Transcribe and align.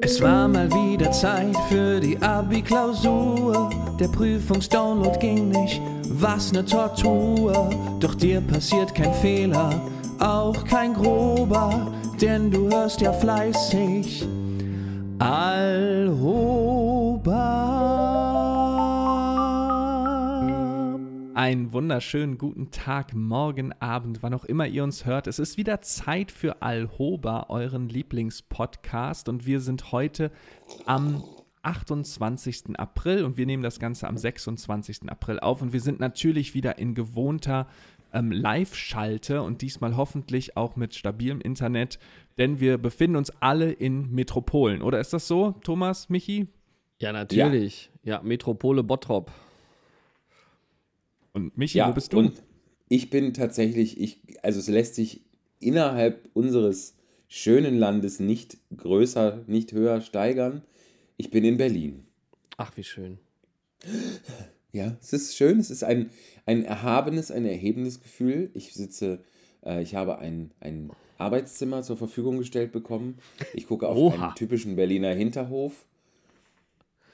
Es 0.00 0.22
war 0.22 0.48
mal 0.48 0.70
wieder 0.70 1.12
Zeit 1.12 1.54
für 1.68 2.00
die 2.00 2.16
Abi-Klausur. 2.22 3.68
Der 4.00 4.08
Prüfungsdownload 4.08 5.18
ging 5.18 5.50
nicht, 5.50 5.78
was 6.08 6.52
ne 6.52 6.64
Tortur. 6.64 7.68
Doch 8.00 8.14
dir 8.14 8.40
passiert 8.40 8.94
kein 8.94 9.12
Fehler, 9.12 9.78
auch 10.20 10.64
kein 10.64 10.94
grober, 10.94 11.92
denn 12.18 12.50
du 12.50 12.70
hörst 12.70 13.02
ja 13.02 13.12
fleißig 13.12 14.26
Alhoba. 15.18 16.60
Einen 21.40 21.72
wunderschönen 21.72 22.36
guten 22.36 22.70
Tag, 22.70 23.14
morgen, 23.14 23.72
Abend, 23.80 24.22
wann 24.22 24.34
auch 24.34 24.44
immer 24.44 24.66
ihr 24.66 24.84
uns 24.84 25.06
hört. 25.06 25.26
Es 25.26 25.38
ist 25.38 25.56
wieder 25.56 25.80
Zeit 25.80 26.30
für 26.30 26.60
Alhoba, 26.60 27.46
euren 27.48 27.88
Lieblingspodcast. 27.88 29.26
Und 29.26 29.46
wir 29.46 29.60
sind 29.60 29.90
heute 29.90 30.32
am 30.84 31.24
28. 31.62 32.78
April 32.78 33.24
und 33.24 33.38
wir 33.38 33.46
nehmen 33.46 33.62
das 33.62 33.80
Ganze 33.80 34.06
am 34.06 34.18
26. 34.18 35.08
April 35.08 35.40
auf. 35.40 35.62
Und 35.62 35.72
wir 35.72 35.80
sind 35.80 35.98
natürlich 35.98 36.52
wieder 36.52 36.78
in 36.78 36.94
gewohnter 36.94 37.66
ähm, 38.12 38.32
Live-Schalte 38.32 39.40
und 39.40 39.62
diesmal 39.62 39.96
hoffentlich 39.96 40.58
auch 40.58 40.76
mit 40.76 40.94
stabilem 40.94 41.40
Internet, 41.40 41.98
denn 42.36 42.60
wir 42.60 42.76
befinden 42.76 43.16
uns 43.16 43.30
alle 43.40 43.72
in 43.72 44.12
Metropolen. 44.12 44.82
Oder 44.82 45.00
ist 45.00 45.14
das 45.14 45.26
so, 45.26 45.52
Thomas, 45.64 46.10
Michi? 46.10 46.48
Ja, 46.98 47.12
natürlich. 47.12 47.90
Ja, 48.02 48.20
Metropole 48.20 48.82
Bottrop. 48.82 49.32
Und 51.32 51.56
Michi, 51.56 51.78
Ja, 51.78 51.88
wo 51.88 51.92
bist 51.92 52.12
du? 52.12 52.18
und 52.18 52.42
ich 52.88 53.10
bin 53.10 53.32
tatsächlich, 53.34 54.00
ich, 54.00 54.20
also 54.42 54.58
es 54.58 54.68
lässt 54.68 54.94
sich 54.96 55.22
innerhalb 55.60 56.28
unseres 56.34 56.94
schönen 57.28 57.78
Landes 57.78 58.18
nicht 58.18 58.58
größer, 58.76 59.44
nicht 59.46 59.72
höher 59.72 60.00
steigern. 60.00 60.62
Ich 61.16 61.30
bin 61.30 61.44
in 61.44 61.56
Berlin. 61.56 62.04
Ach, 62.56 62.76
wie 62.76 62.82
schön. 62.84 63.18
Ja, 64.72 64.96
es 65.00 65.12
ist 65.12 65.36
schön, 65.36 65.58
es 65.58 65.70
ist 65.70 65.84
ein, 65.84 66.10
ein 66.46 66.64
erhabenes, 66.64 67.30
ein 67.30 67.44
erhebendes 67.44 68.00
Gefühl. 68.00 68.50
Ich 68.54 68.72
sitze, 68.74 69.20
äh, 69.64 69.82
ich 69.82 69.94
habe 69.94 70.18
ein, 70.18 70.52
ein 70.60 70.90
Arbeitszimmer 71.18 71.82
zur 71.82 71.96
Verfügung 71.96 72.38
gestellt 72.38 72.72
bekommen. 72.72 73.18
Ich 73.54 73.66
gucke 73.66 73.88
auf 73.88 73.96
Oha. 73.96 74.26
einen 74.26 74.34
typischen 74.34 74.76
Berliner 74.76 75.12
Hinterhof. 75.12 75.86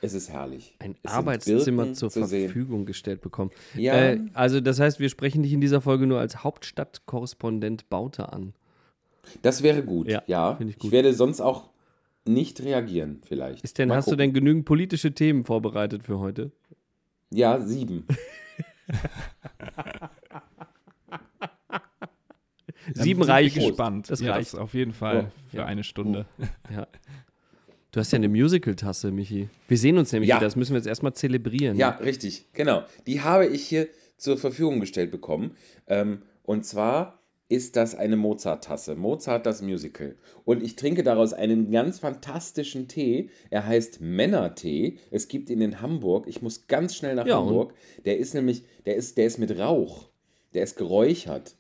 Es 0.03 0.15
ist 0.15 0.31
herrlich. 0.31 0.75
Ein 0.79 0.95
Es 1.03 1.11
Arbeitszimmer 1.13 1.93
zur 1.95 2.11
zu 2.11 2.25
sehen. 2.27 2.47
Verfügung 2.49 2.85
gestellt 2.87 3.21
bekommen. 3.23 3.51
Ja. 3.75 3.95
Äh, 3.95 4.21
also, 4.35 4.61
das 4.61 4.79
heißt, 4.79 5.01
wir 5.01 5.09
sprechen 5.09 5.43
dich 5.43 5.53
in 5.53 5.61
dieser 5.61 5.81
Folge 5.81 6.07
nur 6.07 6.21
als 6.21 6.45
Hauptstadtkorrespondent 6.45 7.89
Baute 7.89 8.33
an. 8.33 8.53
Das 9.43 9.63
wäre 9.63 9.83
gut, 9.83 10.09
Ja, 10.09 10.23
ja. 10.27 10.53
ich 10.61 10.75
gut. 10.79 10.85
Ich 10.85 10.91
werde 10.93 11.13
sonst 11.15 11.41
auch 11.41 11.71
nicht 12.25 12.61
reagieren, 12.63 13.21
vielleicht. 13.25 13.65
Ist 13.65 13.79
denn, 13.79 13.89
Mal 13.89 13.97
hast 13.97 14.07
du 14.07 14.11
gucken. 14.13 14.19
denn 14.19 14.33
genügend 14.35 14.65
politische 14.67 15.13
Themen 15.13 15.45
vorbereitet 15.45 16.03
für 16.05 16.19
heute? 16.19 16.53
Ja, 17.31 17.61
sieben. 17.61 18.07
Sieben 22.95 23.23
reichen. 23.23 23.65
gespannt. 23.67 24.11
Das 24.11 24.21
ja, 24.21 24.33
reicht. 24.35 24.53
das 24.53 24.61
auf 24.61 24.75
jeden 24.75 24.93
Fall 24.93 25.17
Ja. 25.17 25.31
für 25.51 25.57
Ja. 25.59 25.65
eine 25.67 25.83
Stunde. 25.85 26.27
Ja. 26.73 26.87
Du 27.92 28.01
hast 28.01 28.12
ja 28.12 28.17
eine 28.17 28.29
Musical-Tasse, 28.29 29.11
Michi. 29.11 29.48
Wir 29.69 29.79
sehen 29.79 29.97
uns 29.97 30.12
nämlich 30.12 30.29
Ja. 30.29 30.37
wieder. 30.37 30.47
Das 30.47 30.56
müssen 30.56 30.73
wir 30.73 30.79
jetzt 30.79 30.87
erstmal 30.87 31.15
zelebrieren. 31.15 31.77
Ja, 31.77 31.91
richtig, 31.91 32.47
genau. 32.53 32.83
Die 33.06 33.23
habe 33.23 33.47
ich 33.47 33.67
hier 33.67 33.89
zur 34.19 34.37
Verfügung 34.37 34.81
gestellt 34.81 35.11
bekommen. 35.11 35.56
Ähm, 35.87 36.23
und 36.43 36.65
zwar 36.67 37.20
ist 37.48 37.77
das 37.77 37.95
eine 37.95 38.17
Mozart-Tasse. 38.17 38.97
Mozart, 38.97 39.47
das 39.47 39.62
Musical. 39.62 40.17
Und 40.45 40.62
ich 40.62 40.75
trinke 40.77 41.05
daraus 41.05 41.33
einen 41.33 41.70
ganz 41.70 42.01
fantastischen 42.01 42.89
Tee. 42.89 43.31
Er 43.51 43.67
heißt 43.67 44.00
Männertee. 44.00 44.98
Es 45.11 45.28
gibt 45.28 45.48
ihn 45.48 45.61
in 45.61 45.81
Hamburg. 45.81 46.27
Ich 46.27 46.43
muss 46.43 46.67
ganz 46.67 46.97
schnell 46.97 47.15
nach 47.15 47.27
Ja? 47.27 47.37
Hamburg. 47.39 47.73
Der 48.05 48.19
ist 48.19 48.34
nämlich, 48.34 48.65
der 48.84 48.97
ist, 48.97 49.16
der 49.16 49.27
ist 49.27 49.38
mit 49.38 49.56
Rauch. 49.59 50.09
Der 50.55 50.65
ist 50.65 50.77
geräuchert. 50.77 51.55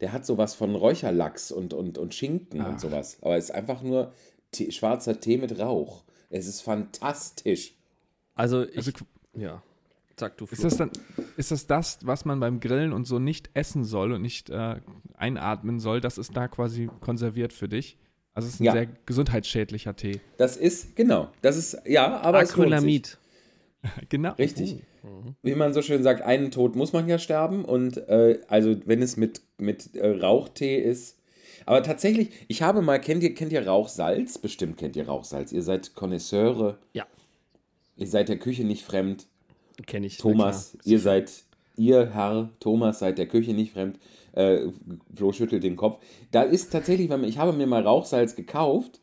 Der 0.00 0.12
hat 0.12 0.24
sowas 0.24 0.54
von 0.54 0.74
Räucherlachs 0.74 1.50
und, 1.50 1.74
und, 1.74 1.98
und 1.98 2.14
Schinken 2.14 2.60
Ach. 2.60 2.68
und 2.70 2.80
sowas. 2.80 3.18
Aber 3.22 3.36
es 3.36 3.44
ist 3.46 3.50
einfach 3.50 3.82
nur 3.82 4.12
Tee, 4.56 4.72
schwarzer 4.72 5.20
Tee 5.20 5.38
mit 5.38 5.58
Rauch. 5.58 6.04
Es 6.30 6.46
ist 6.46 6.60
fantastisch. 6.62 7.74
Also, 8.34 8.64
ich. 8.64 8.76
Also, 8.78 8.90
ja. 9.34 9.62
Sag 10.18 10.38
du, 10.38 10.44
Ist 10.46 10.54
Flo. 10.60 10.64
das 10.70 10.76
dann, 10.78 10.90
ist 11.36 11.50
das 11.50 11.66
das, 11.66 11.98
was 12.02 12.24
man 12.24 12.40
beim 12.40 12.58
Grillen 12.60 12.94
und 12.94 13.04
so 13.06 13.18
nicht 13.18 13.50
essen 13.52 13.84
soll 13.84 14.12
und 14.12 14.22
nicht 14.22 14.48
äh, 14.48 14.76
einatmen 15.14 15.78
soll? 15.78 16.00
Das 16.00 16.16
ist 16.16 16.34
da 16.34 16.48
quasi 16.48 16.88
konserviert 17.00 17.52
für 17.52 17.68
dich. 17.68 17.98
Also 18.32 18.48
es 18.48 18.54
ist 18.54 18.60
ein 18.60 18.64
Ja. 18.64 18.72
sehr 18.72 18.86
gesundheitsschädlicher 19.04 19.94
Tee. 19.94 20.20
Das 20.38 20.56
ist, 20.56 20.96
genau, 20.96 21.28
das 21.42 21.56
ist, 21.56 21.76
ja, 21.86 22.18
aber 22.22 22.40
es 22.42 22.56
lohnt 22.56 22.68
sich. 22.68 22.74
Acrylamid. 22.76 23.18
Genau. 24.08 24.32
Richtig. 24.32 24.82
Wie 25.42 25.54
man 25.54 25.72
so 25.72 25.80
schön 25.82 26.02
sagt, 26.02 26.22
einen 26.22 26.50
Tod 26.50 26.74
muss 26.74 26.92
man 26.92 27.06
ja 27.08 27.18
sterben. 27.18 27.64
Und 27.64 27.98
äh, 28.08 28.40
also 28.48 28.74
wenn 28.86 29.00
es 29.02 29.16
mit, 29.16 29.42
mit 29.58 29.94
äh, 29.94 30.08
Rauchtee 30.18 30.78
ist. 30.80 31.15
Aber 31.66 31.82
tatsächlich, 31.82 32.30
ich 32.48 32.62
habe 32.62 32.80
mal, 32.80 33.00
kennt 33.00 33.22
ihr, 33.22 33.34
kennt 33.34 33.52
ihr 33.52 33.66
Rauchsalz? 33.66 34.38
Bestimmt 34.38 34.76
kennt 34.76 34.96
ihr 34.96 35.06
Rauchsalz. 35.06 35.52
Ihr 35.52 35.62
seid 35.62 35.94
Konnoisseure. 35.94 36.78
Ja. 36.94 37.06
Ihr 37.96 38.06
seid 38.06 38.28
der 38.28 38.38
Küche 38.38 38.64
nicht 38.64 38.84
fremd. 38.84 39.26
Kenne 39.84 40.06
ich. 40.06 40.16
Thomas, 40.16 40.78
ihr 40.84 41.00
seid, 41.00 41.32
ihr 41.76 42.14
Herr 42.14 42.50
Thomas, 42.60 43.00
seid 43.00 43.18
der 43.18 43.26
Küche 43.26 43.52
nicht 43.52 43.72
fremd. 43.72 43.98
Äh, 44.32 44.68
Flo 45.14 45.32
schüttelt 45.32 45.64
den 45.64 45.76
Kopf. 45.76 45.98
Da 46.30 46.42
ist 46.42 46.70
tatsächlich, 46.72 47.10
ich 47.10 47.38
habe 47.38 47.52
mir 47.52 47.66
mal 47.66 47.82
Rauchsalz 47.82 48.36
gekauft 48.36 49.00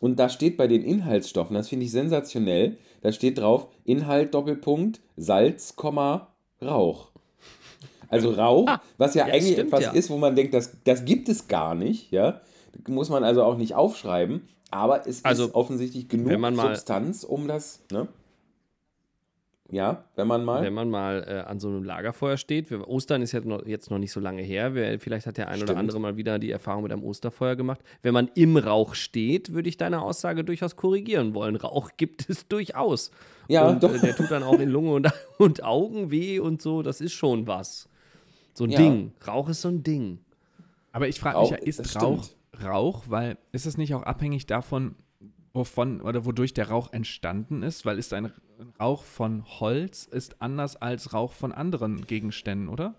und 0.00 0.18
da 0.18 0.28
steht 0.28 0.56
bei 0.56 0.66
den 0.66 0.82
Inhaltsstoffen, 0.82 1.54
das 1.54 1.68
finde 1.68 1.84
ich 1.84 1.92
sensationell, 1.92 2.78
da 3.02 3.12
steht 3.12 3.38
drauf 3.38 3.68
Inhalt 3.84 4.34
Doppelpunkt 4.34 5.00
Salz, 5.16 5.76
Komma, 5.76 6.34
Rauch. 6.62 7.09
Also 8.10 8.32
Rauch, 8.32 8.68
was 8.98 9.14
ja, 9.14 9.26
Ja, 9.26 9.32
eigentlich 9.32 9.52
stimmt, 9.52 9.68
etwas 9.68 9.84
ja. 9.84 9.92
ist, 9.92 10.10
wo 10.10 10.18
man 10.18 10.34
denkt, 10.36 10.52
das, 10.52 10.76
das 10.84 11.04
gibt 11.04 11.28
es 11.28 11.48
gar 11.48 11.74
nicht, 11.74 12.10
ja. 12.10 12.40
Muss 12.86 13.08
man 13.08 13.24
also 13.24 13.42
auch 13.42 13.56
nicht 13.56 13.74
aufschreiben, 13.74 14.42
aber 14.70 15.06
es 15.06 15.24
Also, 15.24 15.46
ist 15.46 15.54
offensichtlich 15.54 16.08
genug 16.08 16.56
Substanz, 16.56 17.24
um 17.24 17.48
das, 17.48 17.80
ne? 17.90 18.08
Ja, 19.72 20.04
wenn 20.16 20.26
man 20.26 20.44
mal. 20.44 20.62
Wenn 20.62 20.74
man 20.74 20.90
mal 20.90 21.24
äh, 21.28 21.48
an 21.48 21.60
so 21.60 21.68
einem 21.68 21.84
Lagerfeuer 21.84 22.36
steht, 22.36 22.70
wir, 22.70 22.88
Ostern 22.88 23.22
ist 23.22 23.32
jetzt 23.32 23.46
noch, 23.46 23.64
jetzt 23.66 23.90
noch 23.90 23.98
nicht 23.98 24.10
so 24.10 24.18
lange 24.18 24.42
her, 24.42 24.74
wer, 24.74 24.98
vielleicht 24.98 25.26
hat 25.26 25.36
der 25.36 25.48
ein 25.48 25.62
oder 25.62 25.76
andere 25.76 26.00
mal 26.00 26.16
wieder 26.16 26.38
die 26.38 26.50
Erfahrung 26.50 26.82
mit 26.82 26.92
einem 26.92 27.04
Osterfeuer 27.04 27.54
gemacht. 27.54 27.80
Wenn 28.02 28.12
man 28.12 28.28
im 28.34 28.56
Rauch 28.56 28.94
steht, 28.94 29.52
würde 29.52 29.68
ich 29.68 29.76
deine 29.76 30.02
Aussage 30.02 30.42
durchaus 30.42 30.74
korrigieren 30.74 31.34
wollen. 31.34 31.54
Rauch 31.54 31.90
gibt 31.96 32.28
es 32.28 32.48
durchaus. 32.48 33.12
Ja, 33.48 33.68
und, 33.68 33.82
doch. 33.82 33.94
Äh, 33.94 34.00
der 34.00 34.16
tut 34.16 34.30
dann 34.30 34.42
auch 34.42 34.58
in 34.58 34.68
Lunge 34.68 34.92
und, 34.92 35.08
und 35.38 35.62
Augen 35.62 36.10
weh 36.10 36.40
und 36.40 36.60
so, 36.60 36.82
das 36.82 37.00
ist 37.00 37.12
schon 37.12 37.46
was. 37.46 37.88
So 38.60 38.64
ein 38.66 38.70
Ja. 38.72 38.78
Ding. 38.78 39.12
Rauch 39.26 39.48
ist 39.48 39.62
so 39.62 39.68
ein 39.68 39.82
Ding. 39.82 40.18
Aber 40.92 41.08
ich 41.08 41.18
frage 41.18 41.40
mich 41.40 41.48
ja, 41.48 41.56
ist 41.56 41.96
Rauch 41.96 42.24
stimmt. 42.24 42.36
Rauch? 42.62 43.04
Weil 43.08 43.38
ist 43.52 43.64
es 43.64 43.78
nicht 43.78 43.94
auch 43.94 44.02
abhängig 44.02 44.44
davon, 44.44 44.96
wovon 45.54 46.02
oder 46.02 46.26
wodurch 46.26 46.52
der 46.52 46.68
Rauch 46.68 46.92
entstanden 46.92 47.62
ist? 47.62 47.86
Weil 47.86 47.98
ist 47.98 48.12
ein 48.12 48.30
Rauch 48.78 49.04
von 49.04 49.46
Holz 49.60 50.04
ist 50.04 50.42
anders 50.42 50.76
als 50.76 51.14
Rauch 51.14 51.32
von 51.32 51.52
anderen 51.52 52.06
Gegenständen, 52.06 52.68
oder? 52.68 52.96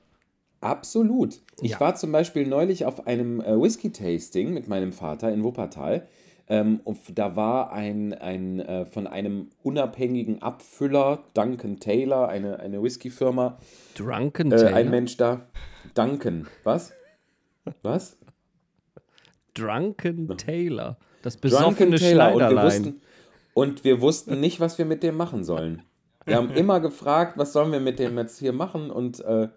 Absolut. 0.62 1.42
Ich 1.62 1.72
Ja. 1.74 1.80
war 1.80 1.94
zum 1.94 2.12
Beispiel 2.12 2.48
neulich 2.48 2.86
auf 2.86 3.06
einem 3.06 3.40
äh, 3.40 3.62
Whisky-Tasting 3.62 4.52
mit 4.56 4.68
meinem 4.68 4.92
Vater 4.94 5.32
in 5.32 5.44
Wuppertal. 5.44 6.08
Ähm, 6.52 6.82
und 6.84 6.98
da 7.18 7.38
war 7.38 7.72
ein, 7.72 8.14
ein 8.14 8.60
äh, 8.60 8.86
von 8.86 9.08
einem 9.08 9.52
unabhängigen 9.64 10.42
Abfüller, 10.42 11.24
Duncan 11.34 11.80
Taylor, 11.80 12.28
eine, 12.28 12.60
eine 12.60 12.84
Whisky-Firma, 12.84 13.58
Drunken 13.96 14.52
äh, 14.52 14.58
Taylor. 14.58 14.76
ein 14.76 14.90
Mensch 14.90 15.16
da. 15.16 15.48
Duncan, 15.94 16.50
was? 16.66 16.92
Was? 17.84 18.18
Drunken 19.54 20.38
Taylor. 20.38 20.98
Das 21.22 21.40
Drunken 21.40 21.92
besoffene 21.92 21.96
Taylor. 21.96 22.34
Und 22.34 22.42
wir, 22.42 22.64
wussten, 22.64 23.02
und 23.54 23.84
wir 23.86 24.02
wussten 24.02 24.40
nicht, 24.42 24.60
was 24.60 24.78
wir 24.78 24.84
mit 24.84 25.04
dem 25.04 25.16
machen 25.16 25.46
sollen. 25.46 25.84
Wir 26.26 26.36
haben 26.36 26.52
immer 26.52 26.82
gefragt, 26.82 27.38
was 27.38 27.54
sollen 27.54 27.72
wir 27.72 27.80
mit 27.80 27.98
dem 27.98 28.18
jetzt 28.18 28.40
hier 28.40 28.52
machen 28.52 28.92
und 28.92 29.22
äh, 29.22 29.48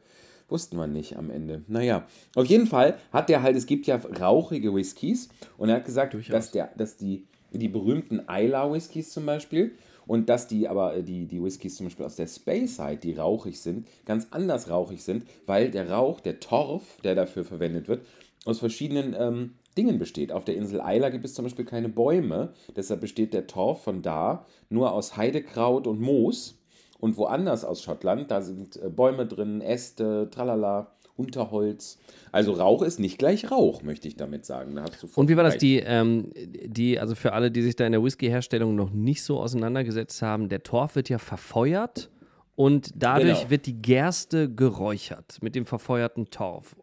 wussten 0.49 0.76
wir 0.76 0.87
nicht 0.87 1.17
am 1.17 1.31
Ende. 1.31 1.62
Naja, 1.69 2.06
auf 2.35 2.46
jeden 2.46 2.67
Fall 2.67 2.99
hat 3.12 3.29
der 3.29 3.43
halt, 3.43 3.56
es 3.56 3.67
gibt 3.67 3.87
ja 3.87 3.96
rauchige 3.96 4.75
Whiskys 4.75 5.29
und 5.58 5.69
er 5.69 5.76
hat 5.76 5.85
gesagt, 5.85 6.14
Durchaus. 6.14 6.32
dass, 6.32 6.50
der, 6.50 6.70
dass 6.76 6.96
die, 6.96 7.26
die 7.52 7.69
berühmten 7.69 8.23
Isla 8.29 8.73
Whiskys 8.73 9.11
zum 9.11 9.26
Beispiel 9.26 9.73
und 10.06 10.29
dass 10.29 10.46
die 10.46 10.69
aber 10.69 10.96
äh, 10.96 11.02
die, 11.02 11.26
die 11.26 11.43
Whiskys 11.43 11.76
zum 11.76 11.87
Beispiel 11.87 12.06
aus 12.06 12.17
der 12.17 12.26
Speyside, 12.26 12.99
die 12.99 13.14
rauchig 13.14 13.61
sind, 13.61 13.87
ganz 14.05 14.29
anders 14.31 14.69
rauchig 14.70 15.02
sind, 15.02 15.25
weil 15.46 15.70
der 15.70 15.91
Rauch, 15.91 16.20
der 16.20 16.41
Torf, 16.41 17.00
der 17.02 17.14
dafür 17.14 17.44
verwendet 17.44 17.88
wird, 17.88 18.05
aus 18.44 18.58
verschiedenen 18.58 19.14
ähm, 19.19 19.55
Dingen 19.76 19.99
besteht. 19.99 20.32
Auf 20.32 20.44
der 20.44 20.56
Insel 20.56 20.82
Isla 20.85 21.08
gibt 21.08 21.25
es 21.25 21.35
zum 21.35 21.44
Beispiel 21.44 21.64
keine 21.64 21.88
Bäume, 21.88 22.52
deshalb 22.76 23.00
besteht 23.00 23.32
der 23.32 23.47
Torf 23.47 23.82
von 23.82 24.02
da 24.02 24.47
nur 24.69 24.93
aus 24.93 25.17
Heidekraut 25.17 25.87
und 25.87 26.00
Moos. 26.00 26.58
Und 26.99 27.17
woanders 27.17 27.64
aus 27.64 27.82
Schottland, 27.82 28.31
da 28.31 28.41
sind 28.41 28.76
äh, 28.76 28.88
Bäume 28.88 29.26
drin, 29.26 29.61
Äste, 29.61 30.29
tralala. 30.31 30.88
Unterholz. 31.17 32.00
Also 32.32 32.52
Rauch 32.55 32.82
ist 32.82 32.99
nicht 32.99 33.19
gleich 33.19 33.49
Rauch, 33.49 33.82
möchte 33.82 34.08
ich 34.08 34.17
damit 34.17 34.44
sagen. 34.44 34.75
Da 34.75 34.82
hast 34.82 35.00
du 35.00 35.08
Und 35.14 35.29
wie 35.29 35.37
war 35.37 35.44
das, 35.44 35.58
die, 35.58 35.76
ähm, 35.79 36.32
die, 36.35 36.99
also 36.99 37.14
für 37.14 37.32
alle, 37.35 37.52
die 37.52 37.62
sich 37.62 37.76
da 37.76 37.87
in 37.87 37.93
der 37.93 38.02
Whisky-Herstellung 38.02 38.75
noch 38.75 38.91
nicht 38.91 39.23
so 39.23 39.38
auseinandergesetzt 39.38 40.23
haben, 40.23 40.49
der 40.49 40.64
Torf 40.64 40.96
wird 40.96 41.08
ja 41.08 41.19
verfeuert 41.19 42.11
und 42.56 42.91
dadurch 42.97 43.38
Genau. 43.38 43.50
wird 43.50 43.67
die 43.67 43.81
Gerste 43.81 44.52
geräuchert 44.52 45.38
mit 45.40 45.55
dem 45.55 45.67
verfeuerten 45.67 46.31
Torf. 46.31 46.75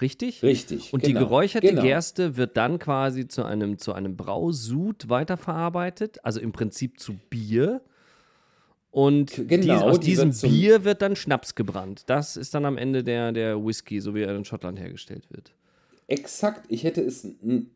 Richtig? 0.00 0.44
Richtig, 0.44 0.92
Und 0.92 1.02
genau, 1.02 1.18
die 1.18 1.24
geräucherte 1.24 1.66
genau. 1.66 1.82
Gerste 1.82 2.36
wird 2.36 2.56
dann 2.56 2.78
quasi 2.78 3.26
zu 3.26 3.44
einem, 3.44 3.78
zu 3.78 3.92
einem 3.94 4.16
Brausud 4.16 5.08
weiterverarbeitet, 5.08 6.24
also 6.24 6.38
im 6.38 6.52
Prinzip 6.52 7.00
zu 7.00 7.14
Bier. 7.30 7.82
Und 8.92 9.48
Genau, 9.48 9.62
dies, 9.74 9.82
aus 9.82 10.00
die 10.00 10.10
diesem 10.10 10.28
wird 10.28 10.36
zum- 10.36 10.50
Bier 10.50 10.84
wird 10.84 11.02
dann 11.02 11.16
Schnaps 11.16 11.54
gebrannt. 11.56 12.04
Das 12.06 12.36
ist 12.36 12.54
dann 12.54 12.64
am 12.66 12.76
Ende 12.78 13.02
der, 13.02 13.32
der 13.32 13.64
Whisky, 13.64 14.00
so 14.00 14.14
wie 14.14 14.20
er 14.22 14.36
in 14.36 14.44
Schottland 14.44 14.78
hergestellt 14.78 15.24
wird. 15.30 15.52
Exakt, 16.08 16.66
ich 16.68 16.84
hätte 16.84 17.00
es 17.00 17.26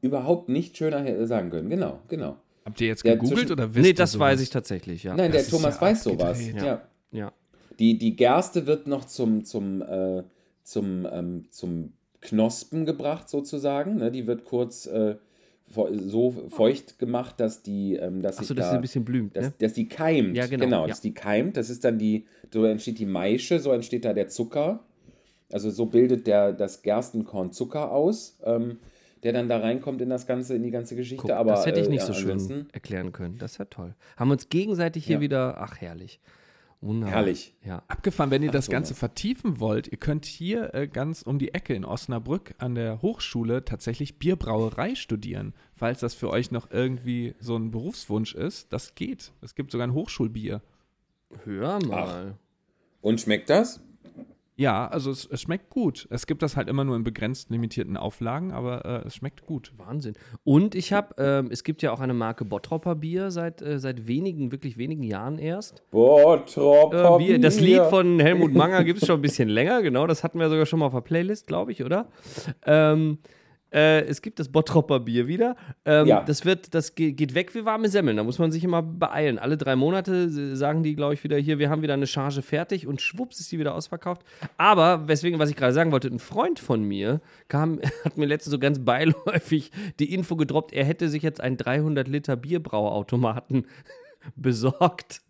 überhaupt 0.03 0.49
nicht 0.51 0.77
schöner 0.77 1.27
sagen 1.27 1.49
können. 1.51 1.71
Genau, 1.71 2.01
genau. 2.09 2.37
Habt 2.67 2.81
ihr 2.81 2.89
jetzt 2.89 3.03
gegoogelt 3.03 3.51
oder 3.51 3.75
wisst 3.75 3.83
Nee, 3.83 3.89
ihr 3.91 3.95
das 3.95 4.13
sowas? 4.13 4.33
weiß 4.33 4.41
ich 4.43 4.51
tatsächlich, 4.51 5.05
ja. 5.05 5.17
Nein, 5.17 5.33
der 5.33 5.41
ist 5.41 5.51
Thomas 5.51 5.77
ja 5.77 5.81
weiß 5.81 6.03
sowas. 6.05 6.41
Ja. 6.53 6.83
ja. 7.13 7.33
Die, 7.79 7.97
die 7.97 8.15
Gerste 8.17 8.67
wird 8.67 8.87
noch 8.87 9.05
zum, 9.07 9.45
zum, 9.45 9.81
äh, 9.83 10.23
zum, 10.65 11.07
ähm, 11.11 11.45
zum 11.51 11.93
Knospen 12.21 12.85
gebracht, 12.85 13.29
sozusagen. 13.31 13.97
Ne? 13.97 14.11
Die 14.11 14.27
wird 14.27 14.45
kurz 14.45 14.87
äh, 14.87 15.17
so 15.69 16.31
feucht 16.49 16.99
gemacht, 16.99 17.41
dass 17.41 17.63
die, 17.63 17.97
ähm, 17.97 18.23
dass 18.23 18.39
Achso, 18.39 18.55
dass 18.55 18.67
da, 18.67 18.71
sie 18.71 18.77
ein 18.77 18.83
bisschen 18.83 19.05
blümt, 19.05 19.37
dass, 19.37 19.47
ne? 19.47 19.55
dass 19.59 19.73
die 19.73 19.89
keimt. 19.89 20.37
Ja, 20.37 20.47
genau, 20.47 20.83
ja. 20.83 20.87
dass 20.87 21.01
die 21.01 21.13
keimt. 21.13 21.57
Das 21.57 21.71
ist 21.71 21.85
dann 21.85 21.99
die, 21.99 22.27
so 22.53 22.65
entsteht 22.65 22.99
die 22.99 23.07
Maische, 23.07 23.59
so 23.59 23.73
entsteht 23.73 24.05
da 24.05 24.13
der 24.13 24.29
Zucker. 24.29 24.81
Also 25.53 25.71
so 25.71 25.87
bildet 25.87 26.27
der, 26.27 26.53
das 26.53 26.83
Gerstenkorn 26.83 27.53
Zucker 27.53 27.93
aus, 27.93 28.39
ähm, 28.45 28.79
der 29.23 29.33
dann 29.33 29.49
da 29.49 29.59
reinkommt 29.59 30.01
in 30.01 30.09
das 30.09 30.27
ganze, 30.27 30.55
in 30.55 30.63
die 30.63 30.71
ganze 30.71 30.97
Geschichte. 30.97 31.23
Guck, 31.23 31.33
Aber, 31.33 31.53
das 31.53 31.67
hätte 31.67 31.81
ich 31.81 31.87
äh, 31.87 31.91
nicht 31.91 32.01
ja, 32.01 32.07
so 32.07 32.15
schön 32.15 32.67
erklären 32.73 33.13
können. 33.13 33.39
Das 33.39 33.53
ist 33.53 33.59
ja 33.59 33.65
toll. 33.67 33.95
Haben 34.17 34.29
wir 34.29 34.33
uns 34.35 34.49
gegenseitig 34.49 35.05
hier 35.05 35.21
wieder, 35.21 35.61
ach 35.61 35.81
herrlich. 35.81 36.21
Wunderbar. 36.87 37.17
Herrlich. 37.17 37.55
Ja. 37.65 37.83
Abgefahren, 37.89 38.31
wenn 38.31 38.43
ihr 38.43 38.51
das 38.51 38.67
so, 38.67 38.73
Ganze 38.73 38.93
ja. 38.93 38.99
vertiefen 38.99 39.59
wollt, 39.59 39.89
ihr 39.89 39.99
könnt 39.99 40.25
hier 40.25 40.73
äh, 40.75 40.87
ganz 40.87 41.23
um 41.23 41.39
die 41.39 41.53
Ecke 41.53 41.75
in 41.75 41.85
Osnabrück 41.85 42.55
an 42.59 42.75
der 42.75 43.03
Hochschule 43.03 43.65
tatsächlich 43.65 44.19
Bierbrauerei 44.19 44.95
studieren. 44.95 45.53
Falls 45.75 46.01
das 46.01 46.15
für 46.15 46.31
euch 46.31 46.53
noch 46.53 46.71
irgendwie 46.71 47.35
so 47.41 47.57
ein 47.57 47.73
Berufswunsch 47.73 48.35
ist, 48.35 48.73
das 48.73 48.95
geht. 48.95 49.33
Es 49.43 49.55
gibt 49.55 49.73
sogar 49.73 49.87
ein 49.87 49.95
Hochschulbier. 49.95 50.63
Hör 51.45 51.85
mal. 51.85 52.39
Und 53.01 53.21
schmeckt 53.21 53.51
das? 53.51 53.81
Ja, 54.59 54.89
also 54.89 55.11
es, 55.11 55.27
es 55.27 55.43
schmeckt 55.43 55.69
gut. 55.69 56.09
Es 56.11 56.27
gibt 56.27 56.43
das 56.43 56.57
halt 56.57 56.69
immer 56.69 56.83
nur 56.83 56.97
in 56.97 57.05
begrenzt 57.05 57.51
limitierten 57.51 57.99
Auflagen, 57.99 58.53
aber 58.53 58.85
äh, 58.87 59.07
es 59.07 59.15
schmeckt 59.15 59.45
gut. 59.45 59.73
Wahnsinn. 59.77 60.15
Und 60.45 60.75
ich 60.75 60.95
habe, 60.95 61.15
ähm, 61.19 61.51
es 61.51 61.63
gibt 61.63 61.83
ja 61.83 61.93
auch 61.93 62.01
eine 62.01 62.15
Marke 62.15 62.47
Bottropper 62.47 62.95
Bier 62.95 63.31
seit, 63.31 63.61
äh, 63.61 63.79
seit 63.79 64.07
wenigen, 64.07 64.53
wirklich 64.53 64.79
wenigen 64.79 65.03
Jahren 65.03 65.39
erst. 65.39 65.83
Bottropper 65.91 67.17
Äh, 67.17 67.19
Bier. 67.19 67.39
Das. 67.39 67.61
Lied 67.61 67.83
von 67.85 68.19
Helmut 68.19 68.55
Manger 68.55 68.85
gibt 68.85 69.03
es 69.03 69.07
schon 69.07 69.19
ein 69.19 69.23
bisschen 69.23 69.49
länger, 69.49 69.83
genau. 69.83 70.07
Das 70.07 70.25
hatten 70.25 70.39
wir 70.39 70.49
sogar 70.49 70.65
schon 70.67 70.79
mal 70.79 70.87
auf 70.87 70.95
der 70.95 71.01
Playlist, 71.01 71.47
glaube 71.47 71.73
ich, 71.73 71.85
oder? 71.85 72.09
Ähm, 72.65 73.19
äh, 73.77 74.01
es 74.07 74.23
gibt 74.23 74.41
das 74.41 74.49
Bottropper 74.49 75.01
Bier 75.01 75.29
wieder. 75.29 75.55
Ähm, 75.85 76.07
Ja. 76.07 76.23
Das 76.23 76.47
wird, 76.47 76.75
das 76.75 76.95
ge 76.95 77.13
geht 77.13 77.35
weg 77.35 77.55
wie 77.55 77.67
warme 77.67 77.89
Semmeln. 77.91 78.17
Da 78.17 78.25
muss 78.25 78.39
man 78.39 78.51
sich 78.51 78.65
immer 78.65 78.83
beeilen. 78.83 79.39
Alle 79.39 79.59
drei 79.59 79.77
Monate 79.77 80.57
sagen 80.57 80.83
die, 80.83 80.97
glaube 80.97 81.13
ich, 81.13 81.23
wieder 81.23 81.37
hier, 81.37 81.59
wir 81.59 81.69
haben 81.69 81.83
wieder 81.83 81.95
eine 81.95 82.07
Charge 82.07 82.41
fertig 82.41 82.87
und 82.87 83.03
schwupps 83.03 83.39
ist 83.39 83.53
die 83.53 83.59
wieder 83.59 83.75
ausverkauft. 83.75 84.23
Aber, 84.57 85.07
weswegen, 85.09 85.39
was 85.39 85.51
ich 85.51 85.57
gerade 85.57 85.75
sagen 85.75 85.93
wollte, 85.93 86.09
ein 86.09 86.19
Freund 86.19 86.59
von 86.59 86.83
mir 86.83 87.21
kam, 87.49 87.81
hat 88.05 88.17
mir 88.17 88.27
letztens 88.27 88.53
so 88.53 88.59
ganz 88.59 88.79
beiläufig 88.79 89.71
die 90.01 90.15
Info 90.15 90.37
gedroppt, 90.37 90.73
er 90.73 90.85
hätte 90.87 91.11
sich 91.11 91.23
jetzt 91.23 91.43
einen 91.43 91.59
300 91.59 92.09
Liter 92.09 92.37
Bierbrauautomaten 92.37 93.67
besorgt. 94.37 95.21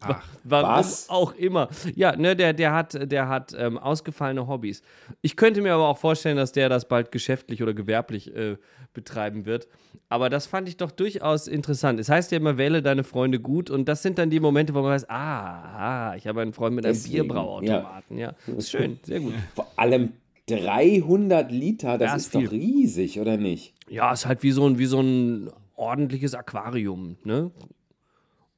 Ach, 0.00 0.24
Warum 0.44 0.70
Was? 0.70 1.08
auch 1.08 1.34
immer. 1.34 1.68
Ja, 1.94 2.14
ne, 2.16 2.36
der, 2.36 2.52
der 2.52 2.72
hat, 2.72 3.10
der 3.10 3.28
hat 3.28 3.54
ähm, 3.58 3.76
ausgefallene 3.76 4.46
Hobbys. 4.46 4.82
Ich 5.20 5.36
könnte 5.36 5.62
mir 5.62 5.74
aber 5.74 5.88
auch 5.88 5.98
vorstellen, 5.98 6.36
dass 6.36 6.52
der 6.52 6.68
das 6.68 6.86
bald 6.86 7.10
geschäftlich 7.10 7.62
oder 7.62 7.74
gewerblich 7.74 8.34
äh, 8.34 8.56
betreiben 8.94 9.46
wird. 9.46 9.68
Aber 10.08 10.30
das 10.30 10.46
fand 10.46 10.68
ich 10.68 10.76
doch 10.76 10.90
durchaus 10.90 11.48
interessant. 11.48 11.98
Es 12.00 12.08
heißt 12.08 12.30
ja 12.32 12.38
immer, 12.38 12.56
wähle 12.56 12.82
deine 12.82 13.04
Freunde 13.04 13.40
gut. 13.40 13.70
Und 13.70 13.88
das 13.88 14.02
sind 14.02 14.18
dann 14.18 14.30
die 14.30 14.40
Momente, 14.40 14.74
wo 14.74 14.82
man 14.82 14.92
weiß, 14.92 15.08
ah, 15.10 16.10
ah 16.10 16.16
ich 16.16 16.26
habe 16.26 16.40
einen 16.40 16.52
Freund 16.52 16.74
mit 16.76 16.84
einem 16.84 16.94
Deswegen, 16.94 17.26
Bierbrauautomaten. 17.26 18.16
Ja. 18.18 18.34
ist 18.56 18.70
schön, 18.70 18.98
sehr 19.02 19.20
gut. 19.20 19.34
Vor 19.54 19.66
allem 19.76 20.12
300 20.46 21.50
Liter, 21.52 21.98
das 21.98 22.08
Ja, 22.10 22.16
ist, 22.16 22.22
ist 22.26 22.34
doch 22.34 22.40
viel. 22.40 22.48
riesig, 22.48 23.20
oder 23.20 23.36
nicht? 23.36 23.74
Ja, 23.88 24.12
ist 24.12 24.26
halt 24.26 24.42
wie 24.42 24.50
so 24.52 24.66
ein, 24.66 24.78
wie 24.78 24.86
so 24.86 25.00
ein 25.00 25.50
ordentliches 25.76 26.34
Aquarium, 26.34 27.16
ne? 27.24 27.50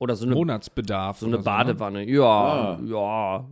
Oder 0.03 0.17
so 0.17 0.27
eine 0.27 0.35
Monatsbedarf. 0.35 1.19
So 1.19 1.27
eine 1.27 1.37
oder 1.37 1.45
Badewanne. 1.45 2.09
Ja, 2.11 2.25
Ah. 2.25 2.81
ja. 2.85 3.45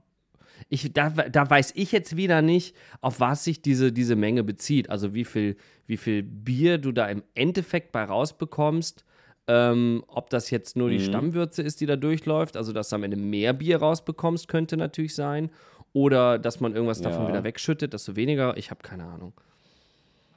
Ich, 0.69 0.93
da, 0.93 1.11
da 1.11 1.49
weiß 1.49 1.73
ich 1.77 1.91
jetzt 1.93 2.17
wieder 2.17 2.43
nicht, 2.43 2.77
auf 3.01 3.21
was 3.21 3.45
sich 3.45 3.63
diese, 3.63 3.93
diese 3.93 4.15
Menge 4.17 4.43
bezieht. 4.45 4.91
Also 4.91 5.15
wie 5.15 5.25
viel, 5.25 5.57
wie 5.87 5.97
viel 5.97 6.23
Bier 6.23 6.79
du 6.79 6.93
da 6.93 7.07
im 7.09 7.23
Endeffekt 7.35 7.93
bei 7.93 8.03
rausbekommst. 8.05 9.05
Ähm, 9.47 10.05
ob 10.07 10.31
das 10.31 10.51
jetzt 10.51 10.77
nur 10.77 10.91
die 10.91 10.99
Mhm. 10.99 11.03
Stammwürze 11.05 11.63
ist, 11.63 11.81
die 11.81 11.87
da 11.87 11.97
durchläuft, 11.97 12.57
also 12.57 12.73
dass 12.73 12.89
du 12.91 12.97
am 12.97 13.03
Ende 13.05 13.17
mehr 13.17 13.53
Bier 13.53 13.79
rausbekommst, 13.79 14.49
könnte 14.49 14.77
natürlich 14.77 15.15
sein. 15.15 15.51
Oder 15.93 16.39
dass 16.39 16.61
man 16.61 16.75
irgendwas 16.75 17.01
davon 17.01 17.23
Ja. 17.23 17.29
wieder 17.31 17.45
wegschüttet, 17.45 17.93
dass 17.95 18.05
du 18.05 18.15
weniger. 18.17 18.57
Ich 18.57 18.71
habe 18.71 18.81
keine 18.83 19.05
Ahnung. 19.05 19.33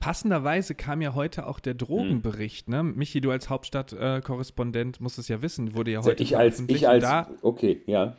Passenderweise 0.04 0.76
kam 0.76 1.02
ja 1.02 1.14
heute 1.16 1.48
auch 1.48 1.62
der 1.62 1.76
Drogenbericht. 1.76 2.68
Ne? 2.68 2.84
Michi, 2.84 3.22
du 3.22 3.32
als 3.32 3.50
Hauptstadtkorrespondent 3.50 5.00
musst 5.00 5.18
es 5.18 5.30
ja 5.30 5.42
wissen, 5.42 5.76
wurde 5.76 5.92
ja 5.92 6.04
heute 6.04 6.22
ich 6.22 6.36
als, 6.36 6.62
ich 6.68 6.90
als, 6.90 7.04
da, 7.06 7.30
okay, 7.42 7.82
ja. 7.86 8.14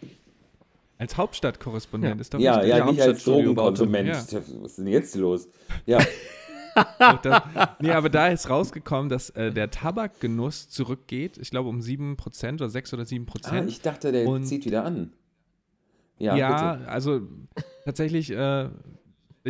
als 0.97 1.19
Hauptstadtkorrespondent 1.19 2.15
Ja. 2.15 2.21
ist 2.23 2.33
doch 2.33 2.39
Ja, 2.39 2.63
ja, 2.65 2.87
nicht 2.91 3.03
als 3.03 3.25
Drogenkonsument. 3.25 4.09
Ja. 4.09 4.17
Was 4.17 4.33
ist 4.71 4.79
denn 4.79 4.87
jetzt 4.87 5.15
los? 5.15 5.47
Ja, 5.85 5.99
das, 7.23 7.43
nee, 7.81 7.91
aber 7.91 8.09
da 8.09 8.29
ist 8.29 8.49
rausgekommen, 8.49 9.11
dass 9.11 9.29
äh, 9.31 9.53
der 9.53 9.71
Tabakgenuss 9.71 10.71
zurückgeht. 10.71 11.37
Ich 11.37 11.51
glaube 11.51 11.69
um 11.69 11.81
7% 11.81 12.55
oder 12.55 12.71
6 12.71 12.95
oder 12.95 13.03
7%. 13.03 13.27
ah, 13.51 13.63
ich 13.67 13.83
dachte, 13.83 14.11
der 14.11 14.27
Und- 14.27 14.47
zieht 14.47 14.65
wieder 14.65 14.87
an. 14.87 15.13
Ja, 16.19 16.35
Ja, 16.35 16.79
also 16.87 17.21
tatsächlich 17.85 18.31
äh, 18.31 18.71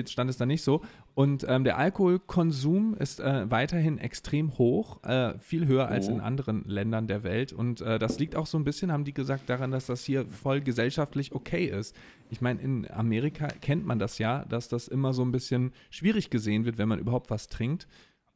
stand 0.09 0.31
es 0.31 0.37
da 0.37 0.47
nicht 0.47 0.65
so. 0.65 0.83
Und 1.15 1.47
ähm, 1.49 1.63
der 1.63 1.79
Alkoholkonsum 1.79 2.95
ist 2.99 3.21
äh, 3.21 3.49
weiterhin 3.51 3.99
extrem 3.99 4.59
hoch, 4.59 5.03
äh, 5.05 5.39
viel 5.39 5.67
höher 5.67 5.89
als 5.89 6.09
Oh. 6.09 6.13
in 6.13 6.21
anderen 6.21 6.65
Ländern 6.65 7.07
der 7.07 7.23
Welt. 7.23 7.53
Und 7.53 7.81
äh, 7.81 7.99
das 8.01 8.19
liegt 8.19 8.35
auch 8.35 8.47
so 8.47 8.59
ein 8.59 8.65
bisschen, 8.65 8.91
haben 8.91 9.05
die 9.05 9.15
gesagt, 9.15 9.49
daran, 9.49 9.71
dass 9.71 9.87
das 9.87 10.05
hier 10.05 10.27
voll 10.27 10.61
gesellschaftlich 10.61 11.33
okay 11.33 11.67
ist. 11.67 11.95
Ich 12.31 12.41
meine, 12.41 12.61
in 12.61 12.91
Amerika 12.91 13.47
kennt 13.61 13.87
man 13.87 13.99
das 14.01 14.19
ja, 14.19 14.45
dass 14.47 14.69
das 14.69 14.89
immer 14.89 15.13
so 15.13 15.23
ein 15.23 15.31
bisschen 15.31 15.73
schwierig 15.91 16.31
gesehen 16.31 16.65
wird, 16.65 16.79
wenn 16.79 16.89
man 16.89 16.99
überhaupt 16.99 17.31
was 17.31 17.49
trinkt. 17.49 17.87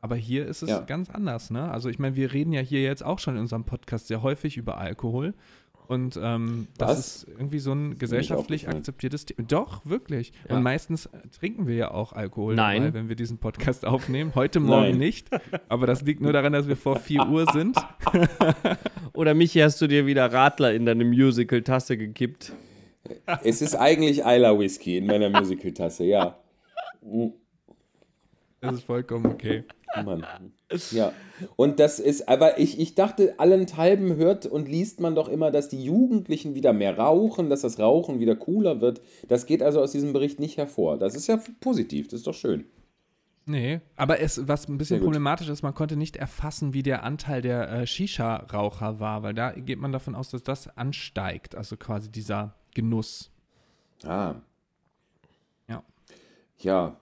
Aber 0.01 0.15
hier 0.15 0.47
ist 0.47 0.63
es 0.63 0.71
Ja. 0.71 0.81
ganz 0.83 1.11
anders, 1.11 1.51
ne? 1.51 1.69
Also 1.73 1.89
ich 1.89 1.99
meine, 1.99 2.15
wir 2.15 2.33
reden 2.33 2.53
ja 2.53 2.61
hier 2.61 2.83
jetzt 2.83 3.05
auch 3.05 3.19
schon 3.19 3.35
in 3.35 3.41
unserem 3.41 3.65
Podcast 3.65 4.07
sehr 4.07 4.23
häufig 4.23 4.57
über 4.57 4.79
Alkohol. 4.79 5.35
Und 5.89 6.21
ähm, 6.23 6.69
das 6.77 6.99
ist 6.99 7.29
irgendwie 7.29 7.61
so 7.61 7.73
ein 7.73 7.97
gesellschaftlich 7.97 8.69
akzeptiertes 8.69 9.25
Thema. 9.25 9.49
Doch, 9.49 9.87
wirklich. 9.87 10.35
Ja. 10.47 10.57
Und 10.57 10.63
meistens 10.63 11.07
äh, 11.07 11.19
trinken 11.39 11.67
wir 11.67 11.77
ja 11.77 11.91
auch 11.93 12.13
Alkohol 12.13 12.55
Nein. 12.55 12.83
dabei, 12.83 12.95
wenn 12.95 13.09
wir 13.09 13.17
diesen 13.17 13.39
Podcast 13.39 13.87
aufnehmen. 13.87 14.33
Heute 14.35 14.61
Morgen 14.61 14.91
Nein. 14.91 14.99
nicht. 14.99 15.29
Aber 15.71 15.87
das 15.87 16.03
liegt 16.03 16.21
nur 16.21 16.35
daran, 16.35 16.53
dass 16.53 16.69
wir 16.69 16.77
vor 16.77 16.97
4 16.97 17.27
Uhr 17.31 17.51
sind. 17.53 17.79
Oder 19.15 19.33
Michi, 19.33 19.61
hast 19.61 19.81
du 19.81 19.87
dir 19.87 20.05
wieder 20.05 20.31
Radler 20.31 20.75
in 20.75 20.85
deine 20.85 21.07
Musical-Tasse 21.07 21.97
gekippt? 21.97 22.53
Es 23.43 23.63
ist 23.63 23.75
eigentlich 23.75 24.19
Isla 24.19 24.59
Whisky 24.59 24.99
in 24.99 25.07
meiner 25.07 25.31
Musical-Tasse, 25.31 26.05
ja. 26.05 26.39
Das 28.61 28.75
ist 28.75 28.85
vollkommen 28.85 29.25
okay. 29.25 29.65
Mann. 29.97 30.53
Ja. 30.91 31.13
Und 31.57 31.81
das 31.81 31.99
ist, 31.99 32.29
aber 32.29 32.59
ich, 32.59 32.79
ich 32.79 32.95
dachte, 32.95 33.35
allenthalben 33.39 34.17
hört 34.17 34.47
und 34.47 34.69
liest 34.69 35.01
man 35.01 35.15
doch 35.15 35.29
immer, 35.29 35.51
dass 35.51 35.69
die 35.69 35.83
Jugendlichen 35.83 36.55
wieder 36.55 36.73
mehr 36.73 36.99
rauchen, 36.99 37.51
dass 37.51 37.63
das 37.63 37.79
Rauchen 37.79 38.21
wieder 38.21 38.37
cooler 38.37 38.81
wird. 38.81 39.01
Das 39.29 39.47
geht 39.47 39.63
also 39.63 39.81
aus 39.81 39.93
diesem 39.93 40.13
Bericht 40.13 40.41
nicht 40.41 40.57
hervor. 40.57 40.99
Das 40.99 41.15
ist 41.15 41.27
ja 41.27 41.41
positiv, 41.61 42.09
das 42.09 42.21
ist 42.21 42.27
doch 42.27 42.35
schön. 42.35 42.67
Nee, 43.49 43.81
aber 43.97 44.21
es, 44.21 44.47
was 44.47 44.69
ein 44.69 44.77
bisschen 44.77 45.01
problematisch 45.03 45.49
ist, 45.49 45.63
man 45.63 45.75
konnte 45.75 45.97
nicht 45.97 46.19
erfassen, 46.19 46.75
wie 46.75 46.83
der 46.83 47.03
Anteil 47.03 47.41
der 47.41 47.71
äh, 47.71 47.87
Shisha-Raucher 47.87 49.01
war, 49.01 49.23
weil 49.23 49.33
da 49.33 49.53
geht 49.53 49.79
man 49.79 49.91
davon 49.91 50.15
aus, 50.15 50.29
dass 50.29 50.43
das 50.43 50.77
ansteigt, 50.77 51.55
also 51.55 51.79
quasi 51.79 52.11
dieser 52.11 52.55
Genuss. 52.75 53.31
Ah. 54.05 54.35
Ja. 55.67 55.83
Ja. 56.59 57.01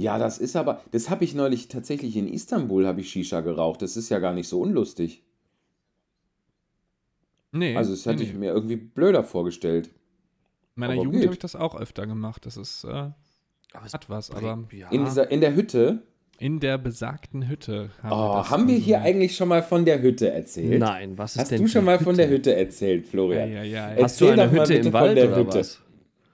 Ja, 0.00 0.18
das 0.18 0.38
ist 0.38 0.56
aber, 0.56 0.80
das 0.92 1.10
habe 1.10 1.24
ich 1.24 1.34
neulich 1.34 1.68
tatsächlich 1.68 2.16
in 2.16 2.26
Istanbul, 2.26 2.86
habe 2.86 3.00
ich 3.00 3.10
Shisha 3.10 3.40
geraucht. 3.40 3.82
Das 3.82 3.96
ist 3.96 4.08
ja 4.08 4.18
gar 4.18 4.32
nicht 4.32 4.48
so 4.48 4.60
unlustig. 4.60 5.22
Nee, 7.52 7.76
Also 7.76 7.90
das 7.92 8.06
hätte 8.06 8.18
nee, 8.22 8.28
ich 8.28 8.32
nee. 8.32 8.38
mir 8.38 8.52
irgendwie 8.52 8.76
blöder 8.76 9.24
vorgestellt. 9.24 9.88
In 10.76 10.80
meiner 10.80 10.92
aber 10.94 11.02
Jugend 11.02 11.22
habe 11.24 11.32
ich 11.34 11.38
das 11.40 11.56
auch 11.56 11.74
öfter 11.74 12.06
gemacht. 12.06 12.46
Das 12.46 12.56
ist, 12.56 12.84
äh, 12.84 12.88
Aber 12.88 13.14
es 13.86 13.92
Hat 13.92 14.08
was, 14.08 14.30
aber 14.30 14.66
ja. 14.72 14.88
In, 14.90 15.04
dieser, 15.04 15.30
in 15.30 15.40
der 15.40 15.54
Hütte. 15.54 16.02
in 16.38 16.60
der 16.60 16.78
besagten 16.78 17.48
Hütte 17.48 17.90
haben 18.02 18.10
wir 18.10 18.30
Oh, 18.30 18.34
das 18.36 18.50
haben 18.50 18.68
wir 18.68 18.76
hier 18.78 19.00
eigentlich 19.02 19.36
schon 19.36 19.48
mal 19.48 19.62
von 19.62 19.84
der 19.84 20.00
Hütte 20.00 20.30
erzählt? 20.30 20.78
Nein, 20.80 21.18
was 21.18 21.32
ist 21.34 21.40
Hast 21.40 21.50
denn 21.50 21.62
du 21.62 21.68
schon 21.68 21.84
mal 21.84 21.98
von 21.98 22.16
der 22.16 22.26
Hütte? 22.28 22.50
Hütte 22.50 22.56
erzählt, 22.56 23.06
Florian? 23.08 23.50
Ja, 23.50 23.62
ja, 23.62 23.64
ja. 23.64 23.88
Erzähl 23.96 24.04
Hast 24.04 24.20
du 24.20 24.28
eine 24.28 24.46
doch 24.46 24.52
mal 24.52 24.60
Hütte 24.60 24.74
im 24.74 24.92
von 24.92 24.92
Wald 24.92 25.16
der 25.18 25.26
oder 25.28 25.36
Hütte. 25.36 25.58
was? 25.58 25.82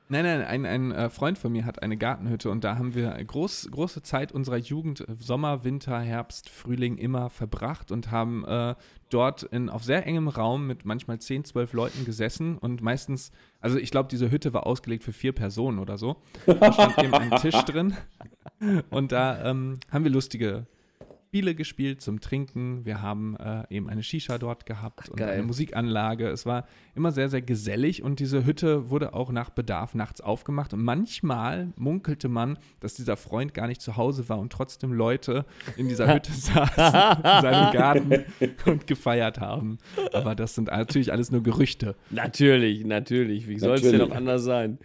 Nein, 0.08 0.24
nein, 0.24 0.42
ein, 0.42 0.66
ein 0.66 0.92
äh, 0.92 1.10
Freund 1.10 1.36
von 1.36 1.50
mir 1.50 1.64
hat 1.64 1.82
eine 1.82 1.96
Gartenhütte 1.96 2.48
und 2.50 2.62
da 2.62 2.78
haben 2.78 2.94
wir 2.94 3.10
groß, 3.12 3.68
große 3.72 4.02
Zeit 4.02 4.30
unserer 4.30 4.56
Jugend, 4.56 5.00
äh, 5.00 5.16
Sommer, 5.18 5.64
Winter, 5.64 5.98
Herbst, 5.98 6.48
Frühling 6.48 6.96
immer 6.96 7.28
verbracht 7.28 7.90
und 7.90 8.12
haben 8.12 8.44
äh, 8.44 8.76
dort 9.10 9.42
in, 9.42 9.68
auf 9.68 9.82
sehr 9.82 10.06
engem 10.06 10.28
Raum 10.28 10.68
mit 10.68 10.84
manchmal 10.84 11.18
10, 11.18 11.44
12 11.44 11.72
Leuten 11.72 12.04
gesessen 12.04 12.56
und 12.56 12.82
meistens, 12.82 13.32
also 13.60 13.78
ich 13.78 13.90
glaube, 13.90 14.08
diese 14.08 14.30
Hütte 14.30 14.52
war 14.52 14.66
ausgelegt 14.66 15.02
für 15.02 15.12
vier 15.12 15.32
Personen 15.32 15.80
oder 15.80 15.98
so. 15.98 16.22
Da 16.46 16.72
stand 16.72 16.98
eben 17.02 17.14
ein 17.14 17.30
Tisch 17.40 17.60
drin 17.64 17.96
und 18.90 19.10
da 19.10 19.44
ähm, 19.44 19.80
haben 19.90 20.04
wir 20.04 20.12
lustige 20.12 20.66
Spiele 21.28 21.56
gespielt 21.56 22.00
zum 22.00 22.20
Trinken. 22.20 22.84
Wir 22.84 23.02
haben 23.02 23.36
äh, 23.36 23.64
eben 23.68 23.90
eine 23.90 24.04
Shisha 24.04 24.38
dort 24.38 24.64
gehabt 24.64 25.08
und 25.08 25.16
geil. 25.16 25.30
eine 25.30 25.42
Musikanlage. 25.42 26.28
Es 26.28 26.46
war 26.46 26.66
immer 26.94 27.10
sehr, 27.10 27.28
sehr 27.28 27.42
gesellig 27.42 28.00
und 28.04 28.20
diese 28.20 28.46
Hütte 28.46 28.90
wurde 28.90 29.12
auch 29.12 29.32
nach 29.32 29.50
Bedarf 29.50 29.94
nachts 29.96 30.20
aufgemacht. 30.20 30.72
Und 30.72 30.84
manchmal 30.84 31.72
munkelte 31.74 32.28
man, 32.28 32.58
dass 32.78 32.94
dieser 32.94 33.16
Freund 33.16 33.54
gar 33.54 33.66
nicht 33.66 33.82
zu 33.82 33.96
Hause 33.96 34.28
war 34.28 34.38
und 34.38 34.52
trotzdem 34.52 34.92
Leute 34.92 35.44
in 35.76 35.88
dieser 35.88 36.14
Hütte 36.14 36.32
saßen, 36.32 36.62
in 37.18 37.42
seinem 37.42 37.72
Garten 37.72 38.24
und 38.64 38.86
gefeiert 38.86 39.40
haben. 39.40 39.78
Aber 40.12 40.36
das 40.36 40.54
sind 40.54 40.68
natürlich 40.68 41.10
alles 41.10 41.32
nur 41.32 41.42
Gerüchte. 41.42 41.96
Natürlich, 42.10 42.84
natürlich. 42.84 43.48
Wie 43.48 43.58
soll 43.58 43.74
es 43.74 43.82
denn 43.82 43.98
noch 43.98 44.12
anders 44.12 44.44
sein? 44.44 44.78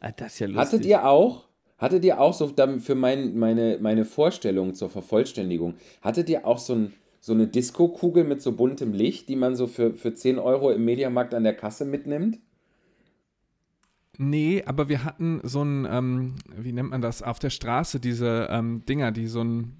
Ah, 0.00 0.10
Das 0.14 0.34
ist 0.34 0.40
ja 0.40 0.46
lustig. 0.46 0.60
Hattet 0.74 0.84
ihr 0.84 1.06
auch, 1.06 1.45
hattet 1.78 2.04
ihr 2.04 2.20
auch 2.20 2.32
so 2.34 2.52
für 2.78 2.94
mein, 2.94 3.38
meine, 3.38 3.78
meine 3.80 4.04
Vorstellung 4.04 4.74
zur 4.74 4.90
Vervollständigung, 4.90 5.74
hattet 6.02 6.28
ihr 6.28 6.46
auch 6.46 6.58
so, 6.58 6.74
ein, 6.74 6.92
so 7.20 7.32
eine 7.32 7.46
Disco-Kugel 7.46 8.24
mit 8.24 8.40
so 8.42 8.52
buntem 8.52 8.92
Licht, 8.92 9.28
die 9.28 9.36
man 9.36 9.56
so 9.56 9.66
für, 9.66 9.92
für 9.94 10.14
10 10.14 10.38
Euro 10.38 10.70
im 10.70 10.84
Mediamarkt 10.84 11.34
an 11.34 11.44
der 11.44 11.54
Kasse 11.54 11.84
mitnimmt? 11.84 12.38
Nee, 14.18 14.62
aber 14.64 14.88
wir 14.88 15.04
hatten 15.04 15.40
so 15.42 15.62
ein, 15.62 15.86
ähm, 15.90 16.34
wie 16.56 16.72
nennt 16.72 16.90
man 16.90 17.02
das, 17.02 17.22
auf 17.22 17.38
der 17.38 17.50
Straße 17.50 18.00
diese 18.00 18.48
ähm, 18.50 18.82
Dinger, 18.88 19.12
die 19.12 19.26
so 19.26 19.42
ein 19.44 19.76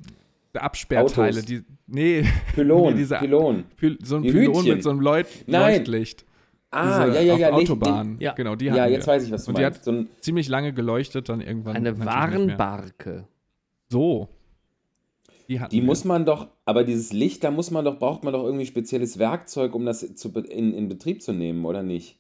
Absperrteile, 0.53 1.37
Autos. 1.39 1.45
die, 1.47 1.63
nee, 1.87 2.25
Pylon, 2.55 2.93
Nee, 2.93 2.99
diese- 2.99 3.17
Pylon. 3.17 3.65
Py- 3.81 3.97
so 4.05 4.17
ein 4.17 4.23
Die 4.23 4.33
Pylon 4.33 4.55
Hütchen. 4.57 4.75
mit 4.75 4.83
so 4.83 4.91
einem 4.91 5.01
Leut 5.01 5.27
Nein. 5.47 5.77
Leuchtlicht. 5.79 6.27
Ah, 6.71 7.07
Diese 7.07 7.17
ja, 7.19 7.23
ja, 7.23 7.35
auf 7.35 7.41
ja. 7.41 7.57
nicht- 7.57 7.71
Autobahn. 7.71 8.17
Ja. 8.21 8.33
Genau, 8.35 8.55
die 8.57 8.67
Ja, 8.67 8.87
jetzt 8.87 9.07
wir. 9.07 9.15
weiß 9.15 9.25
ich, 9.25 9.31
was 9.33 9.45
du 9.45 9.51
Und 9.51 9.59
die 9.59 9.63
meinst. 9.63 9.79
hat 9.79 9.85
So 9.85 9.93
ein, 9.93 10.09
ziemlich 10.21 10.49
lange 10.49 10.73
geleuchtet, 10.73 11.29
dann 11.29 11.41
irgendwann. 11.41 11.77
Eine 11.77 11.93
nicht. 11.93 12.05
Warenbarke. 12.05 13.27
So. 13.89 14.29
Die 15.49 15.61
die 15.71 15.81
muss 15.81 16.05
man 16.05 16.27
doch, 16.27 16.49
aber 16.65 16.83
dieses 16.83 17.13
Licht, 17.13 17.45
da 17.45 17.53
muss 17.53 17.71
man 17.71 17.85
doch, 17.85 18.01
braucht 18.01 18.25
man 18.25 18.33
doch 18.33 18.43
irgendwie 18.43 18.67
spezielles 18.67 19.17
Werkzeug, 19.19 19.77
um 19.77 19.87
das 19.87 20.01
zu, 20.17 20.31
in, 20.31 20.75
in 20.75 20.89
Betrieb 20.89 21.23
zu 21.23 21.33
nehmen, 21.33 21.65
oder 21.65 21.85
nicht? 21.85 22.19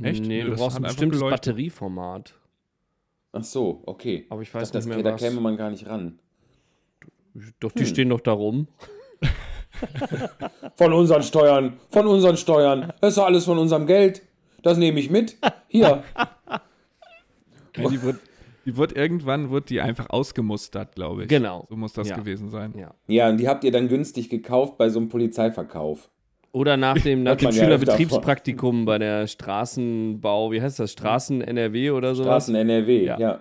Echt? 0.00 0.24
Nee, 0.24 0.42
du 0.42 0.50
das 0.50 0.60
brauchst 0.60 0.76
ein 0.76 0.82
bestimmtes 0.84 1.18
geleuchtet. 1.18 1.40
Batterieformat. 1.46 2.34
Ach 3.32 3.42
so, 3.42 3.82
okay. 3.86 4.26
Aber 4.30 4.42
ich 4.42 4.54
weiß 4.54 4.70
das, 4.70 4.86
nicht 4.86 4.96
das, 4.96 5.02
mehr 5.02 5.02
Da 5.02 5.14
was. 5.14 5.20
käme 5.20 5.40
man 5.40 5.56
gar 5.56 5.70
nicht 5.70 5.86
ran. 5.88 6.20
Doch, 7.58 7.72
die 7.72 7.80
Hm. 7.80 7.86
stehen 7.86 8.08
doch 8.10 8.20
da 8.20 8.30
rum. 8.32 8.68
Von 10.76 10.92
unseren 10.92 11.22
Steuern, 11.22 11.74
von 11.90 12.06
unseren 12.06 12.36
Steuern. 12.36 12.92
Das 13.00 13.10
ist 13.10 13.18
doch 13.18 13.26
alles 13.26 13.44
von 13.44 13.58
unserem 13.58 13.86
Geld. 13.86 14.22
Das 14.62 14.78
nehme 14.78 14.98
ich 15.00 15.10
mit. 15.10 15.36
Hier. 15.68 16.02
Die, 17.76 18.02
wird, 18.02 18.16
die 18.64 18.76
wird 18.76 18.96
irgendwann 18.96 19.50
wird 19.50 19.68
die 19.70 19.80
einfach 19.80 20.08
ausgemustert, 20.10 20.94
glaube 20.94 21.22
ich. 21.22 21.28
Genau. 21.28 21.66
So 21.68 21.76
muss 21.76 21.92
das 21.92 22.08
Ja. 22.08 22.16
gewesen 22.16 22.50
sein. 22.50 22.74
Ja. 22.76 22.94
Ja, 23.06 23.28
und 23.28 23.36
die 23.38 23.48
habt 23.48 23.64
ihr 23.64 23.72
dann 23.72 23.88
günstig 23.88 24.28
gekauft 24.30 24.78
bei 24.78 24.88
so 24.88 24.98
einem 24.98 25.08
Polizeiverkauf. 25.08 26.08
Oder 26.52 26.78
nach 26.78 26.98
dem, 26.98 27.22
nach 27.22 27.36
dem 27.36 27.52
Schülerbetriebspraktikum 27.52 28.86
bei 28.86 28.96
der 28.98 29.26
Straßenbau, 29.26 30.52
wie 30.52 30.62
heißt 30.62 30.78
das? 30.80 30.92
Straßen 30.92 31.42
NRW 31.42 31.90
oder 31.90 32.14
sowas? 32.14 32.44
Straßen 32.44 32.54
NRW, 32.54 33.04
Ja. 33.04 33.18
ja. 33.18 33.40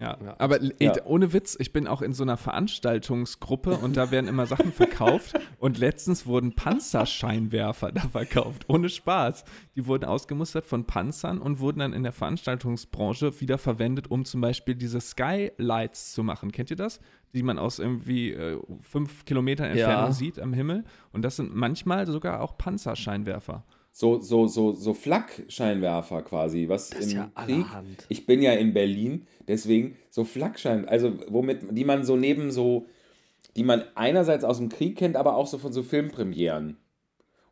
Ja, 0.00 0.16
Ja. 0.24 0.36
aber 0.38 0.60
ey, 0.62 0.72
Ja. 0.78 0.92
ohne 1.06 1.32
Witz, 1.32 1.56
ich 1.58 1.72
bin 1.72 1.88
auch 1.88 2.02
in 2.02 2.12
so 2.12 2.22
einer 2.22 2.36
Veranstaltungsgruppe 2.36 3.76
und 3.78 3.96
da 3.96 4.10
werden 4.10 4.28
immer 4.28 4.46
Sachen 4.46 4.72
verkauft 4.72 5.34
und 5.58 5.78
letztens 5.78 6.24
wurden 6.26 6.54
Panzerscheinwerfer 6.54 7.92
da 7.92 8.02
verkauft, 8.02 8.66
ohne 8.68 8.88
Spaß. 8.88 9.44
Die 9.74 9.86
wurden 9.86 10.04
ausgemustert 10.04 10.66
von 10.66 10.84
Panzern 10.84 11.38
und 11.38 11.60
wurden 11.60 11.80
dann 11.80 11.92
in 11.92 12.02
der 12.02 12.12
Veranstaltungsbranche 12.12 13.40
wieder 13.40 13.58
verwendet, 13.58 14.10
um 14.10 14.24
zum 14.24 14.40
Beispiel 14.40 14.74
diese 14.74 15.00
Skylights 15.00 16.12
zu 16.12 16.22
machen. 16.22 16.52
Kennt 16.52 16.70
ihr 16.70 16.76
das? 16.76 17.00
Die 17.34 17.42
man 17.42 17.58
aus 17.58 17.78
irgendwie 17.78 18.32
äh, 18.32 18.58
fünf 18.80 19.24
Kilometern 19.24 19.66
Entfernung 19.66 20.06
Ja. 20.06 20.12
sieht 20.12 20.38
am 20.38 20.52
Himmel. 20.52 20.84
Und 21.12 21.22
das 21.22 21.36
sind 21.36 21.54
manchmal 21.54 22.06
sogar 22.06 22.40
auch 22.40 22.56
Panzerscheinwerfer. 22.56 23.64
So, 24.00 24.20
so, 24.20 24.46
so, 24.46 24.74
so 24.74 24.94
Flakscheinwerfer 24.94 26.22
quasi, 26.22 26.68
was 26.68 26.90
Das 26.90 27.00
ist 27.00 27.12
im 27.14 27.18
ja 27.18 27.30
Krieg. 27.34 27.56
allerhand. 27.56 28.06
Ich 28.08 28.26
bin 28.26 28.40
ja 28.42 28.52
in 28.52 28.72
Berlin, 28.72 29.26
deswegen 29.48 29.96
so 30.08 30.22
Flakschein, 30.22 30.86
also 30.88 31.14
womit, 31.26 31.62
die 31.76 31.82
man 31.84 32.04
so 32.04 32.14
neben 32.14 32.52
so, 32.52 32.86
die 33.56 33.64
man 33.64 33.82
einerseits 33.96 34.44
aus 34.44 34.58
dem 34.58 34.68
Krieg 34.68 34.96
kennt, 34.96 35.16
aber 35.16 35.34
auch 35.34 35.48
so 35.48 35.58
von 35.58 35.72
so 35.72 35.82
Filmpremieren. 35.82 36.76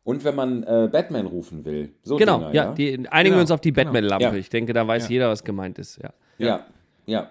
Und 0.05 0.23
wenn 0.23 0.35
man 0.35 0.63
äh, 0.63 0.87
Batman 0.89 1.25
rufen 1.25 1.65
will. 1.65 1.89
So 2.03 2.15
Genau, 2.15 2.37
Dinger, 2.37 2.53
ja, 2.53 2.71
die, 2.73 2.93
einigen 2.93 3.09
wir 3.11 3.23
Genau, 3.23 3.41
uns 3.41 3.51
auf 3.51 3.59
die 3.59 3.73
genau. 3.73 3.91
Batman-Lampe. 3.91 4.23
Ja. 4.23 4.33
Ich 4.35 4.49
denke, 4.49 4.71
da 4.71 4.87
weiß 4.87 5.03
Ja. 5.07 5.09
jeder, 5.09 5.29
was 5.29 5.43
gemeint 5.43 5.77
ist. 5.79 5.99
Ja. 6.01 6.13
Ja, 6.37 6.65
ja. 7.05 7.29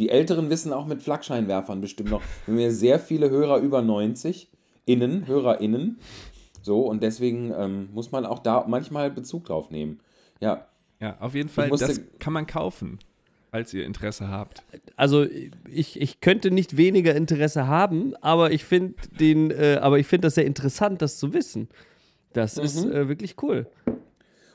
Die 0.00 0.08
Älteren 0.08 0.50
wissen 0.50 0.72
auch 0.72 0.86
mit 0.86 1.00
Flakscheinwerfern 1.00 1.80
bestimmt 1.80 2.10
noch. 2.10 2.22
Wir 2.46 2.54
haben 2.54 2.60
ja 2.60 2.70
sehr 2.72 2.98
viele 2.98 3.30
Hörer 3.30 3.58
über 3.58 3.82
90, 3.82 4.48
innen, 4.84 5.28
HörerInnen. 5.28 6.00
So, 6.62 6.80
und 6.86 7.02
deswegen 7.02 7.52
ähm, 7.56 7.88
muss 7.92 8.12
man 8.12 8.24
auch 8.24 8.38
da 8.38 8.64
manchmal 8.68 9.10
Bezug 9.10 9.44
drauf 9.44 9.70
nehmen. 9.70 10.00
Ja. 10.40 10.66
Ja, 11.00 11.16
auf 11.20 11.34
jeden 11.34 11.48
Fall, 11.48 11.68
musste- 11.68 11.88
das 11.88 12.00
kann 12.20 12.32
man 12.32 12.46
kaufen, 12.46 13.00
falls 13.50 13.74
ihr 13.74 13.84
Interesse 13.84 14.28
habt. 14.28 14.62
Also 14.96 15.26
ich, 15.68 16.00
ich 16.00 16.20
könnte 16.20 16.50
nicht 16.52 16.76
weniger 16.76 17.14
Interesse 17.16 17.66
haben, 17.66 18.14
aber 18.20 18.52
ich 18.52 18.64
finde 18.64 18.94
den, 19.18 19.50
äh, 19.50 19.78
aber 19.82 19.98
ich 19.98 20.06
finde 20.06 20.26
das 20.26 20.36
sehr 20.36 20.46
interessant, 20.46 21.02
das 21.02 21.18
zu 21.18 21.32
wissen. 21.34 21.68
Das 22.32 22.56
ist 22.56 22.84
Mhm. 22.86 22.92
äh, 22.92 23.08
wirklich 23.08 23.34
cool. 23.42 23.66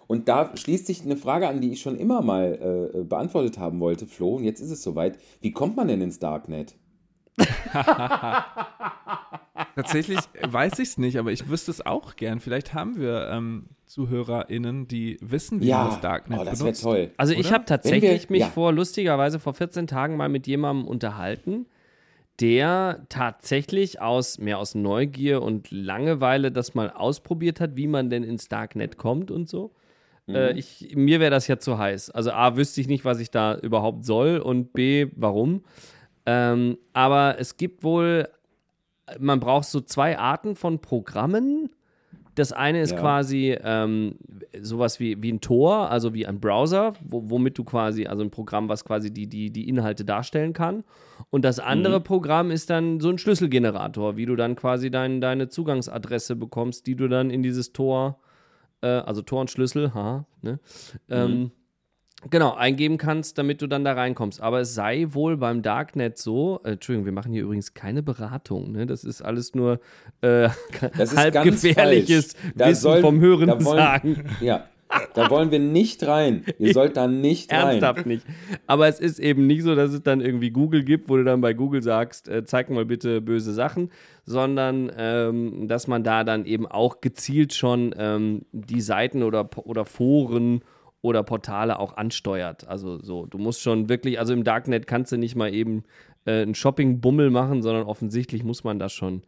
Und 0.07 0.29
da 0.29 0.55
schließt 0.55 0.87
sich 0.87 1.01
eine 1.03 1.17
Frage 1.17 1.49
an, 1.49 1.59
die 1.59 1.73
ich 1.73 1.81
schon 1.81 1.97
immer 1.97 2.21
mal 2.21 2.89
äh, 2.95 3.03
beantwortet 3.03 3.57
haben 3.57 3.81
wollte, 3.81 4.07
Flo. 4.07 4.35
Und 4.37 4.45
jetzt 4.45 4.61
ist 4.61 4.71
es 4.71 4.81
soweit. 4.81 5.19
Wie 5.41 5.51
kommt 5.51 5.75
man 5.75 5.89
denn 5.89 5.99
ins 5.99 6.17
Darknet? 6.19 6.75
Tatsächlich 9.75 10.19
weiß 10.41 10.73
ich 10.79 10.89
es 10.89 10.97
nicht, 10.97 11.17
aber 11.17 11.31
ich 11.31 11.49
wüsste 11.49 11.71
es 11.71 11.85
auch 11.85 12.15
gern. 12.15 12.39
Vielleicht 12.39 12.73
haben 12.73 12.99
wir 12.99 13.29
ähm, 13.31 13.67
ZuhörerInnen, 13.85 14.87
die 14.87 15.17
wissen, 15.21 15.61
wie 15.61 15.69
man 15.69 15.85
Ja, 15.85 15.85
das 15.89 16.01
Darknet 16.01 16.39
oh, 16.39 16.43
das 16.43 16.53
wäre 16.59 16.63
benutzt. 16.65 16.83
toll. 16.83 17.11
Also 17.17 17.33
ich 17.33 17.39
Oder? 17.47 17.51
habe 17.51 17.65
tatsächlich 17.65 18.23
wir- 18.29 18.31
mich 18.31 18.41
ja. 18.41 18.47
vor 18.47 18.71
lustigerweise 18.73 19.39
vor 19.39 19.53
14 19.53 19.87
Tagen 19.87 20.17
mal 20.17 20.29
mit 20.29 20.47
jemandem 20.47 20.87
unterhalten, 20.87 21.65
der 22.39 23.05
tatsächlich 23.09 23.99
aus 24.01 24.37
mehr 24.37 24.59
aus 24.59 24.75
Neugier 24.75 25.41
und 25.41 25.71
Langeweile 25.71 26.51
das 26.51 26.75
mal 26.75 26.91
ausprobiert 26.91 27.59
hat, 27.59 27.75
wie 27.75 27.87
man 27.87 28.09
denn 28.09 28.23
ins 28.23 28.47
Darknet 28.47 28.97
kommt 28.97 29.31
und 29.31 29.49
so. 29.49 29.71
Äh, 30.29 30.57
ich, 30.59 30.93
mir 30.95 31.19
wäre 31.19 31.31
das 31.31 31.47
ja 31.47 31.57
zu 31.57 31.77
heiß. 31.77 32.11
Also 32.11 32.31
A, 32.31 32.55
wüsste 32.57 32.81
ich 32.81 32.87
nicht, 32.87 33.05
was 33.05 33.19
ich 33.19 33.31
da 33.31 33.55
überhaupt 33.57 34.05
soll 34.05 34.37
und 34.39 34.73
B, 34.73 35.07
warum. 35.15 35.63
Ähm, 36.25 36.77
aber 36.93 37.37
es 37.39 37.55
gibt 37.57 37.83
wohl, 37.83 38.27
man 39.19 39.39
braucht 39.39 39.65
so 39.65 39.81
zwei 39.81 40.17
Arten 40.17 40.55
von 40.55 40.79
Programmen. 40.79 41.69
Das 42.35 42.51
eine 42.51 42.81
ist 42.81 42.91
Ja. 42.91 42.99
quasi 42.99 43.57
ähm, 43.63 44.15
sowas 44.61 44.99
wie, 44.99 45.21
wie 45.23 45.31
ein 45.31 45.41
Tor, 45.41 45.89
also 45.89 46.13
wie 46.13 46.27
ein 46.27 46.39
Browser, 46.39 46.93
wo, 47.03 47.31
womit 47.31 47.57
du 47.57 47.63
quasi, 47.63 48.05
also 48.05 48.21
ein 48.23 48.29
Programm, 48.29 48.69
was 48.69 48.85
quasi 48.85 49.11
die, 49.11 49.25
die, 49.27 49.49
die 49.49 49.67
Inhalte 49.67 50.05
darstellen 50.05 50.53
kann. 50.53 50.83
Und 51.31 51.43
das 51.45 51.59
andere 51.59 51.99
Programm 51.99 52.51
ist 52.51 52.69
dann 52.69 52.99
so 52.99 53.09
ein 53.09 53.17
Schlüsselgenerator, 53.17 54.17
wie 54.17 54.27
du 54.27 54.35
dann 54.35 54.55
quasi 54.55 54.91
dein, 54.91 55.19
deine 55.19 55.49
Zugangsadresse 55.49 56.35
bekommst, 56.35 56.85
die 56.85 56.95
du 56.95 57.07
dann 57.07 57.31
in 57.31 57.41
dieses 57.41 57.73
Tor, 57.73 58.19
äh, 58.81 58.87
also 58.87 59.23
Tor 59.23 59.41
und 59.41 59.49
Schlüssel, 59.49 59.95
ha, 59.95 60.27
ne? 60.43 60.59
Ähm, 61.09 61.51
Genau, 62.31 62.55
eingeben 62.55 62.97
kannst, 62.97 63.37
damit 63.37 63.61
du 63.61 63.67
dann 63.67 63.85
da 63.85 63.93
reinkommst. 63.93 64.41
Aber 64.41 64.59
es 64.61 64.73
sei 64.73 65.05
wohl 65.11 65.37
beim 65.37 65.61
Darknet 65.61 66.17
so, 66.17 66.59
äh, 66.63 66.71
Entschuldigung, 66.71 67.05
wir 67.05 67.11
machen 67.13 67.31
hier 67.31 67.43
übrigens 67.43 67.73
keine 67.75 68.01
Beratung, 68.01 68.71
ne? 68.71 68.87
Das 68.87 69.03
ist 69.03 69.21
alles 69.21 69.53
nur 69.53 69.79
äh, 70.21 70.49
halb 71.15 71.43
gefährliches 71.43 72.35
Wissen 72.55 72.75
sollen- 72.75 73.01
vom 73.01 73.19
Hören 73.19 73.49
wollen- 73.63 73.77
sagen. 73.77 74.23
Ja, 74.41 74.65
da 75.13 75.29
wollen 75.29 75.51
wir 75.51 75.59
nicht 75.59 76.07
rein. 76.07 76.43
Ihr 76.57 76.73
sollt 76.73 76.97
da 76.97 77.07
nicht 77.07 77.51
rein. 77.53 77.67
Ernsthaft 77.81 78.05
nicht. 78.07 78.25
Aber 78.65 78.87
es 78.87 78.99
ist 78.99 79.19
eben 79.19 79.45
nicht 79.45 79.61
so, 79.61 79.75
dass 79.75 79.91
es 79.93 80.01
dann 80.01 80.19
irgendwie 80.19 80.49
Google 80.49 80.83
gibt, 80.83 81.09
wo 81.09 81.17
du 81.17 81.23
dann 81.23 81.39
bei 81.41 81.53
Google 81.53 81.83
sagst, 81.83 82.27
äh, 82.29 82.43
zeig 82.45 82.69
mal 82.71 82.85
bitte 82.85 83.21
böse 83.21 83.53
Sachen, 83.53 83.91
sondern 84.25 84.91
ähm, 84.97 85.67
dass 85.67 85.87
man 85.87 86.03
da 86.03 86.23
dann 86.23 86.45
eben 86.45 86.65
auch 86.65 86.99
gezielt 87.01 87.53
schon 87.53 87.93
ähm, 87.97 88.41
die 88.53 88.81
Seiten 88.81 89.21
oder, 89.23 89.47
oder 89.65 89.85
Foren 89.85 90.61
oder 91.07 91.23
Portale 91.23 91.79
auch 91.79 91.97
ansteuert. 91.97 92.67
Also 92.67 93.01
so, 93.01 93.25
du 93.25 93.37
musst 93.37 93.61
schon 93.61 93.89
wirklich, 93.89 94.19
also 94.19 94.33
im 94.33 94.43
Darknet 94.43 94.87
kannst 94.87 95.11
du 95.11 95.17
nicht 95.17 95.35
mal 95.35 95.53
eben 95.53 95.83
äh, 96.25 96.41
einen 96.41 96.55
Shopping-Bummel 96.55 97.31
machen, 97.31 97.61
sondern 97.61 97.83
offensichtlich 97.83 98.43
muss 98.43 98.63
man 98.63 98.79
das 98.79 98.93
schon 98.93 99.23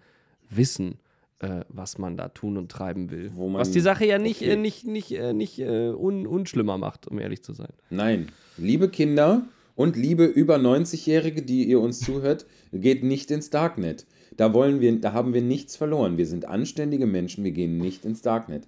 wissen, 0.49 0.99
äh, 1.39 1.61
was 1.69 1.97
man 1.97 2.17
da 2.17 2.29
tun 2.29 2.57
und 2.57 2.69
treiben 2.69 3.09
will. 3.09 3.31
Was 3.35 3.71
die 3.71 3.79
Sache 3.79 4.05
ja 4.05 4.17
nicht, 4.17 4.41
okay. 4.41 4.51
äh, 4.51 4.55
nicht, 4.55 4.85
nicht, 4.85 5.11
äh, 5.11 5.33
nicht 5.33 5.59
äh, 5.59 5.89
un, 5.89 6.27
unschlimmer 6.27 6.77
macht, 6.77 7.07
um 7.07 7.17
ehrlich 7.19 7.43
zu 7.43 7.53
sein. 7.53 7.71
Nein, 7.89 8.27
liebe 8.57 8.89
Kinder 8.89 9.43
und 9.75 9.95
liebe 9.95 10.25
über 10.25 10.57
90-Jährige, 10.57 11.41
die 11.41 11.63
ihr 11.63 11.79
uns 11.79 11.99
zuhört, 12.01 12.45
geht 12.73 13.03
nicht 13.03 13.31
ins 13.31 13.49
Darknet. 13.49 14.05
Da 14.35 14.53
wollen 14.53 14.81
wir, 14.81 14.99
da 14.99 15.13
haben 15.13 15.33
wir 15.33 15.41
nichts 15.41 15.75
verloren. 15.75 16.17
Wir 16.17 16.25
sind 16.25 16.45
anständige 16.45 17.05
Menschen, 17.05 17.43
wir 17.43 17.51
gehen 17.51 17.77
nicht 17.77 18.05
ins 18.05 18.21
Darknet. 18.21 18.65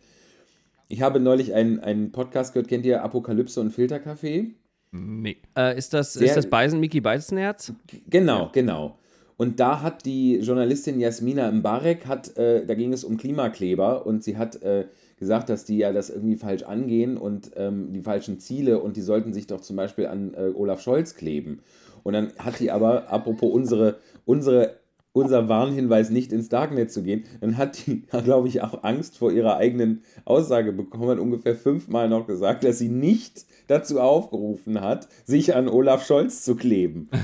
Ich 0.92 1.02
habe 1.02 1.22
neulich 1.22 1.54
einen, 1.54 1.80
einen 1.80 2.12
Podcast 2.12 2.54
gehört, 2.54 2.68
kennt 2.68 2.86
ihr 2.86 3.02
Apokalypse 3.02 3.62
und 3.62 3.72
Filterkaffee? 3.72 4.56
Nee. 4.92 5.38
Äh, 5.58 5.78
ist 5.78 5.94
das, 5.94 6.14
Sehr- 6.14 6.28
ist 6.28 6.36
das 6.36 6.50
Beisen 6.50 6.82
Mickey 6.82 7.00
Beisenherz? 7.00 7.72
Genau, 8.10 8.50
genau. 8.52 8.98
Und 9.38 9.60
da 9.62 9.82
hat 9.82 10.06
die 10.06 10.36
Journalistin 10.40 11.00
Jasmina 11.00 11.50
Mbarek, 11.50 12.06
hat, 12.08 12.36
äh, 12.38 12.66
da 12.66 12.76
ging 12.76 12.92
es 12.92 13.06
um 13.06 13.16
Klimakleber 13.18 14.06
und 14.06 14.22
sie 14.22 14.36
hat 14.38 14.62
äh, 14.64 14.86
gesagt, 15.18 15.48
dass 15.50 15.64
die 15.64 15.78
ja 15.78 15.94
das 15.94 16.10
irgendwie 16.10 16.36
falsch 16.36 16.64
angehen 16.64 17.16
und 17.18 17.52
ähm, 17.56 17.94
die 17.94 18.02
falschen 18.02 18.40
Ziele 18.40 18.80
und 18.80 18.98
die 18.98 19.02
sollten 19.02 19.34
sich 19.34 19.48
doch 19.48 19.62
zum 19.62 19.78
Beispiel 19.78 20.08
an 20.08 20.34
äh, 20.34 20.52
Olaf 20.54 20.82
Scholz 20.82 21.16
kleben. 21.16 21.62
Und 22.04 22.14
dann 22.14 22.34
hat 22.38 22.60
die 22.60 22.70
aber, 22.70 23.10
apropos 23.10 23.50
unsere, 23.52 23.98
unsere, 24.26 24.76
unser 25.14 25.50
Warnhinweis, 25.50 26.10
nicht 26.10 26.32
ins 26.32 26.50
Darknet 26.50 26.92
zu 26.92 27.04
gehen, 27.04 27.26
dann 27.42 27.58
hat 27.58 27.86
die, 27.86 28.02
glaube 28.24 28.48
ich, 28.48 28.62
auch 28.62 28.84
Angst 28.84 29.18
vor 29.18 29.32
ihrer 29.32 29.58
eigenen 29.58 30.04
Aussage 30.26 30.72
bekommen, 30.72 31.10
hat 31.10 31.20
ungefähr 31.20 31.56
fünfmal 31.56 32.08
noch 32.10 32.28
gesagt, 32.28 32.64
dass 32.64 32.80
sie 32.80 32.90
nicht 32.90 33.46
dazu 33.68 34.00
aufgerufen 34.00 34.82
hat, 34.82 35.08
sich 35.26 35.56
an 35.56 35.68
Olaf 35.68 36.06
Scholz 36.06 36.44
zu 36.44 36.56
kleben. 36.56 37.10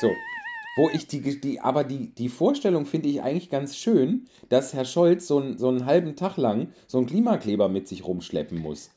So. 0.00 0.10
Wo 0.76 0.88
ich 0.94 1.08
die, 1.08 1.40
die 1.40 1.58
aber 1.60 1.82
die, 1.82 2.14
die 2.14 2.28
Vorstellung 2.28 2.86
finde 2.86 3.08
ich 3.08 3.20
eigentlich 3.20 3.50
ganz 3.50 3.74
schön, 3.76 4.26
dass 4.48 4.74
Herr 4.74 4.84
Scholz 4.84 5.26
so, 5.26 5.38
einen- 5.38 5.58
so 5.58 5.66
einen 5.68 5.86
halben 5.86 6.14
Tag 6.14 6.36
lang 6.36 6.68
so 6.86 6.98
einen 6.98 7.08
Klimakleber 7.08 7.68
mit 7.68 7.88
sich 7.88 8.06
rumschleppen 8.06 8.60
muss. 8.60 8.90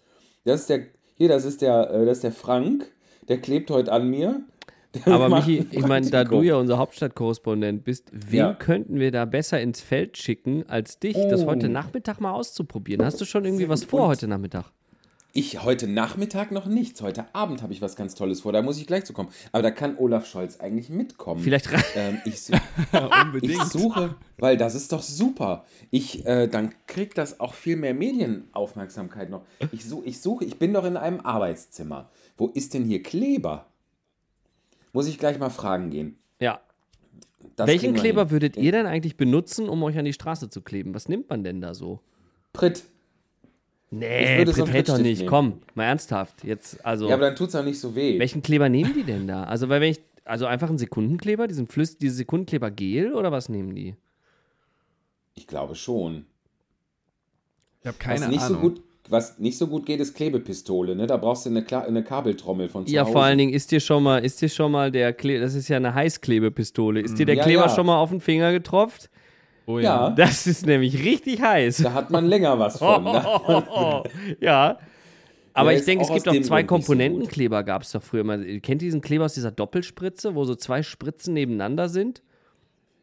Das 0.44 0.62
ist 0.62 0.70
der, 0.70 0.82
hier, 1.18 1.28
das 1.28 1.44
ist 1.44 1.64
der, 1.64 1.90
äh, 1.90 2.06
das 2.06 2.18
ist 2.20 2.24
der 2.24 2.34
Frank, 2.34 2.92
der 3.30 3.40
klebt 3.42 3.72
heute 3.72 3.92
an 3.92 4.08
mir. 4.12 4.42
Aber 5.06 5.30
Michi, 5.30 5.66
ich 5.72 5.86
meine, 5.88 6.10
da 6.10 6.24
du 6.24 6.42
ja 6.42 6.56
unser 6.58 6.78
Hauptstadtkorrespondent 6.78 7.84
bist, 7.84 8.10
wen 8.12 8.38
Ja. 8.40 8.54
könnten 8.54 9.00
wir 9.00 9.12
da 9.12 9.26
besser 9.26 9.62
ins 9.62 9.80
Feld 9.82 10.18
schicken, 10.18 10.66
als 10.68 11.00
dich, 11.00 11.16
das 11.30 11.44
Oh. 11.44 11.48
heute 11.48 11.70
Nachmittag 11.70 12.20
mal 12.20 12.32
auszuprobieren? 12.34 13.04
Hast 13.06 13.22
du 13.22 13.26
schon 13.26 13.46
irgendwie 13.46 13.70
was 13.70 13.84
vor 13.86 14.08
heute 14.08 14.28
Nachmittag? 14.28 14.66
Ich 15.34 15.64
heute 15.64 15.88
Nachmittag 15.88 16.52
noch 16.52 16.66
nichts. 16.66 17.02
Heute 17.02 17.24
Abend 17.34 17.64
habe 17.64 17.72
ich 17.72 17.82
was 17.82 17.96
ganz 17.96 18.16
Tolles 18.16 18.42
vor. 18.42 18.52
Da 18.52 18.62
muss 18.62 18.78
ich 18.78 18.86
gleich 18.86 19.06
zu 19.06 19.14
kommen. 19.14 19.30
Aber 19.54 19.64
da 19.64 19.72
kann 19.72 19.96
Olaf 19.98 20.26
Scholz 20.28 20.60
eigentlich 20.60 20.90
mitkommen. 20.90 21.40
Vielleicht 21.40 21.70
Ähm, 21.96 22.18
ich, 22.26 22.42
su 22.44 22.54
ich 23.42 23.58
suche, 23.64 24.16
weil 24.40 24.58
das 24.58 24.76
ist 24.76 24.92
doch 24.92 25.02
super. 25.02 25.64
Ich, 25.90 26.26
äh, 26.26 26.48
dann 26.48 26.74
kriegt 26.86 27.18
das 27.18 27.40
auch 27.40 27.54
viel 27.54 27.78
mehr 27.78 27.94
Medienaufmerksamkeit 27.94 29.30
noch. 29.30 29.44
Ich, 29.72 29.86
such, 29.86 30.04
ich 30.06 30.20
suche, 30.20 30.44
ich 30.44 30.60
bin 30.60 30.74
doch 30.74 30.84
in 30.84 30.98
einem 30.98 31.22
Arbeitszimmer. 31.22 32.10
Wo 32.38 32.48
ist 32.48 32.74
denn 32.74 32.84
hier 32.84 33.02
Kleber? 33.02 33.68
Muss 34.94 35.08
ich 35.08 35.18
gleich 35.18 35.40
mal 35.40 35.50
fragen 35.50 35.90
gehen. 35.90 36.18
Ja. 36.40 36.60
Das 37.56 37.68
Welchen 37.68 37.94
Kleber 37.96 38.24
hin. 38.24 38.32
würdet 38.32 38.58
ihr 38.58 38.72
denn 38.72 38.86
eigentlich 38.86 39.18
benutzen, 39.18 39.68
um 39.70 39.82
euch 39.84 39.98
an 39.98 40.06
die 40.06 40.14
Straße 40.14 40.50
zu 40.50 40.62
kleben? 40.62 40.94
Was 40.94 41.10
nimmt 41.10 41.30
man 41.30 41.44
denn 41.44 41.62
da 41.62 41.74
so? 41.74 42.00
Pritt. 42.54 42.84
Nee, 43.90 44.46
so 44.46 44.64
Pritt 44.64 44.74
hält 44.74 44.90
doch 44.90 44.98
nicht. 45.00 45.20
nehmen. 45.20 45.30
Komm, 45.30 45.62
mal 45.76 45.86
ernsthaft. 45.86 46.44
Jetzt, 46.44 46.84
also, 46.86 47.08
Ja, 47.10 47.16
aber 47.16 47.26
dann 47.26 47.36
tut 47.36 47.50
es 47.50 47.56
auch 47.56 47.64
nicht 47.64 47.80
so 47.80 47.94
weh. 47.96 48.18
welchen 48.20 48.42
Kleber 48.42 48.70
nehmen 48.70 48.94
die 48.94 49.04
denn 49.04 49.28
da? 49.28 49.44
Also, 49.44 49.68
weil 49.70 49.82
wenn 49.82 49.92
ich, 49.92 50.00
also 50.24 50.46
einfach 50.46 50.70
einen 50.70 50.78
Sekundenkleber, 50.78 51.48
diesen 51.48 51.68
Flüss, 51.68 51.98
diese 51.98 52.16
Sekundenkleber 52.16 52.72
Gel 52.72 53.14
oder 53.14 53.32
was 53.32 53.50
nehmen 53.50 53.76
die? 53.76 53.96
Ich 55.36 55.48
glaube 55.48 55.76
schon. 55.76 56.26
Ich 57.82 57.88
habe 57.88 57.98
keine 57.98 58.22
was 58.22 58.30
nicht 58.30 58.42
Ahnung. 58.44 58.62
so 58.62 58.70
gut 58.70 58.82
was 59.10 59.40
nicht 59.40 59.58
so 59.58 59.68
gut 59.68 59.86
geht, 59.86 60.00
ist 60.00 60.14
Klebepistole. 60.16 60.96
Ne? 60.96 61.08
Da 61.08 61.18
brauchst 61.18 61.46
du 61.46 61.50
eine, 61.50 61.64
Kla 61.64 61.82
eine 61.82 62.04
Kabeltrommel 62.04 62.70
von 62.70 62.86
zu 62.86 62.94
Ja, 62.94 63.04
Hause. 63.04 63.12
vor 63.14 63.24
allen 63.24 63.38
Dingen 63.38 63.54
ist 63.54 63.72
dir 63.72 63.80
schon 63.80 64.04
mal, 64.04 64.24
ist 64.24 64.42
dir 64.42 64.50
schon 64.50 64.72
mal 64.72 64.92
der 64.92 65.14
Kle 65.14 65.40
das 65.40 65.56
ist 65.56 65.68
ja 65.68 65.78
eine 65.78 65.94
Heißklebepistole. 65.94 67.02
Ist 67.02 67.18
dir 67.20 67.26
der 67.26 67.36
Ja, 67.36 67.44
Kleber 67.44 67.64
ja. 67.64 67.70
schon 67.70 67.86
mal 67.86 67.98
auf 67.98 68.10
den 68.10 68.22
Finger 68.22 68.52
getropft? 68.52 69.10
oh 69.66 69.80
Ja. 69.80 70.10
Das 70.12 70.48
ist 70.48 70.66
nämlich 70.66 71.04
richtig 71.04 71.42
heiß. 71.42 71.78
Da 71.78 71.94
hat 71.94 72.10
man 72.12 72.26
länger 72.26 72.58
was 72.60 72.78
von. 72.78 73.04
Ne? 73.04 73.24
ja. 74.40 74.78
Aber 75.54 75.72
Der 75.72 75.80
ich 75.80 75.86
denke, 75.86 76.06
es 76.06 76.14
gibt 76.14 76.28
auch 76.30 76.32
zwei 76.42 76.62
nicht 76.62 76.70
so 76.70 76.76
Komponentenkleber, 76.76 77.64
gab 77.64 77.82
es 77.82 77.92
doch 77.92 78.02
früher 78.02 78.24
mal. 78.24 78.38
Kennt 78.62 78.82
ihr 78.82 78.88
diesen 78.88 79.02
Kleber 79.02 79.26
aus 79.26 79.34
dieser 79.34 79.52
Doppelspritze, 79.52 80.34
wo 80.36 80.46
so 80.46 80.56
zwei 80.56 80.82
Spritzen 80.82 81.34
nebeneinander 81.34 81.90
sind? 81.90 82.22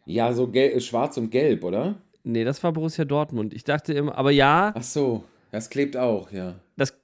Ja, 0.07 0.33
so 0.33 0.49
gel 0.49 0.81
schwarz 0.81 1.18
und 1.18 1.31
gelb, 1.31 1.62
oder? 1.64 1.96
Nee, 2.25 2.44
das 2.44 2.62
war 2.64 2.72
Borussia 2.72 3.05
Dortmund. 3.05 3.53
Ich 3.53 3.64
dachte 3.64 3.92
immer, 3.92 4.16
aber 4.16 4.31
ja, 4.31 4.72
Ach 4.75 4.83
so, 4.83 5.25
das 5.50 5.70
klebt 5.70 5.96
auch, 5.96 6.30
ja. 6.32 6.54
das 6.76 6.94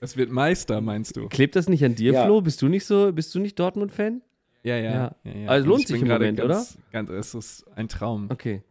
Das 0.00 0.16
wird 0.16 0.30
Meister, 0.30 0.80
meinst 0.80 1.16
du? 1.16 1.28
klebt 1.28 1.54
das 1.56 1.68
nicht 1.68 1.84
an 1.84 1.94
dir, 1.94 2.12
Ja. 2.12 2.24
Flo? 2.24 2.40
Bist 2.40 2.60
du 2.62 2.68
nicht 2.68 2.84
so, 2.84 3.12
bist 3.12 3.34
du 3.34 3.38
nicht 3.40 3.58
Dortmund-Fan? 3.58 4.22
Ja, 4.64 4.76
ja. 4.76 4.92
Ja. 4.92 5.16
ja, 5.24 5.32
ja. 5.32 5.48
Also 5.48 5.64
es 5.64 5.68
lohnt 5.68 5.80
Ich 5.82 5.88
sich 5.88 6.00
im 6.02 6.08
gerade 6.08 6.24
Moment, 6.32 6.38
ganz, 6.48 6.78
Ganz, 6.92 7.10
es 7.10 7.34
ist 7.34 7.64
ein 7.76 7.88
Traum. 7.88 8.28
Okay. 8.30 8.62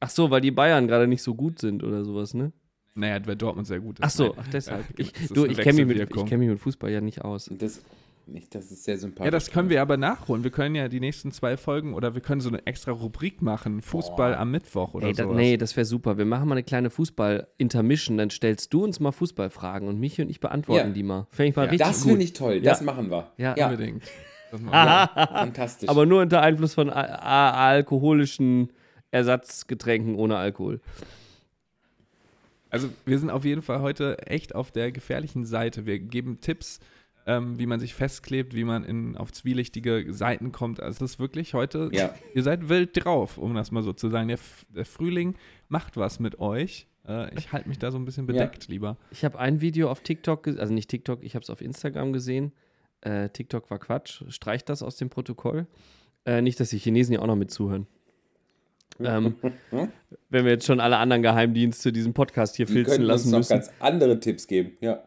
Ach 0.00 0.10
so, 0.10 0.30
weil 0.30 0.40
die 0.40 0.52
Bayern 0.52 0.86
gerade 0.86 1.08
nicht 1.08 1.22
so 1.22 1.34
gut 1.34 1.58
sind 1.58 1.82
oder 1.82 2.04
sowas, 2.04 2.34
ne? 2.34 2.52
Naja, 2.94 3.20
weil 3.26 3.36
Dortmund 3.36 3.66
sehr 3.66 3.80
gut 3.80 3.98
ist. 3.98 4.04
Ach 4.04 4.10
so, 4.10 4.24
Nein. 4.28 4.34
ach 4.38 4.48
deshalb. 4.48 4.84
Ja, 4.98 5.04
Ich, 5.20 5.28
du, 5.28 5.44
ich 5.46 5.56
kenne 5.58 5.84
mich, 5.84 5.98
mit- 5.98 6.16
ich 6.16 6.24
kenn 6.26 6.38
mich 6.38 6.48
mit 6.48 6.60
Fußball 6.60 6.90
ja 6.90 7.00
nicht 7.00 7.22
aus. 7.24 7.50
Das, 7.58 7.80
nicht, 8.28 8.54
das 8.54 8.70
ist 8.70 8.84
sehr 8.84 8.98
sympathisch. 8.98 9.24
Ja, 9.26 9.30
das 9.30 9.50
können 9.50 9.68
wir 9.70 9.80
aber 9.82 9.96
nachholen. 9.96 10.44
Wir 10.44 10.50
können 10.50 10.74
ja 10.74 10.88
die 10.88 11.00
nächsten 11.00 11.32
zwei 11.32 11.56
Folgen 11.56 11.94
oder 11.94 12.14
wir 12.14 12.20
können 12.20 12.40
so 12.40 12.48
eine 12.48 12.66
extra 12.66 12.92
Rubrik 12.92 13.42
machen. 13.42 13.82
Fußball 13.82 14.34
am 14.34 14.50
Mittwoch 14.50 14.94
oder 14.94 15.14
sowas. 15.14 15.36
nee, 15.36 15.56
das 15.56 15.76
wäre 15.76 15.84
super. 15.84 16.18
Wir 16.18 16.24
machen 16.24 16.48
mal 16.48 16.54
eine 16.54 16.62
kleine 16.62 16.90
Fußball-Intermission. 16.90 18.18
Dann 18.18 18.30
stellst 18.30 18.72
du 18.72 18.84
uns 18.84 19.00
mal 19.00 19.12
Fußballfragen 19.12 19.88
und 19.88 19.98
Michi 19.98 20.22
und 20.22 20.30
ich 20.30 20.40
beantworten 20.40 20.88
Ja. 20.88 20.92
die 20.94 21.02
mal. 21.02 21.26
Fände 21.30 21.50
ich 21.50 21.56
mal 21.56 21.64
Ja, 21.64 21.70
richtig 21.70 21.86
das 21.88 22.02
finde 22.04 22.22
ich 22.24 22.32
toll, 22.32 22.60
das 22.60 22.80
machen 22.82 23.10
wir. 23.10 23.30
Ja, 23.38 23.54
ja 23.56 23.68
Unbedingt. 23.68 24.02
Das 24.50 24.62
machen 24.62 24.72
wir. 25.14 25.26
fantastisch. 25.26 25.88
Aber 25.90 26.06
nur 26.06 26.22
unter 26.22 26.40
Einfluss 26.40 26.72
von 26.72 26.88
a- 26.88 26.94
a- 27.02 27.68
alkoholischen 27.68 28.72
Ersatzgetränken 29.10 30.14
ohne 30.14 30.38
Alkohol. 30.38 30.80
Also 32.70 32.88
wir 33.06 33.18
sind 33.18 33.30
auf 33.30 33.44
jeden 33.44 33.62
Fall 33.62 33.80
heute 33.80 34.18
echt 34.26 34.54
auf 34.54 34.70
der 34.70 34.92
gefährlichen 34.92 35.44
Seite. 35.46 35.86
Wir 35.86 35.98
geben 35.98 36.40
Tipps, 36.40 36.80
ähm, 37.28 37.58
wie 37.58 37.66
man 37.66 37.78
sich 37.78 37.94
festklebt, 37.94 38.54
wie 38.54 38.64
man 38.64 38.84
in, 38.84 39.14
auf 39.16 39.30
zwielichtige 39.32 40.06
Seiten 40.14 40.50
kommt. 40.50 40.80
Also 40.80 41.04
es 41.04 41.12
ist 41.12 41.18
wirklich 41.20 41.52
heute, 41.52 41.90
Ja. 41.92 42.14
ihr 42.34 42.42
seid 42.42 42.70
wild 42.70 43.04
drauf, 43.04 43.36
um 43.36 43.54
das 43.54 43.70
mal 43.70 43.82
so 43.82 43.92
zu 43.92 44.08
sagen. 44.08 44.28
Der, 44.28 44.38
der 44.74 44.86
Frühling 44.86 45.34
macht 45.68 45.98
was 45.98 46.20
mit 46.20 46.40
euch. 46.40 46.86
Äh, 47.06 47.34
ich 47.36 47.52
halte 47.52 47.68
mich 47.68 47.78
da 47.78 47.90
so 47.90 47.98
ein 47.98 48.06
bisschen 48.06 48.24
bedeckt 48.26 48.68
lieber. 48.68 48.96
Ich 49.10 49.24
habe 49.26 49.38
ein 49.38 49.60
Video 49.60 49.90
auf 49.90 50.00
TikTok, 50.00 50.46
also 50.48 50.72
nicht 50.72 50.88
TikTok, 50.88 51.22
ich 51.22 51.34
habe 51.34 51.42
es 51.42 51.50
auf 51.50 51.60
Instagram 51.60 52.14
gesehen. 52.14 52.52
Äh, 53.02 53.28
TikTok 53.28 53.70
war 53.70 53.78
Quatsch. 53.78 54.22
Streicht 54.30 54.68
das 54.70 54.82
aus 54.82 54.96
dem 54.96 55.10
Protokoll. 55.10 55.66
Äh, 56.24 56.40
nicht, 56.40 56.58
dass 56.60 56.70
die 56.70 56.78
Chinesen 56.78 57.12
ja 57.12 57.20
auch 57.20 57.26
noch 57.26 57.36
mit 57.36 57.50
zuhören. 57.50 57.86
ähm, 59.00 59.34
wenn 60.30 60.44
wir 60.44 60.52
jetzt 60.52 60.64
schon 60.66 60.80
alle 60.80 60.96
anderen 60.96 61.22
Geheimdienste 61.22 61.92
diesen 61.92 62.14
Podcast 62.14 62.56
hier 62.56 62.64
die 62.66 62.72
filzen 62.72 62.92
können 62.92 63.04
uns 63.04 63.10
lassen 63.24 63.30
noch 63.32 63.38
müssen. 63.40 63.52
ganz 63.52 63.70
andere 63.80 64.18
Tipps 64.18 64.46
geben. 64.46 64.72
Ja. 64.80 65.02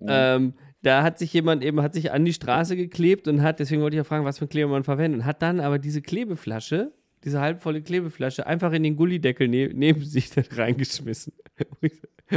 Ähm, 0.00 0.54
da 0.82 1.02
hat 1.02 1.18
sich 1.18 1.32
jemand 1.32 1.62
eben, 1.64 1.80
hat 1.82 1.94
sich 1.94 2.12
an 2.12 2.24
die 2.24 2.32
Straße 2.32 2.76
geklebt 2.76 3.28
und 3.28 3.42
hat, 3.42 3.60
deswegen 3.60 3.82
wollte 3.82 3.94
ich 3.96 3.98
ja 3.98 4.04
fragen, 4.04 4.24
was 4.24 4.38
für 4.38 4.42
einen 4.42 4.50
Kleber 4.50 4.70
man 4.70 4.84
verwendet, 4.84 5.20
und 5.20 5.24
hat 5.26 5.40
dann 5.42 5.60
aber 5.60 5.78
diese 5.78 6.02
Klebeflasche, 6.02 6.92
diese 7.24 7.40
halbvolle 7.40 7.82
Klebeflasche, 7.82 8.46
einfach 8.46 8.72
in 8.72 8.82
den 8.82 8.96
Gullideckel 8.96 9.46
ne 9.48 9.70
neben 9.72 10.02
sich 10.04 10.30
dann 10.30 10.44
reingeschmissen. 10.50 11.32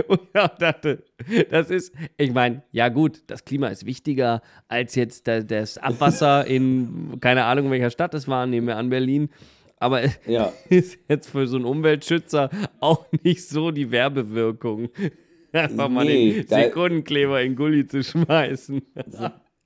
Und 0.07 0.19
ich 0.23 0.29
dachte, 0.59 1.03
das 1.51 1.69
ist, 1.69 1.93
ich 2.17 2.33
meine, 2.33 2.63
ja 2.73 2.89
gut, 2.89 3.23
das 3.27 3.45
Klima 3.45 3.67
ist 3.69 3.85
wichtiger 3.85 4.41
als 4.67 4.93
jetzt 4.95 5.25
da- 5.25 5.39
das 5.41 5.77
Abwasser 5.77 6.45
in, 6.45 7.17
keine 7.21 7.45
Ahnung, 7.45 7.65
in 7.67 7.71
welcher 7.71 7.89
Stadt 7.91 8.13
es 8.13 8.27
war, 8.27 8.45
nehmen 8.45 8.67
wir 8.67 8.75
an 8.75 8.89
Berlin. 8.89 9.29
Aber 9.77 10.01
es 10.01 10.19
Ja. 10.27 10.51
ist 10.69 10.99
jetzt 11.07 11.29
für 11.29 11.47
so 11.47 11.55
einen 11.55 11.63
Umweltschützer 11.65 12.49
auch 12.81 13.05
nicht 13.23 13.47
so 13.47 13.71
die 13.71 13.89
Werbewirkung. 13.89 14.89
Einfach 15.55 15.89
mal 15.89 16.05
Nee, 16.05 16.43
den 16.43 16.47
Sekundenkleber 16.47 17.41
in 17.41 17.55
Gully 17.55 17.87
zu 17.87 18.03
schmeißen. 18.03 18.81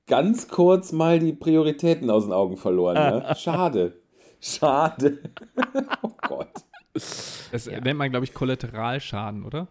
Ganz 0.07 0.47
kurz 0.47 0.91
mal 0.91 1.19
die 1.19 1.33
Prioritäten 1.33 2.09
aus 2.09 2.23
den 2.23 2.33
Augen 2.33 2.57
verloren. 2.57 2.95
Ne? 2.95 3.35
Schade. 3.37 4.01
Schade. 4.39 5.19
oh 6.01 6.11
Gott. 6.27 6.49
Das 6.93 7.67
nennt 7.67 7.97
man, 7.97 8.09
glaube 8.09 8.25
ich, 8.25 8.33
Kollateralschaden, 8.33 9.43
oder? 9.43 9.67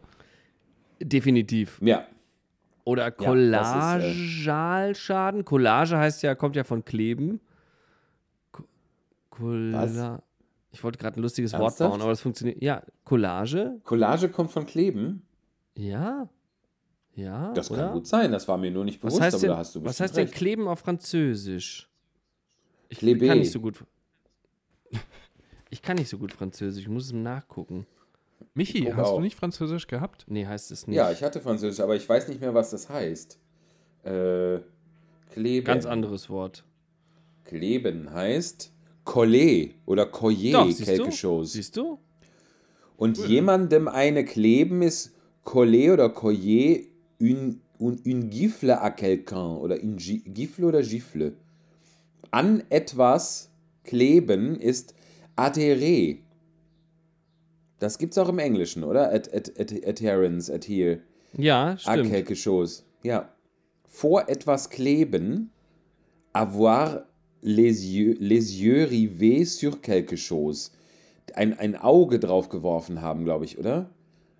Definitiv. 1.00 1.80
Ja. 1.82 2.06
Oder 2.84 3.06
äh, 3.06 3.12
Collagealschaden. 3.12 5.44
Collage 5.44 5.98
heißt 5.98 6.22
ja, 6.22 6.34
kommt 6.34 6.56
ja 6.56 6.64
von 6.64 6.84
Kleben. 6.84 7.40
Co 8.52 8.64
Colla 9.30 9.82
Was? 9.82 10.20
Ich 10.70 10.84
wollte 10.84 10.98
gerade 10.98 11.18
ein 11.18 11.22
lustiges 11.22 11.52
Wort 11.52 11.62
Ernsthaft? 11.62 11.90
bauen, 11.90 12.00
aber 12.00 12.10
das 12.10 12.20
funktioniert. 12.20 12.62
Ja, 12.62 12.82
Collage? 13.04 13.80
Collage 13.84 14.28
kommt 14.28 14.52
von 14.52 14.66
Kleben. 14.66 15.22
Ja. 15.78 16.28
Ja, 17.14 17.52
Das 17.52 17.70
oder? 17.70 17.84
kann 17.84 17.92
gut 17.94 18.06
sein, 18.06 18.30
das 18.32 18.46
war 18.46 18.58
mir 18.58 18.70
nur 18.70 18.84
nicht 18.84 19.00
bewusst, 19.00 19.16
Was 19.16 19.22
heißt, 19.26 19.34
aber 19.36 19.40
denn, 19.42 19.50
da 19.50 19.56
hast 19.56 19.74
du 19.74 19.84
was 19.84 19.98
heißt 20.00 20.16
denn 20.16 20.24
recht. 20.26 20.34
kleben 20.34 20.68
auf 20.68 20.80
Französisch? 20.80 21.88
Ich 22.88 22.98
Klebe. 22.98 23.26
kann 23.26 23.38
nicht 23.38 23.52
so 23.52 23.60
gut. 23.60 23.84
Ich 25.70 25.82
kann 25.82 25.96
nicht 25.98 26.08
so 26.08 26.16
gut 26.16 26.32
Französisch, 26.32 26.84
ich 26.84 26.88
muss 26.88 27.04
es 27.06 27.12
nachgucken. 27.12 27.86
Michi, 28.54 28.84
hast 28.86 29.08
auch. 29.08 29.16
du 29.16 29.20
nicht 29.20 29.36
Französisch 29.36 29.86
gehabt? 29.86 30.24
Nee, 30.26 30.46
heißt 30.46 30.70
es 30.70 30.86
nicht. 30.86 30.96
Ja, 30.96 31.12
ich 31.12 31.22
hatte 31.22 31.42
Französisch, 31.42 31.80
aber 31.80 31.94
ich 31.94 32.08
weiß 32.08 32.28
nicht 32.28 32.40
mehr, 32.40 32.54
was 32.54 32.70
das 32.70 32.88
heißt. 32.88 33.38
Äh, 34.04 34.60
kleben. 35.30 35.66
Ganz 35.66 35.84
anderes 35.84 36.30
Wort. 36.30 36.64
Kleben 37.44 38.10
heißt 38.10 38.72
Collet 39.04 39.74
oder 39.84 40.06
Collier, 40.06 40.52
Doch, 40.54 40.66
siehst 40.70 40.86
quelque 40.86 41.10
du? 41.10 41.16
chose. 41.16 41.52
Siehst 41.52 41.76
du? 41.76 41.98
Und 42.96 43.18
jemandem 43.28 43.88
eine 43.88 44.24
kleben 44.24 44.80
ist 44.80 45.14
Collet 45.48 45.90
oder 45.90 46.10
Collier 46.10 46.88
une, 47.18 47.60
une, 47.80 47.98
une 48.04 48.28
gifle 48.28 48.70
à 48.72 48.90
quelqu'un 48.90 49.56
oder 49.56 49.76
une 49.82 49.96
gi- 49.96 50.22
gifle 50.26 50.64
oder 50.66 50.82
gifle. 50.82 51.32
An 52.30 52.62
etwas 52.68 53.48
kleben 53.84 54.56
ist 54.60 54.94
adhere. 55.36 56.18
Das 57.78 57.96
gibt's 57.96 58.18
auch 58.18 58.28
im 58.28 58.38
Englischen, 58.38 58.84
oder? 58.84 59.10
Ad, 59.10 59.30
ad, 59.34 59.52
ad, 59.58 59.72
adherence, 59.86 60.50
adhere. 60.50 60.98
Ja, 61.36 61.74
À 61.74 61.78
stimmt. 61.78 62.10
quelque 62.10 62.34
chose. 62.34 62.82
Ja. 63.02 63.30
Vor 63.86 64.28
etwas 64.28 64.68
kleben, 64.68 65.50
avoir 66.34 67.06
les 67.40 67.86
yeux, 67.86 68.16
les 68.20 68.60
yeux 68.60 68.84
rivés 68.84 69.46
sur 69.46 69.80
quelque 69.80 70.16
chose. 70.16 70.70
Ein, 71.34 71.58
ein 71.58 71.74
Auge 71.76 72.18
drauf 72.18 72.48
geworfen 72.50 73.00
haben, 73.00 73.24
glaube 73.24 73.44
ich, 73.46 73.58
oder? 73.58 73.88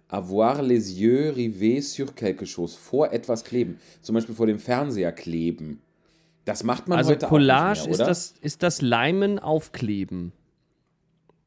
Avoir 0.09 0.63
les 0.63 1.01
yeux 1.01 1.31
rivés 1.31 1.83
sur 1.83 2.15
quelque 2.15 2.47
chose. 2.47 2.75
Vor 2.77 3.13
etwas 3.13 3.45
kleben. 3.45 3.79
Zum 4.01 4.15
Beispiel 4.15 4.35
vor 4.35 4.47
dem 4.47 4.59
Fernseher 4.59 5.13
kleben. 5.13 5.81
Das 6.47 6.65
macht 6.65 6.89
man 6.89 6.97
Also 6.97 7.11
heute 7.11 7.27
Collage 7.27 7.83
auch 7.83 7.87
nicht 7.87 7.87
mehr, 7.87 7.93
ist, 7.93 8.01
oder? 8.01 8.09
das, 8.09 8.35
ist 8.41 8.63
das 8.63 8.81
Leimen 8.81 9.39
aufkleben. 9.39 10.33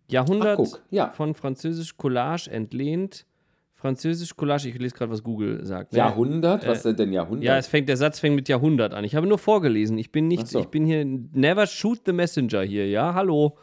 Jahrhundert 0.07 0.59
Ach, 0.61 0.79
ja. 0.91 1.09
von 1.09 1.33
Französisch 1.33 1.97
Collage 1.97 2.51
entlehnt. 2.51 3.25
Französisch 3.73 4.35
Collage, 4.35 4.69
ich 4.69 4.77
lese 4.77 4.93
gerade, 4.93 5.11
was 5.11 5.23
Google 5.23 5.65
sagt. 5.65 5.93
ne? 5.93 5.97
Jahrhundert? 5.97 6.67
Was 6.67 6.85
ist 6.85 6.99
denn 6.99 7.11
Jahrhundert? 7.11 7.43
Ja, 7.45 7.57
es 7.57 7.65
fängt, 7.65 7.89
der 7.89 7.97
Satz 7.97 8.19
fängt 8.19 8.35
mit 8.35 8.47
Jahrhundert 8.47 8.93
an. 8.93 9.03
Ich 9.05 9.15
habe 9.15 9.25
nur 9.25 9.39
vorgelesen. 9.39 9.97
Ich 9.97 10.11
bin 10.11 10.27
nicht, 10.27 10.47
so. 10.47 10.59
ich 10.59 10.67
bin 10.67 10.85
hier, 10.85 11.03
never 11.03 11.65
shoot 11.65 12.01
the 12.05 12.13
messenger 12.13 12.61
hier, 12.61 12.87
ja? 12.87 13.15
Hallo. 13.15 13.57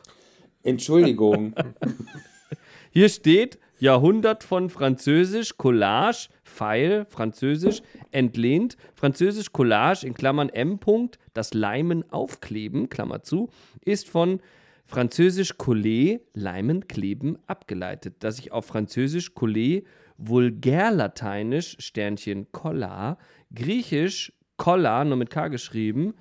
Entschuldigung. 0.65 1.55
Hier 2.91 3.09
steht 3.11 3.59
Jahrhundert 3.79 4.43
von 4.43 4.71
Französisch 4.71 5.57
Collage, 5.57 6.29
Pfeil, 6.45 7.07
Französisch, 7.09 7.83
entlehnt, 8.11 8.77
Französisch 8.95 9.53
Collage 9.53 10.07
in 10.07 10.15
Klammern 10.15 10.49
M. 10.49 10.79
Punkt, 10.79 11.19
das 11.33 11.55
Leimen 11.55 12.11
aufkleben, 12.11 12.89
Klammer 12.89 13.23
zu, 13.23 13.51
ist 13.85 14.09
von 14.09 14.41
Französisch 14.85 15.59
Coller, 15.59 16.19
Leimen 16.35 16.89
kleben, 16.89 17.39
abgeleitet, 17.47 18.17
das 18.21 18.37
sich 18.37 18.51
auf 18.53 18.67
Französisch 18.67 19.35
Coller, 19.35 19.83
vulgärlateinisch, 20.17 21.77
Sternchen 21.79 22.51
Collar, 22.51 23.19
griechisch 23.55 24.33
Collar, 24.57 25.05
nur 25.05 25.17
mit 25.17 25.31
K 25.31 25.49
geschrieben, 25.49 26.15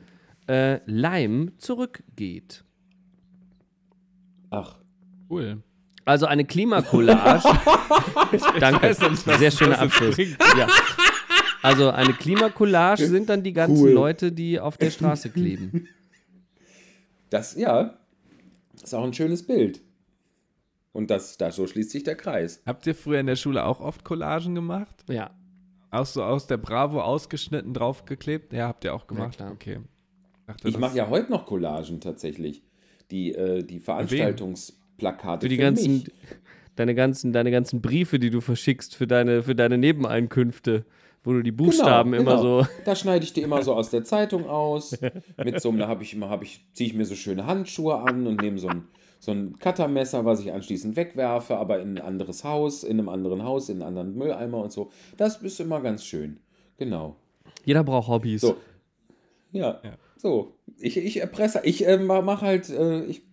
äh, 0.47 0.79
Leim 0.85 1.53
zurückgeht. 1.57 2.63
Ach. 4.51 4.77
Cool. 5.29 5.63
Also 6.07 6.25
eine 6.25 6.45
Klimacollage. 6.45 7.43
Danke. 8.59 8.93
Sehr 8.93 9.51
schöner 9.51 9.79
Abschluss. 9.79 10.15
Ja. 10.17 10.67
Also 11.61 11.89
eine 11.89 12.13
Klimacollage 12.13 13.07
sind 13.07 13.27
dann 13.27 13.43
die 13.43 13.51
ganzen 13.51 13.83
Cool. 13.83 13.91
Leute, 13.91 14.31
die 14.31 14.57
auf 14.57 14.77
der 14.77 14.89
Straße 14.89 15.29
kleben. 15.29 15.89
Das, 17.29 17.57
ja, 17.57 17.97
ist 18.81 18.95
auch 18.95 19.03
ein 19.03 19.13
schönes 19.13 19.45
Bild. 19.45 19.81
Und 20.93 21.11
das, 21.11 21.37
da, 21.37 21.51
so 21.51 21.67
schließt 21.67 21.91
sich 21.91 22.03
der 22.03 22.15
Kreis. 22.15 22.61
Habt 22.65 22.87
ihr 22.87 22.95
früher 22.95 23.19
in 23.19 23.27
der 23.27 23.35
Schule 23.35 23.65
auch 23.65 23.81
oft 23.81 24.05
Collagen 24.05 24.55
gemacht? 24.55 25.03
Ja. 25.09 25.31
Auch 25.91 26.05
so 26.05 26.23
aus 26.23 26.47
der 26.47 26.55
Bravo 26.57 27.01
ausgeschnitten, 27.01 27.73
draufgeklebt? 27.73 28.53
Ja, 28.53 28.69
habt 28.69 28.85
ihr 28.85 28.93
auch 28.93 29.07
gemacht. 29.07 29.35
klar. 29.35 29.51
Okay. 29.51 29.79
Dachte, 30.45 30.69
Ich 30.69 30.77
mache 30.77 30.95
ja 30.95 31.09
heute 31.09 31.31
noch 31.31 31.45
Collagen 31.45 31.99
tatsächlich. 31.99 32.63
Die, 33.11 33.33
äh, 33.33 33.63
die 33.63 33.81
Veranstaltungsplakate 34.97 35.41
Für 35.45 35.49
die 35.49 35.55
für 35.55 35.61
ganzen, 35.61 35.93
mich. 35.93 36.11
deine 36.75 36.95
ganzen, 36.95 37.33
deine 37.33 37.51
ganzen 37.51 37.81
Briefe, 37.81 38.19
die 38.19 38.29
du 38.29 38.41
verschickst 38.41 38.95
für 38.95 39.07
deine, 39.07 39.43
für 39.43 39.55
deine 39.55 39.77
Nebeneinkünfte, 39.77 40.85
wo 41.23 41.33
du 41.33 41.41
die 41.41 41.51
Buchstaben 41.51 42.11
Genau, 42.11 42.21
immer 42.23 42.37
genau. 42.41 42.61
so. 42.63 42.67
Da 42.85 42.95
schneide 42.95 43.23
ich 43.25 43.33
die 43.33 43.41
immer 43.41 43.61
so 43.63 43.73
aus 43.73 43.89
der 43.89 44.03
Zeitung 44.05 44.47
aus. 44.47 44.97
Mit 45.43 45.61
so 45.61 45.69
einem, 45.69 45.79
da 45.79 45.87
habe 45.87 46.03
ich 46.03 46.13
immer, 46.13 46.29
habe 46.29 46.43
ich, 46.45 46.65
ziehe 46.73 46.89
ich 46.89 46.95
mir 46.95 47.05
so 47.05 47.15
schöne 47.15 47.45
Handschuhe 47.45 47.95
an 47.99 48.27
und 48.27 48.41
nehme 48.41 48.57
so 48.59 48.67
ein, 48.69 48.87
so 49.19 49.31
ein 49.31 49.57
Cuttermesser, 49.59 50.25
was 50.25 50.39
ich 50.41 50.51
anschließend 50.53 50.95
wegwerfe, 50.95 51.57
aber 51.57 51.79
in 51.81 51.97
ein 51.97 52.01
anderes 52.03 52.43
Haus, 52.43 52.83
in 52.83 52.99
einem 52.99 53.09
anderen 53.09 53.43
Haus, 53.43 53.69
in 53.69 53.77
einen 53.81 53.87
anderen 53.97 54.15
Mülleimer 54.17 54.59
und 54.59 54.71
so. 54.71 54.91
Das 55.17 55.37
ist 55.41 55.59
immer 55.59 55.81
ganz 55.81 56.05
schön. 56.05 56.37
Genau. 56.77 57.15
Jeder 57.65 57.83
braucht 57.83 58.07
Hobbys. 58.07 58.41
So. 58.41 58.57
Ja, 59.51 59.81
so. 60.17 60.53
Ich, 60.79 60.97
ich 60.97 61.19
erpresse, 61.19 61.61
ich 61.63 61.87
äh, 61.87 61.97
mache 61.97 62.45
halt, 62.45 62.69
äh, 62.69 63.05
ich 63.05 63.23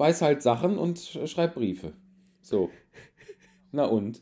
weiß 0.00 0.22
halt 0.22 0.42
Sachen 0.42 0.78
und 0.78 0.98
sch- 0.98 1.26
schreibe 1.28 1.54
Briefe. 1.60 1.92
So. 2.40 2.70
Na 3.70 3.84
und? 3.84 4.20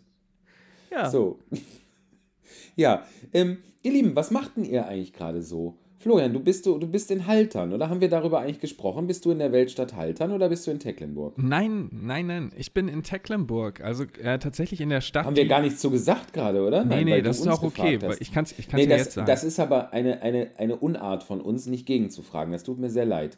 Ja. 0.91 1.09
So. 1.09 1.39
ja, 2.77 3.05
ähm, 3.33 3.59
ihr 3.83 3.93
Lieben, 3.93 4.15
was 4.17 4.31
macht 4.31 4.57
denn 4.57 4.65
ihr 4.65 4.87
eigentlich 4.87 5.13
gerade 5.13 5.41
so? 5.41 5.79
Florian, 6.01 6.33
du 6.33 6.39
bist, 6.39 6.65
du, 6.65 6.79
du 6.79 6.87
bist 6.87 7.11
in 7.11 7.27
Haltern, 7.27 7.73
oder 7.73 7.91
haben 7.91 8.01
wir 8.01 8.09
darüber 8.09 8.39
eigentlich 8.39 8.61
gesprochen? 8.61 9.09
Bist 9.09 9.25
du 9.25 9.33
in 9.33 9.41
der 9.41 9.51
Weltstadt 9.51 9.97
Haltern 9.97 10.31
oder 10.31 10.49
bist 10.49 10.65
du 10.67 10.71
in 10.71 10.79
Tecklenburg? 10.79 11.35
Nein, 11.37 11.89
nein, 11.93 12.27
nein. 12.29 12.53
Ich 12.57 12.73
bin 12.73 12.87
in 12.87 13.03
Tecklenburg. 13.03 13.81
Also 13.81 14.05
äh, 14.23 14.39
tatsächlich 14.39 14.81
in 14.81 14.91
der 14.91 15.01
Stadt. 15.01 15.27
Haben 15.27 15.35
wir 15.35 15.47
gar 15.49 15.61
nichts 15.61 15.81
so 15.83 15.91
gesagt 15.91 16.33
gerade, 16.33 16.65
oder? 16.65 16.85
Nee, 16.85 16.95
Nein, 16.97 17.05
nee, 17.07 17.17
du 17.17 17.23
das 17.23 17.41
ist 17.41 17.49
auch 17.49 17.65
okay. 17.65 17.99
hast. 18.01 18.21
ich 18.21 18.31
kann 18.33 18.45
es 18.45 18.57
ich 18.59 18.69
kann's 18.69 18.81
Nee, 18.85 18.89
ja 18.91 18.97
das, 18.97 19.07
jetzt 19.07 19.15
sagen. 19.15 19.27
das 19.27 19.43
ist 19.45 19.59
aber 19.59 19.93
eine, 19.93 20.23
eine, 20.23 20.51
eine 20.57 20.77
Unart 20.77 21.25
von 21.25 21.41
uns, 21.41 21.67
nicht 21.67 21.85
gegenzufragen. 21.85 22.53
Das 22.53 22.63
tut 22.63 22.79
mir 22.79 22.91
sehr 22.91 23.07
leid. 23.07 23.37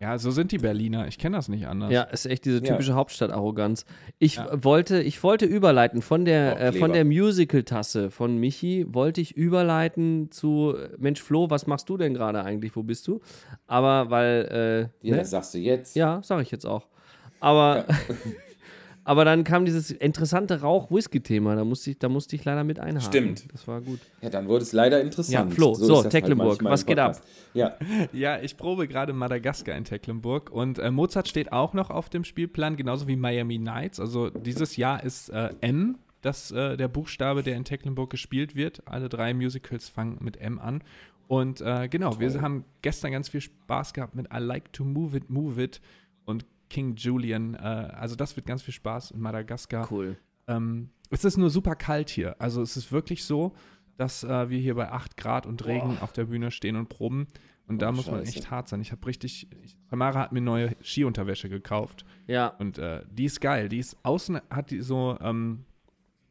Ja, 0.00 0.18
so 0.18 0.30
sind 0.30 0.52
die 0.52 0.58
Berliner. 0.58 1.06
Ich 1.08 1.18
kenne 1.18 1.36
das 1.36 1.48
nicht 1.48 1.66
anders. 1.66 1.90
Ja, 1.90 2.02
ist 2.02 2.26
echt 2.26 2.44
diese 2.44 2.58
Ja. 2.58 2.64
typische 2.72 2.94
Hauptstadt-Arroganz. 2.94 3.84
Ich 4.18 4.38
wollte, 4.52 5.00
ich 5.02 5.22
wollte 5.22 5.46
überleiten 5.46 6.02
von 6.02 6.24
der, 6.24 6.60
äh, 6.60 6.72
von 6.72 6.92
der 6.92 7.04
Musical-Tasse 7.04 8.10
von 8.10 8.36
Michi, 8.38 8.86
wollte 8.88 9.20
ich 9.20 9.36
überleiten 9.36 10.30
zu 10.30 10.74
Mensch 10.98 11.22
Flo, 11.22 11.48
was 11.50 11.66
machst 11.66 11.88
du 11.88 11.96
denn 11.96 12.14
gerade 12.14 12.42
eigentlich? 12.44 12.74
Wo 12.76 12.82
bist 12.82 13.06
du? 13.08 13.20
Aber 13.66 14.10
weil, 14.10 14.90
äh, 15.02 15.06
Ja, 15.08 15.14
ne? 15.14 15.20
das 15.22 15.30
sagst 15.30 15.54
du 15.54 15.58
jetzt. 15.58 15.96
ja, 15.96 16.20
sag 16.22 16.42
ich 16.42 16.50
jetzt 16.50 16.66
auch. 16.66 16.86
Aber, 17.40 17.84
aber 19.04 19.24
dann 19.24 19.44
kam 19.44 19.66
dieses 19.66 19.90
interessante 19.90 20.62
Rauch-Whisky-Thema, 20.62 21.54
da 21.56 21.64
musste 21.64 21.90
ich, 21.90 21.98
da 21.98 22.08
musste 22.08 22.36
ich 22.36 22.44
leider 22.44 22.64
mit 22.64 22.78
einhaken. 22.78 23.06
Stimmt. 23.06 23.52
Das 23.52 23.68
war 23.68 23.80
gut. 23.82 24.00
Ja, 24.22 24.30
dann 24.30 24.48
wurde 24.48 24.62
es 24.62 24.72
leider 24.72 25.00
interessant. 25.02 25.50
Ja, 25.50 25.54
Flo, 25.54 25.74
so, 25.74 25.96
das 25.96 26.04
halt 26.04 26.12
Tecklenburg, 26.12 26.62
manchmal 26.62 26.72
was 26.72 26.82
im 26.82 26.86
geht 26.86 26.98
ab? 26.98 27.20
Ja, 27.52 27.76
Ja, 28.12 28.40
ich 28.40 28.56
probe 28.56 28.88
gerade 28.88 29.12
Madagaskar 29.12 29.76
in 29.76 29.84
Tecklenburg 29.84 30.50
und 30.50 30.78
äh, 30.78 30.90
Mozart 30.90 31.28
steht 31.28 31.52
auch 31.52 31.74
noch 31.74 31.90
auf 31.90 32.08
dem 32.08 32.24
Spielplan, 32.24 32.76
genauso 32.76 33.06
wie 33.06 33.16
Miami 33.16 33.58
Nights. 33.58 34.00
Also 34.00 34.30
dieses 34.30 34.76
Jahr 34.76 35.04
ist 35.04 35.28
äh, 35.28 35.50
M, 35.60 35.98
das 36.22 36.50
äh, 36.50 36.76
der 36.76 36.88
Buchstabe, 36.88 37.42
der 37.42 37.56
in 37.56 37.64
Tecklenburg 37.64 38.08
gespielt 38.10 38.56
wird. 38.56 38.82
Alle 38.86 39.10
drei 39.10 39.34
Musicals 39.34 39.88
fangen 39.88 40.18
mit 40.20 40.38
M 40.38 40.58
an. 40.58 40.82
Und 41.28 41.60
äh, 41.60 41.88
genau, 41.88 42.18
wir 42.20 42.40
haben 42.40 42.64
gestern 42.82 43.12
ganz 43.12 43.28
viel 43.28 43.40
Spaß 43.40 43.92
gehabt 43.92 44.14
mit 44.14 44.26
I 44.32 44.38
Like 44.38 44.72
to 44.72 44.84
Move 44.84 45.16
It, 45.16 45.30
Move 45.30 45.62
It 45.62 45.80
und 46.24 46.46
King 46.74 46.96
Julian. 46.96 47.54
Äh, 47.54 47.58
also 47.58 48.16
das 48.16 48.34
wird 48.36 48.46
ganz 48.46 48.62
viel 48.62 48.74
Spaß 48.74 49.12
in 49.12 49.20
Madagaskar. 49.20 49.90
Cool. 49.90 50.16
Ähm, 50.48 50.90
es 51.10 51.24
ist 51.24 51.36
nur 51.36 51.50
super 51.50 51.76
kalt 51.76 52.10
hier. 52.10 52.40
Also 52.40 52.60
es 52.62 52.76
ist 52.76 52.90
wirklich 52.92 53.24
so, 53.24 53.54
dass 53.96 54.24
äh, 54.24 54.50
wir 54.50 54.58
hier 54.58 54.74
bei 54.74 54.90
8 54.90 55.16
Grad 55.16 55.46
und 55.46 55.64
Regen 55.64 55.98
auf 56.00 56.12
der 56.12 56.24
Bühne 56.24 56.50
stehen 56.50 56.76
und 56.76 56.88
proben. 56.88 57.28
Und 57.66 57.80
da 57.80 57.88
Oh, 57.88 57.92
muss 57.92 58.06
man 58.10 58.20
Scheiße. 58.26 58.36
echt 58.38 58.50
hart 58.50 58.68
sein. 58.68 58.80
Ich 58.82 58.92
habe 58.92 59.06
richtig. 59.06 59.48
Ich, 59.62 59.76
Tamara 59.88 60.18
hat 60.20 60.32
mir 60.32 60.40
neue 60.42 60.74
Skiunterwäsche 60.82 61.48
gekauft. 61.48 62.04
Ja, 62.26 62.48
Und 62.48 62.78
äh, 62.78 63.02
die 63.10 63.24
ist 63.24 63.40
geil. 63.40 63.68
Die 63.70 63.78
ist 63.78 63.96
außen 64.02 64.40
hat 64.50 64.70
die 64.70 64.82
so 64.82 65.16
ähm, 65.22 65.64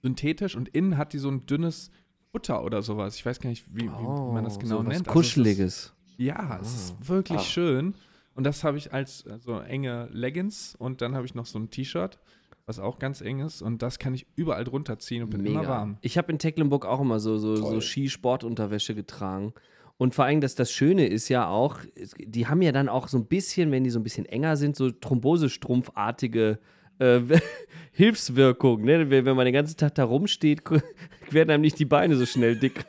synthetisch 0.02 0.56
und 0.56 0.70
innen 0.70 0.98
hat 0.98 1.14
die 1.14 1.18
so 1.18 1.30
ein 1.30 1.46
dünnes 1.46 1.90
Futter 2.32 2.64
oder 2.64 2.82
sowas. 2.82 3.16
Ich 3.16 3.26
weiß 3.26 3.40
gar 3.40 3.50
nicht, 3.50 3.64
wie, 3.76 3.84
wie 3.84 3.86
man 4.34 4.44
das 4.44 4.60
genau 4.60 4.76
Oh, 4.76 4.82
so 4.82 4.86
was 4.88 4.94
nennt. 4.94 5.08
Also 5.08 5.20
es 5.22 5.26
ist- 5.28 5.34
Kuscheliges. 5.36 5.94
ja, 6.18 6.60
es 6.62 6.74
ist 6.76 7.08
wirklich 7.08 7.40
Ah. 7.40 7.44
schön. 7.44 7.96
Und 8.36 8.46
das 8.46 8.64
habe 8.64 8.78
ich 8.78 8.94
als 8.94 9.26
äh, 9.26 9.38
so 9.40 9.60
enge 9.60 10.10
Leggings 10.12 10.76
und 10.76 11.02
dann 11.02 11.16
habe 11.16 11.26
ich 11.26 11.36
noch 11.36 11.46
so 11.46 11.60
ein 11.60 11.70
T-Shirt, 11.70 12.20
was 12.66 12.80
auch 12.80 13.00
ganz 13.00 13.22
eng 13.22 13.40
ist. 13.40 13.62
Und 13.62 13.82
das 13.82 14.00
kann 14.00 14.14
ich 14.14 14.26
überall 14.36 14.64
drunter 14.64 15.00
ziehen 15.00 15.24
und 15.24 15.30
bin 15.30 15.46
immer 15.46 15.68
warm. 15.68 15.98
Ich 16.02 16.18
habe 16.18 16.32
in 16.32 16.40
Tecklenburg 16.40 16.86
auch 16.86 17.02
immer 17.02 17.20
so, 17.20 17.38
so, 17.38 17.56
so. 17.56 17.80
Skisportunterwäsche 17.80 18.96
getragen. 18.96 19.54
Und 19.98 20.16
vor 20.16 20.26
allem, 20.26 20.42
dass 20.42 20.56
das 20.56 20.72
Schöne 20.72 21.06
ist 21.08 21.30
ja 21.30 21.48
auch, 21.48 21.80
die 22.18 22.48
haben 22.48 22.62
ja 22.62 22.72
dann 22.72 22.90
auch 22.90 23.08
so 23.08 23.18
ein 23.18 23.26
bisschen, 23.26 23.72
wenn 23.72 23.84
die 23.84 23.92
so 23.92 24.00
ein 24.00 24.04
bisschen 24.04 24.26
enger 24.26 24.58
sind, 24.58 24.76
so 24.76 24.90
Thrombosestrumpfartige 24.90 26.60
äh, 27.00 27.20
Hilfswirkung, 27.92 28.84
ne? 28.84 29.10
Wenn 29.10 29.26
wenn 29.26 29.36
man 29.36 29.46
den 29.46 29.54
ganzen 29.54 29.78
Tag 29.78 29.96
da 29.96 30.04
rumsteht, 30.06 30.64
werden 31.30 31.52
einem 31.52 31.62
nicht 31.62 31.78
die 31.78 31.86
Beine 31.86 32.16
so 32.16 32.26
schnell 32.26 32.56
dick. 32.56 32.86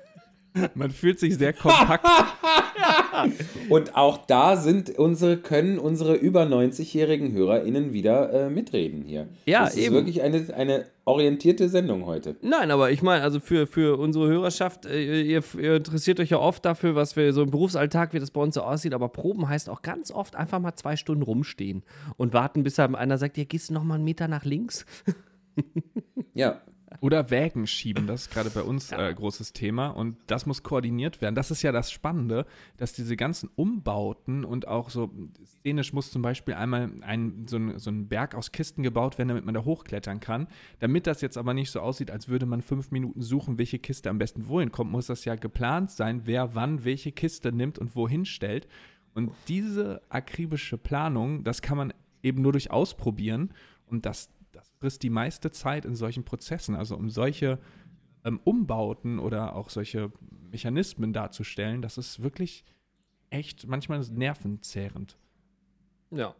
Man 0.74 0.90
fühlt 0.90 1.18
sich 1.18 1.36
sehr 1.36 1.52
kompakt. 1.52 2.06
Und 3.68 3.96
auch 3.96 4.18
da 4.18 4.56
sind 4.56 4.96
unsere, 4.98 5.36
können 5.36 5.78
unsere 5.78 6.14
über 6.14 6.42
90-jährigen 6.42 7.32
HörerInnen 7.32 7.92
wieder 7.92 8.32
äh, 8.32 8.50
mitreden 8.50 9.02
hier. 9.02 9.28
Ja, 9.46 9.64
das 9.64 9.74
ist 9.74 9.86
eben. 9.86 9.94
wirklich 9.94 10.22
eine, 10.22 10.54
eine 10.54 10.86
orientierte 11.04 11.68
Sendung 11.68 12.06
heute. 12.06 12.36
Nein, 12.40 12.70
aber 12.70 12.90
ich 12.90 13.02
meine, 13.02 13.22
also 13.22 13.40
für, 13.40 13.66
für 13.66 13.98
unsere 13.98 14.28
Hörerschaft, 14.28 14.86
äh, 14.86 15.22
ihr, 15.22 15.42
ihr 15.58 15.76
interessiert 15.76 16.20
euch 16.20 16.30
ja 16.30 16.38
oft 16.38 16.64
dafür, 16.64 16.94
was 16.94 17.16
wir 17.16 17.32
so 17.32 17.42
im 17.42 17.50
Berufsalltag, 17.50 18.14
wie 18.14 18.20
das 18.20 18.30
bei 18.30 18.40
uns 18.40 18.54
so 18.54 18.62
aussieht, 18.62 18.94
aber 18.94 19.08
Proben 19.08 19.48
heißt 19.48 19.68
auch 19.68 19.82
ganz 19.82 20.10
oft 20.10 20.36
einfach 20.36 20.60
mal 20.60 20.74
zwei 20.74 20.96
Stunden 20.96 21.22
rumstehen 21.22 21.82
und 22.16 22.32
warten, 22.32 22.62
bis 22.62 22.78
einem 22.78 22.94
einer 22.94 23.18
sagt, 23.18 23.38
ja, 23.38 23.44
gehst 23.44 23.70
du 23.70 23.74
noch 23.74 23.84
mal 23.84 23.94
einen 23.94 24.04
Meter 24.04 24.28
nach 24.28 24.44
links? 24.44 24.86
Ja, 26.34 26.60
Oder 27.00 27.30
Wägen 27.30 27.66
schieben, 27.66 28.06
das 28.06 28.22
ist 28.22 28.30
gerade 28.30 28.50
bei 28.50 28.62
uns 28.62 28.92
äh, 28.92 29.12
großes 29.14 29.52
Thema 29.52 29.88
und 29.88 30.16
das 30.26 30.46
muss 30.46 30.62
koordiniert 30.62 31.20
werden. 31.20 31.34
Das 31.34 31.50
ist 31.50 31.62
ja 31.62 31.72
das 31.72 31.90
Spannende, 31.90 32.46
dass 32.76 32.92
diese 32.92 33.16
ganzen 33.16 33.50
Umbauten 33.56 34.44
und 34.44 34.68
auch 34.68 34.90
so 34.90 35.10
szenisch 35.44 35.92
muss 35.92 36.10
zum 36.10 36.22
Beispiel 36.22 36.54
einmal 36.54 36.90
ein, 37.02 37.46
so, 37.46 37.56
ein, 37.56 37.78
so 37.78 37.90
ein 37.90 38.08
Berg 38.08 38.34
aus 38.34 38.52
Kisten 38.52 38.82
gebaut 38.82 39.18
werden, 39.18 39.28
damit 39.28 39.44
man 39.44 39.54
da 39.54 39.64
hochklettern 39.64 40.20
kann. 40.20 40.46
Damit 40.78 41.06
das 41.06 41.20
jetzt 41.20 41.36
aber 41.36 41.54
nicht 41.54 41.70
so 41.70 41.80
aussieht, 41.80 42.10
als 42.10 42.28
würde 42.28 42.46
man 42.46 42.62
fünf 42.62 42.90
Minuten 42.90 43.22
suchen, 43.22 43.58
welche 43.58 43.78
Kiste 43.78 44.10
am 44.10 44.18
besten 44.18 44.48
wohin 44.48 44.72
kommt, 44.72 44.90
muss 44.90 45.06
das 45.06 45.24
ja 45.24 45.34
geplant 45.34 45.90
sein, 45.90 46.22
wer 46.24 46.54
wann 46.54 46.84
welche 46.84 47.12
Kiste 47.12 47.52
nimmt 47.52 47.78
und 47.78 47.96
wohin 47.96 48.24
stellt. 48.24 48.68
Und 49.14 49.32
diese 49.48 50.02
akribische 50.08 50.76
Planung, 50.76 51.44
das 51.44 51.62
kann 51.62 51.76
man 51.76 51.92
eben 52.22 52.42
nur 52.42 52.52
durch 52.52 52.70
Ausprobieren 52.70 53.50
und 53.86 54.06
das 54.06 54.30
frisst 54.84 55.02
die 55.02 55.08
meiste 55.08 55.50
Zeit 55.50 55.86
in 55.86 55.94
solchen 55.94 56.24
Prozessen. 56.24 56.74
Also 56.74 56.94
um 56.94 57.08
solche 57.08 57.58
ähm, 58.22 58.38
Umbauten 58.44 59.18
oder 59.18 59.56
auch 59.56 59.70
solche 59.70 60.12
Mechanismen 60.50 61.14
darzustellen, 61.14 61.80
das 61.80 61.96
ist 61.96 62.22
wirklich 62.22 62.66
echt 63.30 63.66
manchmal 63.66 64.00
nervenzehrend. 64.00 65.16
Ja, 66.10 66.34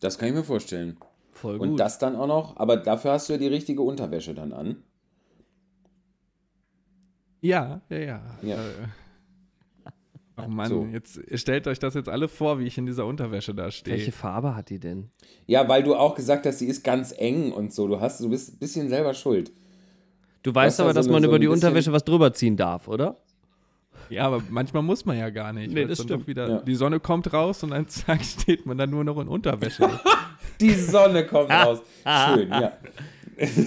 das 0.00 0.18
kann 0.18 0.28
ich 0.28 0.34
mir 0.34 0.44
vorstellen. 0.44 0.98
voll 1.30 1.56
Und 1.56 1.70
gut. 1.70 1.80
das 1.80 1.98
dann 1.98 2.16
auch 2.16 2.26
noch, 2.26 2.58
aber 2.58 2.76
dafür 2.76 3.12
hast 3.12 3.30
du 3.30 3.32
ja 3.32 3.38
die 3.38 3.46
richtige 3.46 3.80
Unterwäsche 3.80 4.34
dann 4.34 4.52
an. 4.52 4.84
Ja, 7.40 7.80
ja, 7.88 7.98
ja. 7.98 8.38
Ja. 8.42 8.58
Oh 10.36 10.48
Mann, 10.48 10.68
So. 10.68 10.86
jetzt 10.92 11.20
stellt 11.38 11.66
euch 11.68 11.78
das 11.78 11.94
jetzt 11.94 12.08
alle 12.08 12.26
vor, 12.28 12.58
wie 12.58 12.64
ich 12.66 12.76
in 12.76 12.86
dieser 12.86 13.06
Unterwäsche 13.06 13.54
da 13.54 13.70
stehe. 13.70 13.96
Welche 13.96 14.10
Farbe 14.12 14.56
hat 14.56 14.68
die 14.68 14.80
denn? 14.80 15.10
Ja, 15.46 15.68
weil 15.68 15.82
du 15.84 15.94
auch 15.94 16.14
gesagt 16.16 16.44
hast, 16.46 16.58
sie 16.58 16.66
ist 16.66 16.82
ganz 16.82 17.14
eng 17.16 17.52
und 17.52 17.72
so. 17.72 17.86
Du 17.86 18.00
hast, 18.00 18.20
du 18.20 18.28
bist 18.28 18.54
ein 18.54 18.58
bisschen 18.58 18.88
selber 18.88 19.14
schuld. 19.14 19.52
Du 20.42 20.54
weißt 20.54 20.80
aber, 20.80 20.90
so 20.90 20.94
dass 20.94 21.06
eine- 21.06 21.12
man 21.12 21.22
so 21.22 21.28
über 21.28 21.38
die 21.38 21.46
Unterwäsche 21.46 21.92
was 21.92 22.04
drüber 22.04 22.32
ziehen 22.34 22.56
darf, 22.56 22.88
oder? 22.88 23.16
Ja, 24.10 24.26
aber 24.26 24.42
manchmal 24.50 24.82
muss 24.82 25.04
man 25.06 25.16
ja 25.16 25.30
gar 25.30 25.52
nicht. 25.52 25.72
Nee, 25.72 25.86
das 25.86 26.02
stimmt. 26.02 26.22
Doch 26.22 26.26
wieder, 26.26 26.48
Ja. 26.48 26.58
Die 26.62 26.74
Sonne 26.74 27.00
kommt 27.00 27.32
raus 27.32 27.62
und 27.62 27.70
dann 27.70 27.86
zack, 27.88 28.22
steht 28.24 28.66
man 28.66 28.76
dann 28.76 28.90
nur 28.90 29.04
noch 29.04 29.18
in 29.20 29.28
Unterwäsche. 29.28 29.88
Die 30.60 30.72
Sonne 30.74 31.24
kommt 31.26 31.50
raus. 31.50 31.78
Schön, 32.04 32.48
ja. 32.50 32.72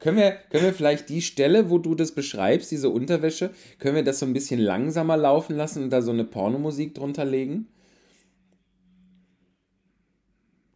können, 0.00 0.16
wir, 0.16 0.32
können 0.50 0.64
wir 0.64 0.72
vielleicht 0.72 1.08
die 1.08 1.22
Stelle, 1.22 1.70
wo 1.70 1.78
du 1.78 1.94
das 1.94 2.12
beschreibst, 2.12 2.70
diese 2.70 2.88
Unterwäsche, 2.90 3.50
können 3.78 3.96
wir 3.96 4.04
das 4.04 4.20
so 4.20 4.26
ein 4.26 4.32
bisschen 4.32 4.60
langsamer 4.60 5.16
laufen 5.16 5.56
lassen 5.56 5.82
und 5.82 5.90
da 5.90 6.02
so 6.02 6.12
eine 6.12 6.24
Pornomusik 6.24 6.94
drunter 6.94 7.24
legen? 7.24 7.66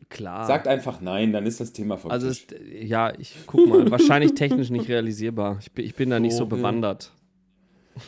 Klar. 0.09 0.47
Sagt 0.47 0.69
einfach 0.69 1.01
nein, 1.01 1.33
dann 1.33 1.47
ist 1.47 1.61
das 1.61 1.73
Thema 1.73 1.97
vom 1.97 2.11
also, 2.11 2.29
es, 2.29 2.47
ja, 2.81 3.13
ich 3.19 3.35
guck 3.47 3.67
mal. 3.67 3.91
wahrscheinlich 3.91 4.35
technisch 4.35 4.69
nicht 4.69 4.89
realisierbar. 4.89 5.59
Ich 5.61 5.73
bin, 5.73 5.87
ich 5.87 5.95
bin 5.95 6.11
da 6.11 6.21
nicht 6.21 6.35
so 6.35 6.45
Vogel. 6.45 6.59
bewandert. 6.59 7.13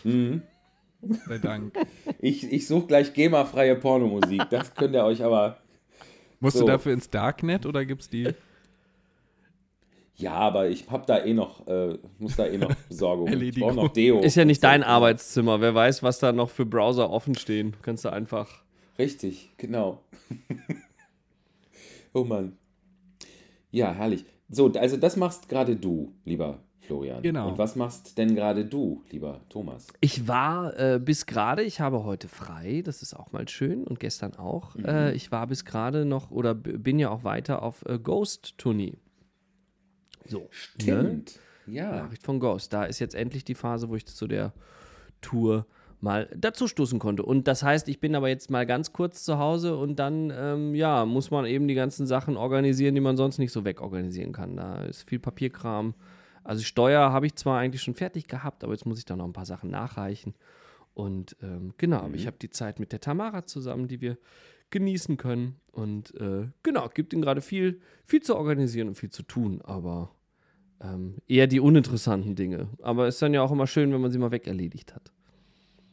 Sei 0.02 1.38
Dank. 1.38 1.74
Ich, 2.20 2.44
ich 2.52 2.66
suche 2.66 2.86
gleich 2.88 3.14
GEMA-freie 3.14 3.76
Pornomusik. 3.76 4.42
Das 4.50 4.74
könnt 4.74 4.94
ihr 4.94 5.04
euch 5.04 5.22
aber. 5.22 5.58
Musst 6.40 6.56
So. 6.58 6.64
du 6.64 6.72
dafür 6.72 6.92
ins 6.92 7.08
Darknet 7.08 7.64
oder 7.64 7.86
gibt's 7.86 8.10
die? 8.10 8.28
Ja, 10.16 10.34
aber 10.34 10.68
ich 10.68 10.88
hab 10.90 11.06
da 11.06 11.24
eh 11.24 11.34
noch, 11.34 11.66
äh, 11.66 11.98
muss 12.18 12.36
da 12.36 12.46
eh 12.46 12.56
noch 12.58 12.74
Besorgung. 12.88 13.28
Ich 13.40 13.58
brauche 13.58 13.74
noch 13.74 13.88
Deo. 13.88 14.20
Ist 14.20 14.36
ja 14.36 14.44
nicht 14.44 14.60
So. 14.60 14.68
dein 14.68 14.82
Arbeitszimmer. 14.82 15.60
Wer 15.60 15.74
weiß, 15.74 16.02
was 16.02 16.20
da 16.20 16.32
noch 16.32 16.50
für 16.50 16.64
Browser 16.64 17.10
offen 17.10 17.34
stehen. 17.34 17.74
Kannst 17.82 18.04
du 18.04 18.10
einfach. 18.10 18.62
Richtig, 18.98 19.50
genau. 19.56 20.02
oh 22.14 22.24
Mann. 22.24 22.56
Ja, 23.72 23.92
herrlich. 23.92 24.24
So, 24.48 24.72
also 24.72 24.96
das 24.96 25.16
machst 25.16 25.48
gerade 25.48 25.74
du, 25.74 26.12
lieber 26.24 26.60
Florian. 26.80 27.22
Genau. 27.22 27.48
Und 27.48 27.58
was 27.58 27.74
machst 27.74 28.16
denn 28.18 28.36
gerade 28.36 28.64
du, 28.64 29.02
lieber 29.10 29.40
Thomas? 29.48 29.88
Ich 30.00 30.28
war 30.28 30.78
äh, 30.78 31.00
bis 31.00 31.26
gerade, 31.26 31.62
ich 31.62 31.80
habe 31.80 32.04
heute 32.04 32.28
frei, 32.28 32.82
das 32.84 33.02
ist 33.02 33.14
auch 33.14 33.32
mal 33.32 33.48
schön 33.48 33.82
und 33.84 33.98
gestern 33.98 34.36
auch. 34.36 34.76
Äh, 34.76 35.14
ich 35.14 35.32
war 35.32 35.46
bis 35.48 35.64
gerade 35.64 36.04
noch 36.04 36.30
oder 36.30 36.54
bin 36.54 37.00
ja 37.00 37.10
auch 37.10 37.24
weiter 37.24 37.62
auf 37.62 37.84
äh, 37.86 37.98
Ghost-Tournee. 37.98 38.98
So. 40.24 40.40
Ne? 40.40 40.46
Stimmt. 40.50 41.38
Ja. 41.66 41.90
Nachricht 42.02 42.22
von 42.22 42.40
Ghost. 42.40 42.72
Da 42.72 42.84
ist 42.84 42.98
jetzt 42.98 43.14
endlich 43.14 43.44
die 43.44 43.54
Phase, 43.54 43.88
wo 43.88 43.96
ich 43.96 44.06
zu 44.06 44.26
der 44.26 44.52
Tour 45.20 45.66
mal 46.00 46.28
dazu 46.36 46.68
stoßen 46.68 46.98
konnte. 46.98 47.22
Und 47.22 47.48
das 47.48 47.62
heißt, 47.62 47.88
ich 47.88 47.98
bin 47.98 48.14
aber 48.14 48.28
jetzt 48.28 48.50
mal 48.50 48.66
ganz 48.66 48.92
kurz 48.92 49.24
zu 49.24 49.38
Hause 49.38 49.76
und 49.76 49.98
dann, 49.98 50.30
ähm, 50.36 50.74
ja, 50.74 51.06
muss 51.06 51.30
man 51.30 51.46
eben 51.46 51.66
die 51.66 51.74
ganzen 51.74 52.06
Sachen 52.06 52.36
organisieren, 52.36 52.94
die 52.94 53.00
man 53.00 53.16
sonst 53.16 53.38
nicht 53.38 53.52
so 53.52 53.64
wegorganisieren 53.64 54.32
kann. 54.32 54.56
Da 54.56 54.84
ist 54.84 55.08
viel 55.08 55.18
Papierkram. 55.18 55.94
Also 56.44 56.62
Steuer 56.62 57.10
habe 57.10 57.26
ich 57.26 57.36
zwar 57.36 57.58
eigentlich 57.58 57.82
schon 57.82 57.94
fertig 57.94 58.28
gehabt, 58.28 58.62
aber 58.62 58.74
jetzt 58.74 58.84
muss 58.84 58.98
ich 58.98 59.06
da 59.06 59.16
noch 59.16 59.24
ein 59.24 59.32
paar 59.32 59.46
Sachen 59.46 59.70
nachreichen. 59.70 60.34
Und 60.92 61.36
ähm, 61.42 61.72
genau, 61.78 62.00
aber 62.00 62.14
ich 62.14 62.26
habe 62.26 62.36
die 62.40 62.50
Zeit 62.50 62.78
mit 62.78 62.92
der 62.92 63.00
Tamara 63.00 63.46
zusammen, 63.46 63.88
die 63.88 64.00
wir 64.00 64.18
genießen 64.74 65.16
können. 65.16 65.56
Und 65.72 66.14
äh, 66.20 66.48
genau, 66.62 66.88
gibt 66.92 67.12
ihm 67.14 67.22
gerade 67.22 67.40
viel, 67.40 67.80
viel 68.04 68.20
zu 68.22 68.36
organisieren 68.36 68.88
und 68.88 68.94
viel 68.96 69.10
zu 69.10 69.22
tun, 69.22 69.60
aber 69.64 70.10
ähm, 70.82 71.14
eher 71.26 71.46
die 71.46 71.60
uninteressanten 71.60 72.34
Dinge. 72.34 72.68
Aber 72.82 73.08
ist 73.08 73.22
dann 73.22 73.32
ja 73.32 73.42
auch 73.42 73.50
immer 73.52 73.66
schön, 73.66 73.92
wenn 73.92 74.00
man 74.02 74.10
sie 74.10 74.18
mal 74.18 74.30
weg 74.30 74.46
erledigt 74.46 74.94
hat. 74.94 75.10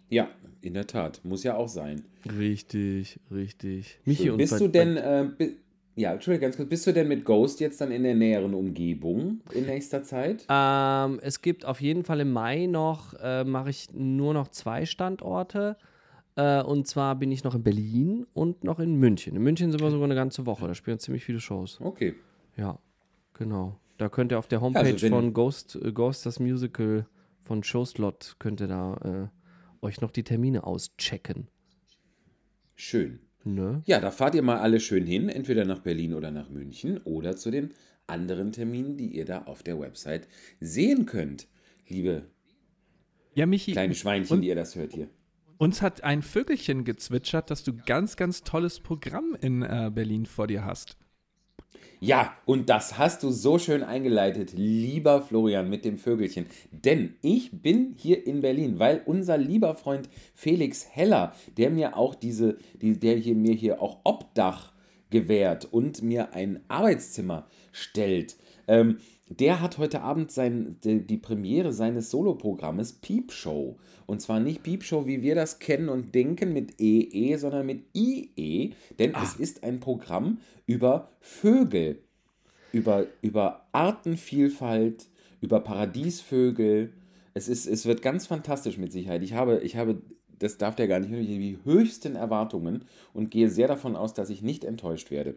ja, 0.10 0.28
in 0.63 0.76
der 0.76 0.86
Tat. 0.86 1.22
Muss 1.24 1.44
ja 1.44 1.56
auch 1.56 1.67
sein. 1.67 2.04
Richtig, 2.38 3.20
richtig. 3.32 4.00
Michi 4.06 4.30
und 4.30 4.38
Bist 4.38 4.52
bei- 4.54 4.60
du 4.60 4.67
denn, 4.67 4.98
äh, 4.98 5.28
bi 5.38 5.58
ja, 5.96 6.13
Entschuldigung, 6.13 6.44
ganz 6.44 6.56
kurz, 6.58 6.70
bist 6.70 6.86
du 6.88 6.94
denn 6.94 7.08
mit 7.08 7.26
Ghost 7.26 7.60
jetzt 7.60 7.82
dann 7.82 7.91
in 7.91 8.04
der 8.04 8.15
näheren 8.15 8.54
Umgebung 8.54 9.41
in 9.54 9.65
nächster 9.65 10.04
Zeit? 10.04 10.46
Ähm, 10.50 11.20
es 11.24 11.41
gibt 11.41 11.65
auf 11.65 11.82
jeden 11.82 12.04
Fall 12.06 12.20
im 12.22 12.32
Mai 12.32 12.67
noch, 12.67 13.13
äh, 13.22 13.44
mache 13.44 13.72
ich 13.72 13.88
nur 13.94 14.34
noch 14.34 14.48
zwei 14.50 14.86
Standorte. 14.86 15.78
Äh, 16.36 16.62
und 16.63 16.88
zwar 16.88 17.15
bin 17.15 17.32
ich 17.32 17.44
noch 17.44 17.56
in 17.56 17.63
Berlin 17.63 18.26
und 18.34 18.63
noch 18.63 18.80
in 18.80 18.96
München. 18.96 19.36
In 19.36 19.41
München 19.44 19.72
sind 19.72 19.82
wir 19.82 19.91
sogar 19.91 20.06
eine 20.06 20.15
ganze 20.15 20.46
Woche. 20.46 20.67
Da 20.67 20.74
spielen 20.76 21.00
ziemlich 21.00 21.24
viele 21.26 21.39
Shows. 21.39 21.80
Okay. 21.82 22.15
Ja, 22.58 22.80
genau. 23.34 23.78
Da 23.98 24.10
könnt 24.10 24.32
ihr 24.32 24.39
auf 24.39 24.48
der 24.48 24.62
Homepage 24.62 24.80
Also 24.94 25.08
von 25.10 25.34
Ghost, 25.34 25.76
äh, 25.76 25.91
Ghost, 25.91 26.26
das 26.26 26.39
Musical 26.39 27.06
von 27.41 27.63
Showslot, 27.63 28.36
könnt 28.39 28.62
ihr 28.62 28.67
da 28.67 29.30
äh, 29.82 29.86
euch 29.86 30.00
noch 30.02 30.12
die 30.12 30.24
Termine 30.24 30.63
auschecken. 30.63 31.48
Schön. 32.76 33.20
Ne? 33.44 33.82
Ja, 33.86 34.00
da 34.00 34.12
fahrt 34.12 34.36
ihr 34.36 34.44
mal 34.44 34.60
alle 34.60 34.80
schön 34.80 35.06
hin, 35.06 35.28
entweder 35.30 35.65
nach 35.65 35.80
Berlin 35.80 36.13
oder 36.13 36.30
nach 36.32 36.50
München 36.50 37.00
oder 37.04 37.36
zu 37.36 37.50
den 37.52 37.72
anderen 38.08 38.52
Terminen, 38.52 38.98
die 38.98 39.08
ihr 39.15 39.26
da 39.26 39.44
auf 39.44 39.63
der 39.63 39.80
Website 39.80 40.28
sehen 40.60 41.06
könnt. 41.06 41.48
Liebe 41.88 42.24
Ja, 43.34 43.46
Michi, 43.46 43.72
kleine 43.72 43.96
Schweinchen, 43.96 44.36
und- 44.36 44.41
die 44.41 44.50
ihr 44.50 44.56
das 44.56 44.76
hört 44.76 44.94
hier. 44.94 45.10
Uns 45.62 45.84
hat 45.84 46.04
ein 46.04 46.24
Vögelchen 46.24 46.86
gezwitschert, 46.86 47.52
dass 47.52 47.63
du 47.63 47.74
ganz, 47.86 48.15
ganz 48.15 48.41
tolles 48.41 48.80
Programm 48.80 49.38
in 49.39 49.62
äh, 49.62 49.91
Berlin 49.93 50.26
vor 50.26 50.47
dir 50.47 50.65
hast. 50.65 50.97
Ja, 52.00 52.34
und 52.45 52.67
das 52.67 52.97
hast 52.97 53.21
du 53.21 53.30
so 53.30 53.60
schön 53.60 53.84
eingeleitet, 53.84 54.54
lieber 54.54 55.21
Florian, 55.21 55.69
mit 55.69 55.86
dem 55.86 56.00
Vögelchen. 56.00 56.47
Denn 56.71 57.13
ich 57.21 57.52
bin 57.62 57.93
hier 57.95 58.26
in 58.26 58.41
Berlin, 58.41 58.80
weil 58.80 59.04
unser 59.06 59.38
lieber 59.38 59.76
Freund 59.76 60.10
Felix 60.34 60.88
Heller, 60.89 61.36
der 61.58 61.69
mir 61.69 61.95
auch 61.95 62.15
diese, 62.15 62.58
die, 62.82 63.00
der 63.00 63.17
hier 63.17 63.36
mir 63.36 63.54
hier 63.54 63.84
auch 63.84 64.00
Obdach 64.04 64.74
gewährt 65.12 65.65
und 65.71 66.02
mir 66.02 66.34
ein 66.34 66.62
Arbeitszimmer 66.69 67.45
stellt, 67.71 68.36
ähm, 68.67 68.97
der 69.39 69.62
hat 69.62 69.78
heute 69.78 70.02
Abend 70.02 70.30
sein, 70.30 70.78
die, 70.84 71.17
Premiere 71.17 71.72
seines 71.72 72.12
Soloprogrammes 72.12 72.94
Peep 72.94 73.32
Show. 73.32 73.78
Und 74.06 74.22
zwar 74.22 74.41
nicht 74.41 74.62
Peep 74.62 74.84
Show, 74.84 75.06
wie 75.06 75.22
wir 75.22 75.36
das 75.36 75.60
kennen 75.60 75.88
und 75.88 76.13
denken 76.13 76.52
mit 76.52 76.82
EE, 76.82 77.38
sondern 77.38 77.65
mit 77.65 77.86
IE, 77.96 78.74
denn 79.00 79.15
es 79.15 79.36
ist 79.36 79.63
ein 79.63 79.80
Programm 79.80 80.39
über 80.65 81.12
Vögel, 81.22 82.00
über, 82.74 83.06
über 83.22 83.67
Artenvielfalt, 83.72 85.08
über 85.39 85.62
Paradiesvögel. 85.62 86.91
Es, 87.34 87.48
ist, 87.48 87.67
es 87.67 87.86
wird 87.86 88.02
ganz 88.02 88.28
fantastisch 88.28 88.78
mit 88.78 88.91
Sicherheit. 88.91 89.24
Ich 89.24 89.34
habe, 89.34 89.60
ich 89.60 89.78
habe, 89.78 90.02
das 90.39 90.58
darf 90.58 90.76
der 90.76 90.89
gar 90.89 91.00
nicht 91.00 91.12
die 91.12 91.58
höchsten 91.63 92.17
Erwartungen 92.17 92.84
und 93.13 93.32
gehe 93.32 93.50
sehr 93.50 93.70
davon 93.70 93.96
aus, 93.96 94.13
dass 94.13 94.30
ich 94.30 94.41
nicht 94.41 94.65
enttäuscht 94.65 95.10
werde. 95.10 95.36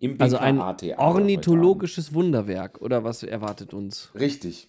Im 0.00 0.20
Also 0.20 0.38
ein 0.38 0.58
ornithologisches 0.58 2.14
Wunderwerk, 2.14 2.80
oder 2.80 3.04
was 3.04 3.22
erwartet 3.22 3.74
uns? 3.74 4.10
Richtig. 4.18 4.68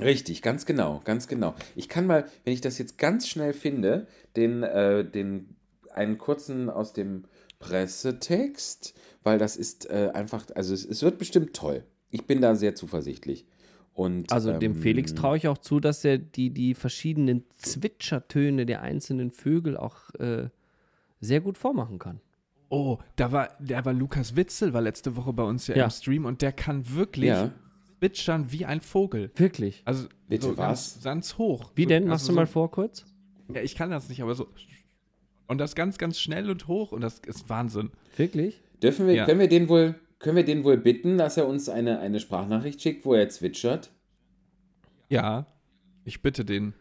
Richtig, 0.00 0.42
ganz 0.42 0.66
genau, 0.66 1.02
ganz 1.04 1.28
genau. 1.28 1.54
Ich 1.76 1.88
kann 1.88 2.06
mal, 2.06 2.24
wenn 2.44 2.52
ich 2.52 2.60
das 2.60 2.78
jetzt 2.78 2.98
ganz 2.98 3.28
schnell 3.28 3.52
finde, 3.52 4.06
den, 4.36 4.62
äh, 4.62 5.04
den 5.04 5.54
einen 5.92 6.18
kurzen 6.18 6.68
aus 6.70 6.92
dem 6.92 7.24
Pressetext, 7.60 8.94
weil 9.22 9.38
das 9.38 9.56
ist 9.56 9.88
äh, 9.88 10.10
einfach, 10.12 10.46
also 10.54 10.74
es, 10.74 10.84
es 10.84 11.02
wird 11.02 11.18
bestimmt 11.18 11.54
toll. 11.54 11.84
Ich 12.10 12.26
bin 12.26 12.40
da 12.40 12.54
sehr 12.54 12.74
zuversichtlich. 12.74 13.46
Und, 13.94 14.32
Also 14.32 14.52
dem 14.52 14.72
ähm, 14.72 14.82
Felix 14.82 15.14
traue 15.14 15.36
ich 15.36 15.46
auch 15.46 15.58
zu, 15.58 15.78
dass 15.78 16.04
er 16.04 16.18
die, 16.18 16.50
die 16.50 16.74
verschiedenen 16.74 17.44
Zwitschertöne 17.56 18.66
der 18.66 18.82
einzelnen 18.82 19.30
Vögel 19.30 19.76
auch 19.76 20.12
äh, 20.18 20.48
sehr 21.20 21.40
gut 21.40 21.56
vormachen 21.56 22.00
kann. 22.00 22.20
Oh, 22.74 22.98
da 23.16 23.30
war, 23.32 23.50
der 23.60 23.84
war 23.84 23.92
Lukas 23.92 24.34
Witzel, 24.36 24.72
war 24.74 24.80
letzte 24.82 25.14
Woche 25.16 25.32
bei 25.32 25.42
uns 25.44 25.66
ja, 25.68 25.76
Ja. 25.76 25.84
im 25.84 25.90
Stream 25.90 26.24
und 26.24 26.42
der 26.42 26.52
kann 26.52 26.90
wirklich 26.94 27.28
Ja. 27.28 27.50
zwitschern 28.00 28.50
wie 28.50 28.64
ein 28.64 28.80
Vogel. 28.80 29.30
Wirklich. 29.36 29.82
Also 29.84 30.08
Bitte 30.28 30.46
so 30.48 30.56
was? 30.56 30.94
Ganz, 30.94 31.04
ganz 31.04 31.38
hoch. 31.38 31.70
Wie 31.74 31.82
so, 31.84 31.88
denn? 31.88 32.02
also 32.04 32.10
Machst 32.10 32.28
du 32.28 32.32
so, 32.32 32.36
mal 32.36 32.46
vor 32.46 32.70
kurz? 32.70 33.04
Ja, 33.54 33.60
ich 33.60 33.74
kann 33.76 33.90
das 33.90 34.08
nicht, 34.08 34.22
aber 34.22 34.34
so. 34.34 34.48
Und 35.46 35.58
das 35.58 35.74
ganz, 35.74 35.98
ganz 35.98 36.18
schnell 36.18 36.50
und 36.50 36.66
hoch 36.68 36.90
und 36.92 37.00
das 37.02 37.18
ist 37.20 37.48
Wahnsinn. 37.48 37.90
Wirklich? 38.16 38.60
Dürfen 38.82 39.06
wir, 39.06 39.14
Ja. 39.14 39.24
können 39.26 39.40
wir 39.40 39.48
den 39.48 39.68
wohl, 39.68 39.94
können 40.18 40.36
wir 40.36 40.44
den 40.44 40.64
wohl 40.64 40.76
bitten, 40.78 41.16
dass 41.18 41.36
er 41.36 41.46
uns 41.46 41.68
eine, 41.68 42.00
eine 42.00 42.18
Sprachnachricht 42.18 42.80
schickt, 42.82 43.04
wo 43.04 43.14
er 43.14 43.28
zwitschert? 43.28 43.90
Ja, 45.08 45.46
ich 46.04 46.22
bitte 46.22 46.44
den. 46.44 46.74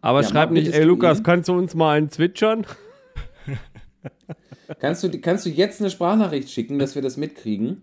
Aber 0.00 0.22
Ja, 0.22 0.28
schreib 0.28 0.50
nicht, 0.50 0.72
ey 0.72 0.80
du 0.82 0.88
Lukas, 0.88 1.18
ihn? 1.18 1.24
kannst 1.24 1.48
du 1.48 1.54
uns 1.54 1.74
mal 1.74 1.96
einen 1.96 2.10
zwitschern? 2.10 2.66
Kannst 4.80 5.02
du, 5.04 5.10
kannst 5.20 5.46
du 5.46 5.50
jetzt 5.50 5.80
eine 5.80 5.90
Sprachnachricht 5.90 6.50
schicken, 6.50 6.78
dass 6.78 6.94
wir 6.94 7.02
das 7.02 7.16
mitkriegen? 7.16 7.82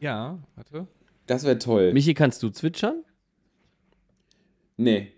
Ja, 0.00 0.38
warte. 0.56 0.86
Das 1.26 1.44
wäre 1.44 1.58
toll. 1.58 1.92
Michi, 1.92 2.14
kannst 2.14 2.42
du 2.42 2.50
zwitschern? 2.50 3.04
nee. 4.76 5.12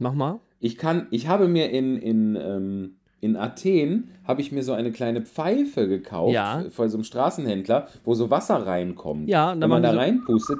Mach 0.00 0.12
mal. 0.12 0.40
Ich 0.58 0.76
kann, 0.76 1.06
ich 1.12 1.28
habe 1.28 1.46
mir 1.46 1.70
in, 1.70 1.96
in, 1.98 2.34
ähm, 2.36 2.96
in 3.20 3.36
Athen, 3.36 4.10
habe 4.24 4.40
ich 4.40 4.50
mir 4.50 4.64
so 4.64 4.72
eine 4.72 4.90
kleine 4.90 5.22
Pfeife 5.22 5.86
gekauft, 5.86 6.32
Ja. 6.34 6.64
von 6.70 6.88
so 6.88 6.96
einem 6.96 7.04
Straßenhändler, 7.04 7.86
wo 8.02 8.14
so 8.14 8.28
Wasser 8.30 8.66
reinkommt. 8.66 9.28
Ja, 9.28 9.52
und 9.52 9.60
dann 9.60 9.70
Wenn 9.70 9.70
man 9.70 9.82
da 9.84 9.92
die 9.92 9.98
reinpustet, 9.98 10.58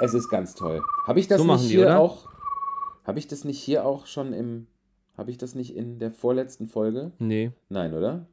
es 0.00 0.14
ist 0.14 0.28
ganz 0.28 0.54
toll. 0.54 0.82
Habe 1.06 1.18
ich 1.18 1.26
das 1.26 1.38
So 1.38 1.44
nicht 1.44 1.48
machen 1.52 1.62
die, 1.62 1.68
hier 1.74 1.86
oder? 1.86 1.98
auch, 1.98 2.28
habe 3.04 3.18
ich 3.18 3.26
das 3.26 3.44
nicht 3.44 3.58
hier 3.58 3.84
auch 3.84 4.06
schon 4.06 4.32
im, 4.32 4.68
habe 5.18 5.30
ich 5.30 5.36
das 5.38 5.54
nicht 5.54 5.76
in 5.76 5.98
der 5.98 6.10
vorletzten 6.12 6.68
Folge? 6.68 7.12
Nee. 7.18 7.50
Nein, 7.68 7.92
oder? 7.92 8.26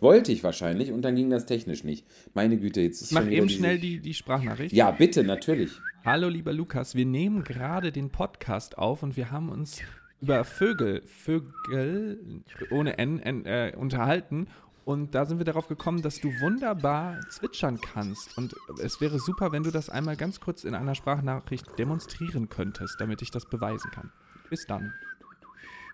Wollte 0.00 0.32
ich 0.32 0.42
wahrscheinlich 0.42 0.90
und 0.92 1.02
dann 1.02 1.14
ging 1.16 1.30
das 1.30 1.46
technisch 1.46 1.84
nicht. 1.84 2.06
Meine 2.34 2.58
Güte, 2.58 2.80
jetzt 2.80 3.02
ist 3.02 3.10
Ich 3.10 3.14
mach 3.14 3.26
eben 3.26 3.46
diese- 3.48 3.58
schnell 3.58 3.78
die, 3.78 4.00
die 4.00 4.14
Sprachnachricht. 4.14 4.72
Ja, 4.74 4.90
bitte, 4.92 5.22
natürlich. 5.24 5.72
Hallo, 6.04 6.28
lieber 6.28 6.52
Lukas, 6.52 6.94
wir 6.94 7.06
nehmen 7.06 7.44
gerade 7.44 7.92
den 7.92 8.10
Podcast 8.10 8.78
auf 8.78 9.02
und 9.02 9.16
wir 9.16 9.30
haben 9.30 9.48
uns 9.48 9.80
über 10.20 10.44
Vögel, 10.44 11.02
Vögel 11.06 12.42
ohne 12.70 12.98
N, 12.98 13.18
N 13.20 13.44
äh, 13.44 13.72
unterhalten. 13.76 14.46
Und 14.84 15.14
da 15.14 15.26
sind 15.26 15.38
wir 15.38 15.44
darauf 15.44 15.68
gekommen, 15.68 16.02
dass 16.02 16.20
du 16.20 16.28
wunderbar 16.40 17.20
zwitschern 17.30 17.80
kannst. 17.80 18.36
Und 18.36 18.54
es 18.82 19.00
wäre 19.00 19.20
super, 19.20 19.52
wenn 19.52 19.62
du 19.62 19.70
das 19.70 19.88
einmal 19.88 20.16
ganz 20.16 20.40
kurz 20.40 20.64
in 20.64 20.74
einer 20.74 20.96
Sprachnachricht 20.96 21.78
demonstrieren 21.78 22.48
könntest, 22.48 23.00
damit 23.00 23.22
ich 23.22 23.30
das 23.30 23.46
beweisen 23.48 23.90
kann. 23.92 24.10
Bis 24.50 24.66
dann. 24.66 24.92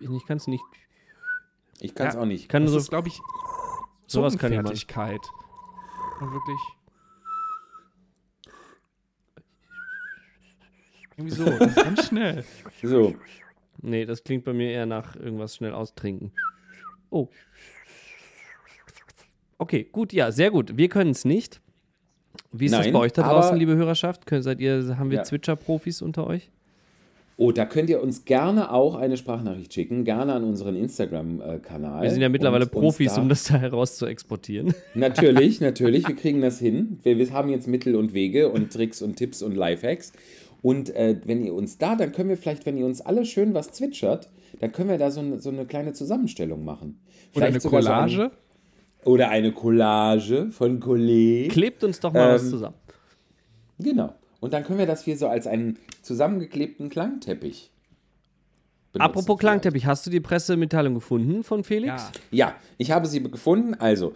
Ich 0.01 0.27
kann 0.27 0.37
es 0.37 0.47
nicht. 0.47 0.65
Ich 1.81 1.95
kann 1.95 2.09
es 2.09 2.15
Ja, 2.15 2.21
auch 2.21 2.27
nicht. 2.27 2.43
Ich 2.43 2.49
kann 2.49 2.63
Das 2.63 2.73
so. 2.73 2.79
ist, 2.79 2.89
glaube 2.91 3.09
ich, 3.09 3.21
Sowas 4.07 4.39
kann 4.39 4.53
ich. 4.53 4.59
Und 4.59 6.33
wirklich. 6.33 6.61
Irgendwie 11.17 11.35
so, 11.35 11.45
das 11.45 11.69
ist 11.69 11.77
ganz 11.77 12.07
schnell. 12.07 12.45
So, 12.83 13.15
Nee, 13.81 14.05
das 14.07 14.25
klingt 14.25 14.45
bei 14.45 14.53
mir 14.53 14.71
eher 14.71 14.87
nach 14.87 15.15
irgendwas 15.15 15.55
schnell 15.57 15.73
austrinken. 15.73 16.33
Oh. 17.11 17.29
Okay, 19.59 19.85
gut, 19.85 20.13
ja, 20.13 20.33
sehr 20.33 20.51
gut. 20.51 20.77
Wir 20.77 20.89
können 20.89 21.11
es 21.11 21.25
nicht. 21.25 21.61
Wie 22.51 22.65
ist 22.67 22.73
das 22.73 22.85
Nein, 22.87 22.93
bei 22.93 22.99
euch 23.01 23.13
da 23.13 23.23
aber- 23.25 23.35
draußen, 23.41 23.57
liebe 23.57 23.77
Hörerschaft? 23.77 24.27
Könnt, 24.27 24.43
seid 24.45 24.61
ihr, 24.61 24.97
haben 24.99 25.11
wir 25.11 25.19
Ja. 25.19 25.23
Zwitscher-Profis 25.25 26.03
unter 26.03 26.27
euch? 26.27 26.51
Oh, 27.41 27.53
da 27.53 27.65
könnt 27.67 27.89
ihr 27.89 28.03
uns 28.03 28.25
gerne 28.25 28.73
auch 28.73 28.97
eine 28.97 29.17
Sprachnachricht 29.17 29.73
schicken, 29.73 30.03
gerne 30.05 30.33
an 30.33 30.43
unseren 30.43 30.75
Instagram-Kanal. 30.75 32.03
Wir 32.03 32.11
sind 32.11 32.21
ja 32.21 32.29
mittlerweile 32.29 32.65
Und 32.65 32.73
Profis, 32.73 33.15
da- 33.15 33.21
um 33.23 33.29
das 33.29 33.45
da 33.45 33.55
heraus 33.59 33.97
zu 33.97 34.07
exportieren. 34.07 34.75
Natürlich, 34.95 35.61
natürlich, 35.61 36.09
wir 36.09 36.17
kriegen 36.17 36.41
das 36.41 36.59
hin. 36.59 36.99
Wir, 37.05 37.17
wir 37.17 37.33
haben 37.33 37.49
jetzt 37.49 37.69
Mittel 37.69 37.95
und 37.95 38.13
Wege 38.13 38.49
und 38.49 38.73
Tricks 38.73 39.03
und 39.03 39.15
Tipps 39.15 39.41
und 39.43 39.55
Lifehacks. 39.57 40.13
Und 40.63 40.91
äh, 40.97 41.17
wenn 41.27 41.45
ihr 41.45 41.55
uns 41.55 41.79
da, 41.79 41.95
dann 41.95 42.11
können 42.11 42.29
wir 42.29 42.37
vielleicht, 42.37 42.67
wenn 42.67 42.77
ihr 42.77 42.85
uns 42.87 43.01
alle 43.01 43.25
schön 43.25 43.55
was 43.55 43.71
zwitschert, 43.71 44.29
dann 44.59 44.73
können 44.73 44.89
wir 44.91 44.99
da 44.99 45.13
so, 45.13 45.21
eine- 45.21 45.39
so 45.39 45.51
eine 45.51 45.65
kleine 45.65 45.93
Zusammenstellung 45.93 46.65
machen. 46.65 46.99
Oder 47.37 47.47
eine 47.47 47.53
Vielleicht 47.61 47.63
sogar 47.63 47.83
so 47.83 47.89
Collage. 47.89 48.23
ein- 48.25 48.31
oder 49.05 49.29
eine 49.31 49.53
Collage 49.53 50.49
von 50.51 50.81
Kollegen. 50.81 51.51
Klebt 51.53 51.85
uns 51.85 52.01
doch 52.01 52.13
mal 52.13 52.35
was 52.35 52.43
Ähm, 52.43 52.51
zusammen. 52.51 52.75
Genau. 53.79 54.13
Und 54.41 54.53
dann 54.53 54.65
können 54.65 54.79
wir 54.79 54.87
das 54.87 55.05
hier 55.05 55.17
so 55.17 55.29
als 55.29 55.47
einen 55.47 55.79
zusammengeklebten 56.03 56.89
Klangteppich. 56.91 57.71
benutzen 58.93 59.03
Apropos 59.03 59.25
vielleicht. 59.25 59.41
Klangteppich, 59.41 59.87
hast 59.87 60.07
du 60.07 60.11
die 60.11 60.21
Pressemitteilung 60.21 60.95
gefunden 60.95 61.43
von 61.43 61.65
Felix? 61.65 62.03
Ja. 62.31 62.49
Ja, 62.49 62.57
ich 62.77 62.91
habe 62.91 63.07
sie 63.07 63.23
gefunden. 63.23 63.75
Also, 63.75 64.15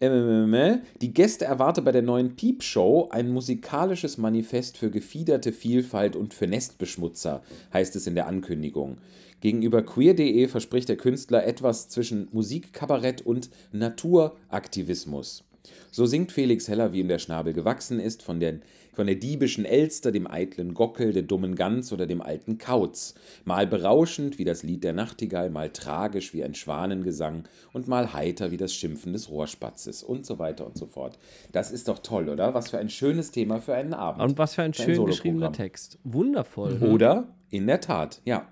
ähm, 0.00 0.80
die 1.00 1.12
Gäste 1.12 1.44
erwarte 1.44 1.82
bei 1.82 1.90
der 1.90 2.02
neuen 2.02 2.36
Piep-Show 2.36 3.08
ein 3.10 3.30
musikalisches 3.30 4.16
Manifest 4.16 4.78
für 4.78 4.90
gefiederte 4.90 5.52
Vielfalt 5.52 6.14
und 6.14 6.34
für 6.34 6.46
Nestbeschmutzer, 6.46 7.42
heißt 7.72 7.96
es 7.96 8.06
in 8.06 8.14
der 8.14 8.28
Ankündigung. 8.28 8.98
Gegenüber 9.40 9.82
queer.de 9.82 10.48
verspricht 10.48 10.88
der 10.88 10.96
Künstler 10.96 11.46
etwas 11.46 11.88
zwischen 11.88 12.28
Musik, 12.32 12.72
Kabarett 12.72 13.22
und 13.22 13.50
Naturaktivismus. 13.72 15.44
So 15.90 16.06
singt 16.06 16.32
Felix 16.32 16.68
Heller, 16.68 16.92
wie 16.92 17.00
ihm 17.00 17.08
der 17.08 17.18
Schnabel 17.18 17.52
gewachsen 17.52 18.00
ist, 18.00 18.22
von 18.22 18.40
der, 18.40 18.60
von 18.98 19.06
der 19.06 19.14
diebischen 19.14 19.64
Elster, 19.64 20.10
dem 20.10 20.26
eitlen 20.26 20.74
Gockel, 20.74 21.12
der 21.12 21.22
dummen 21.22 21.54
Gans 21.54 21.92
oder 21.92 22.04
dem 22.04 22.20
alten 22.20 22.58
Kauz. 22.58 23.14
Mal 23.44 23.64
berauschend 23.68 24.40
wie 24.40 24.44
das 24.44 24.64
Lied 24.64 24.82
der 24.82 24.92
Nachtigall, 24.92 25.50
mal 25.50 25.70
tragisch 25.70 26.34
wie 26.34 26.42
ein 26.42 26.56
Schwanengesang 26.56 27.44
und 27.72 27.86
mal 27.86 28.12
heiter 28.12 28.50
wie 28.50 28.56
das 28.56 28.74
Schimpfen 28.74 29.12
des 29.12 29.30
Rohrspatzes 29.30 30.02
und 30.02 30.26
so 30.26 30.40
weiter 30.40 30.66
und 30.66 30.76
so 30.76 30.86
fort. 30.88 31.16
Das 31.52 31.70
ist 31.70 31.86
doch 31.86 32.00
toll, 32.00 32.28
oder? 32.28 32.54
Was 32.54 32.70
für 32.70 32.78
ein 32.78 32.88
schönes 32.90 33.30
Thema 33.30 33.60
für 33.60 33.72
einen 33.76 33.94
Abend. 33.94 34.20
Und 34.20 34.36
was 34.36 34.56
für 34.56 34.62
ein 34.62 34.74
Für 34.74 34.82
ein 34.82 34.94
schön 34.96 35.06
geschriebener 35.06 35.52
Text. 35.52 36.00
Wundervoll. 36.02 36.82
Oder? 36.82 37.28
In 37.50 37.68
der 37.68 37.80
Tat, 37.80 38.20
ja. 38.24 38.48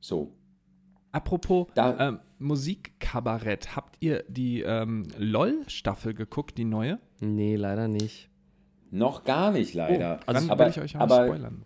So. 0.00 0.34
Apropos 1.12 1.68
Da- 1.74 2.08
ähm, 2.08 2.18
Musikkabarett, 2.38 3.74
habt 3.74 3.96
ihr 4.00 4.22
die 4.28 4.60
ähm, 4.60 5.06
LOL-Staffel 5.16 6.12
geguckt, 6.12 6.58
die 6.58 6.66
neue? 6.66 6.98
Nee, 7.20 7.56
leider 7.56 7.88
nicht. 7.88 8.28
Noch 8.94 9.24
gar 9.24 9.50
nicht 9.52 9.74
leider. 9.74 10.20
Oh, 10.28 10.32
dann 10.32 10.48
aber 10.50 10.68
ich 10.68 10.78
euch 10.80 10.96
auch 10.96 11.00
aber 11.00 11.22
nicht 11.22 11.26
spoilern. 11.34 11.62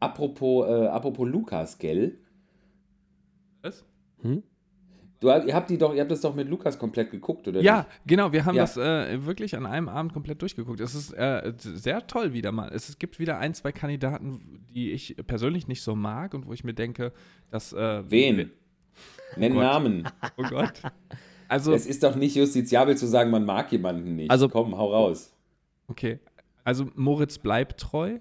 apropos, 0.00 0.68
äh, 0.68 0.86
apropos 0.88 1.26
Lukas, 1.28 1.78
gell? 1.78 2.18
Was? 3.62 3.84
Du, 5.20 5.28
ihr 5.28 5.54
habt 5.54 5.70
die 5.70 5.78
doch, 5.78 5.94
ihr 5.94 6.00
habt 6.00 6.10
das 6.10 6.20
doch 6.20 6.34
mit 6.34 6.48
Lukas 6.48 6.78
komplett 6.78 7.10
geguckt, 7.10 7.46
oder 7.48 7.60
Ja, 7.62 7.78
nicht? 7.78 7.88
genau, 8.06 8.32
wir 8.32 8.44
haben 8.44 8.56
Ja. 8.56 8.62
das 8.64 8.76
äh, 8.76 9.24
wirklich 9.24 9.56
an 9.56 9.64
einem 9.64 9.88
Abend 9.88 10.12
komplett 10.12 10.42
durchgeguckt. 10.42 10.80
Es 10.80 10.94
ist 10.94 11.12
äh, 11.12 11.52
sehr 11.56 12.06
toll 12.06 12.32
wieder 12.32 12.52
mal. 12.52 12.70
Es 12.74 12.98
gibt 12.98 13.18
wieder 13.18 13.38
ein, 13.38 13.54
zwei 13.54 13.72
Kandidaten, 13.72 14.66
die 14.74 14.90
ich 14.90 15.16
persönlich 15.26 15.68
nicht 15.68 15.82
so 15.82 15.94
mag 15.94 16.34
und 16.34 16.46
wo 16.46 16.52
ich 16.52 16.64
mir 16.64 16.74
denke, 16.74 17.12
dass. 17.50 17.72
Äh, 17.72 18.02
Wen? 18.10 18.50
Nenn 19.36 19.54
Gott. 19.54 19.62
Namen. 19.62 20.08
Oh 20.36 20.42
Gott. 20.42 20.82
Also, 21.48 21.72
Es 21.72 21.86
ist 21.86 22.02
doch 22.02 22.16
nicht 22.16 22.34
justiziabel 22.36 22.96
zu 22.96 23.06
sagen, 23.06 23.30
man 23.30 23.44
mag 23.44 23.70
jemanden 23.70 24.16
nicht. 24.16 24.30
Also- 24.30 24.48
Komm, 24.48 24.76
hau 24.76 24.92
raus. 24.92 25.32
okay. 25.88 26.18
Also, 26.64 26.86
Moritz 26.94 27.38
bleibt 27.38 27.80
treu. 27.80 28.18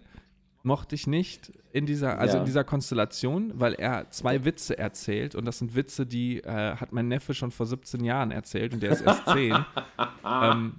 Mochte 0.65 0.95
ich 0.95 1.07
nicht 1.07 1.51
in 1.73 1.85
dieser, 1.85 2.19
also 2.19 2.35
Ja. 2.35 2.39
in 2.39 2.45
dieser 2.45 2.63
Konstellation, 2.63 3.51
weil 3.55 3.73
er 3.73 4.09
zwei 4.11 4.45
Witze 4.45 4.77
erzählt 4.77 5.35
und 5.35 5.43
das 5.43 5.59
sind 5.59 5.75
Witze, 5.75 6.05
die 6.05 6.39
äh, 6.41 6.75
hat 6.77 6.93
mein 6.93 7.09
Neffe 7.09 7.33
schon 7.33 7.51
vor 7.51 7.65
17 7.65 8.01
Jahren 8.05 8.31
erzählt 8.31 8.73
und 8.73 8.81
der 8.81 8.91
ist 8.91 9.01
erst 9.01 9.25
10. 9.27 9.53
ähm, 10.25 10.73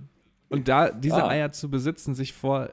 und 0.48 0.68
da 0.68 0.90
diese 0.90 1.22
Ah. 1.24 1.28
Eier 1.28 1.52
zu 1.52 1.68
besitzen, 1.70 2.14
sich 2.14 2.32
vor 2.32 2.70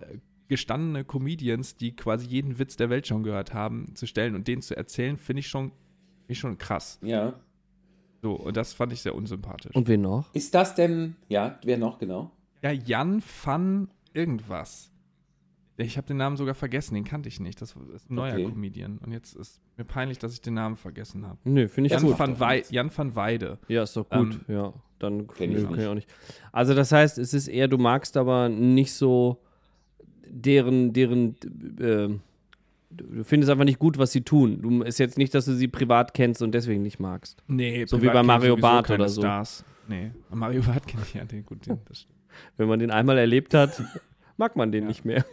gestandene 0.48 1.04
Comedians, 1.04 1.76
die 1.76 1.96
quasi 1.98 2.28
jeden 2.28 2.60
Witz 2.60 2.78
der 2.78 2.90
Welt 2.90 3.08
schon 3.08 3.24
gehört 3.24 3.54
haben, 3.54 3.94
zu 3.96 4.06
stellen 4.06 4.34
und 4.36 4.48
den 4.48 4.62
zu 4.62 4.78
erzählen, 4.78 5.18
finde 5.18 5.42
ich 5.42 5.48
schon, 5.50 5.72
finde 5.72 6.32
ich 6.34 6.40
schon 6.40 6.58
krass. 6.58 6.98
Ja. 7.02 7.34
So, 8.22 8.36
und 8.36 8.56
das 8.56 8.72
fand 8.72 8.94
ich 8.94 9.02
sehr 9.02 9.16
unsympathisch. 9.16 9.76
Und 9.76 9.88
wen 9.90 10.02
noch? 10.02 10.34
Ist 10.34 10.54
das 10.56 10.76
denn, 10.76 11.16
ja, 11.28 11.60
wer 11.66 11.78
noch 11.78 12.00
genau? 12.00 12.32
ja, 12.62 12.72
Jan 12.72 13.22
van 13.44 13.90
irgendwas. 14.14 14.92
Ich 15.78 15.98
habe 15.98 16.06
den 16.06 16.18
Namen 16.18 16.38
sogar 16.38 16.54
vergessen, 16.54 16.94
den 16.94 17.06
kannte 17.06 17.28
ich 17.28 17.40
nicht. 17.40 17.60
Das 17.62 17.76
ist 17.96 18.10
ein 18.12 18.16
neuer 18.16 18.34
Okay. 18.34 18.44
Comedian. 18.50 19.00
Und 19.00 19.12
jetzt 19.14 19.36
ist 19.36 19.60
mir 19.78 19.86
peinlich, 19.86 20.20
dass 20.20 20.34
ich 20.34 20.42
den 20.42 20.54
Namen 20.54 20.76
vergessen 20.76 21.26
habe. 21.26 21.40
Nö, 21.44 21.68
finde 21.68 21.88
ich 21.88 21.94
Jan, 21.94 22.04
gut. 22.04 22.20
van 22.20 22.40
Wei- 22.40 22.64
Jan 22.70 22.92
van 22.96 23.16
Weide. 23.16 23.58
Ja, 23.68 23.84
ist 23.84 23.96
doch 23.98 24.08
gut. 24.08 24.40
Ähm, 24.48 24.56
ja, 24.56 24.74
dann 25.00 25.28
kenn 25.28 25.52
ich 25.52 25.58
ich 25.64 25.86
auch 25.88 25.96
nicht. 25.96 26.08
Also 26.52 26.76
das 26.76 26.92
heißt, 26.92 27.18
es 27.18 27.34
ist 27.34 27.48
eher, 27.48 27.68
du 27.68 27.78
magst 27.80 28.16
aber 28.18 28.48
nicht 28.50 28.94
so 28.94 29.42
deren, 30.28 30.94
deren, 30.94 31.36
äh, 31.80 32.10
du 32.92 33.24
findest 33.24 33.50
einfach 33.50 33.66
nicht 33.66 33.80
gut, 33.80 33.98
was 33.98 34.12
sie 34.12 34.22
tun. 34.22 34.62
Du 34.62 34.84
ist 34.84 35.00
jetzt 35.00 35.18
nicht, 35.18 35.34
dass 35.34 35.46
du 35.46 35.54
sie 35.56 35.68
privat 35.68 36.14
kennst 36.14 36.42
und 36.44 36.52
deswegen 36.54 36.84
nicht 36.84 37.00
magst. 37.00 37.42
Nee, 37.48 37.86
So 37.86 38.02
wie 38.02 38.08
bei 38.08 38.22
Mario 38.22 38.56
Barth 38.56 38.92
oder 38.92 39.10
so. 39.10 39.22
Stars. 39.22 39.64
Nee, 39.88 40.12
Mario 40.30 40.62
Barth 40.62 40.86
kenne 40.86 41.04
ich 41.08 41.14
ja, 41.16 41.26
den 41.26 41.44
gut. 41.46 41.66
Den, 41.66 41.80
das 41.86 42.02
stimmt. 42.02 42.21
Wenn 42.58 42.68
man 42.68 42.80
den 42.80 42.92
einmal 42.92 43.18
erlebt 43.18 43.54
hat, 43.54 43.82
mag 44.38 44.56
man 44.56 44.72
den 44.72 44.88
nicht 44.88 45.06
mehr. 45.06 45.26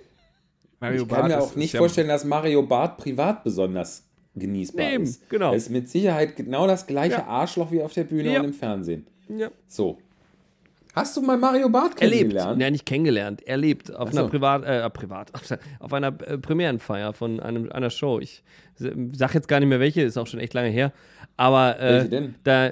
Mario 0.81 1.03
Ich 1.03 1.09
kann 1.09 1.29
mir 1.29 1.41
auch 1.41 1.57
nicht 1.57 1.73
ja- 1.75 1.79
vorstellen, 1.79 2.09
dass 2.09 2.25
Mario 2.25 2.63
Barth 2.63 2.99
privat 2.99 3.43
besonders 3.45 4.05
genießbar 4.37 4.93
Eben, 4.93 5.03
ist. 5.05 5.29
genau. 5.29 5.51
Er 5.51 5.57
ist 5.57 5.71
mit 5.71 5.89
Sicherheit 5.89 6.37
genau 6.37 6.67
das 6.69 6.87
gleiche 6.87 7.17
Ja. 7.17 7.27
Arschloch 7.27 7.73
wie 7.73 7.83
auf 7.83 7.93
der 7.95 8.05
Bühne 8.05 8.33
Ja. 8.33 8.39
und 8.41 8.47
im 8.47 8.53
Fernsehen. 8.53 9.07
Ja. 9.29 9.51
So. 9.67 9.99
Hast 10.95 11.17
du 11.17 11.23
mal 11.23 11.37
Mario 11.37 11.69
Barth 11.69 12.01
Erlebt. 12.01 12.21
kennengelernt? 12.31 12.61
Ja, 12.63 12.71
nicht 12.71 12.87
kennengelernt. 12.87 13.43
Erlebt. 13.47 13.95
Auf 13.95 14.13
so. 14.13 14.19
einer 14.21 14.29
Privat, 14.29 14.65
äh, 14.65 14.89
Privat, 14.91 15.31
auf 15.81 15.93
einer 15.93 16.09
äh, 16.09 16.39
Premierenfeier 16.39 17.13
von 17.13 17.41
einem, 17.41 17.71
einer 17.71 17.91
Show. 17.91 18.19
Ich 18.21 18.43
sag 18.77 19.35
jetzt 19.35 19.49
gar 19.49 19.61
nicht 19.61 19.69
mehr 19.69 19.81
welche, 19.81 20.03
ist 20.03 20.17
auch 20.17 20.27
schon 20.27 20.41
echt 20.41 20.55
lange 20.55 20.69
her. 20.71 20.93
Aber 21.37 21.79
äh, 21.81 21.93
Welche 21.95 22.09
denn? 22.09 22.35
da, 22.45 22.71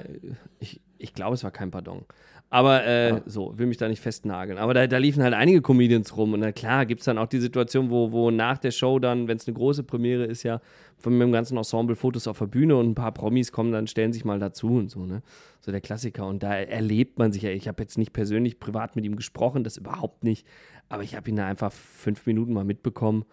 ich, 0.59 0.81
ich 0.97 1.13
glaube, 1.13 1.35
es 1.35 1.43
war 1.43 1.51
kein 1.51 1.71
Pardon. 1.71 2.05
Aber 2.49 2.85
äh, 2.85 3.11
Ah. 3.11 3.21
so, 3.25 3.57
will 3.57 3.67
mich 3.67 3.75
da 3.75 3.89
nicht 3.89 3.99
festnageln. 4.01 4.57
Aber 4.57 4.73
da, 4.73 4.87
da 4.87 4.97
liefen 4.97 5.21
halt 5.21 5.33
einige 5.33 5.61
Comedians 5.61 6.15
rum. 6.15 6.31
Und 6.33 6.39
na 6.39 6.53
klar, 6.53 6.85
gibt 6.85 7.01
es 7.01 7.05
dann 7.05 7.17
auch 7.17 7.27
die 7.27 7.39
Situation, 7.41 7.89
wo, 7.89 8.13
wo 8.13 8.31
nach 8.31 8.57
der 8.57 8.71
Show 8.71 8.99
dann, 8.99 9.27
wenn 9.27 9.35
es 9.35 9.47
eine 9.47 9.55
große 9.55 9.83
Premiere 9.83 10.23
ist, 10.23 10.43
ja, 10.43 10.61
von 10.97 11.19
dem 11.19 11.31
ganzen 11.33 11.57
Ensemble 11.57 11.97
Fotos 11.97 12.25
auf 12.25 12.39
der 12.39 12.45
Bühne 12.47 12.77
und 12.77 12.89
ein 12.91 12.95
paar 12.95 13.11
Promis 13.11 13.51
kommen, 13.51 13.73
dann 13.73 13.85
stellen 13.87 14.13
sich 14.13 14.23
mal 14.23 14.39
dazu 14.39 14.67
und 14.77 14.89
so, 14.89 15.05
ne? 15.05 15.21
So 15.59 15.71
der 15.71 15.81
Klassiker. 15.81 16.25
Und 16.25 16.41
da 16.41 16.55
erlebt 16.55 17.19
man 17.19 17.33
sich 17.33 17.41
ja. 17.41 17.49
Ich 17.49 17.67
habe 17.67 17.83
jetzt 17.83 17.97
nicht 17.97 18.13
persönlich 18.13 18.59
privat 18.61 18.95
mit 18.95 19.03
ihm 19.03 19.17
gesprochen, 19.17 19.65
das 19.65 19.75
überhaupt 19.75 20.23
nicht. 20.23 20.47
Aber 20.87 21.03
ich 21.03 21.15
habe 21.17 21.29
ihn 21.29 21.35
da 21.35 21.45
einfach 21.47 21.73
fünf 21.73 22.25
Minuten 22.25 22.53
mal 22.53 22.63
mitbekommen. 22.63 23.25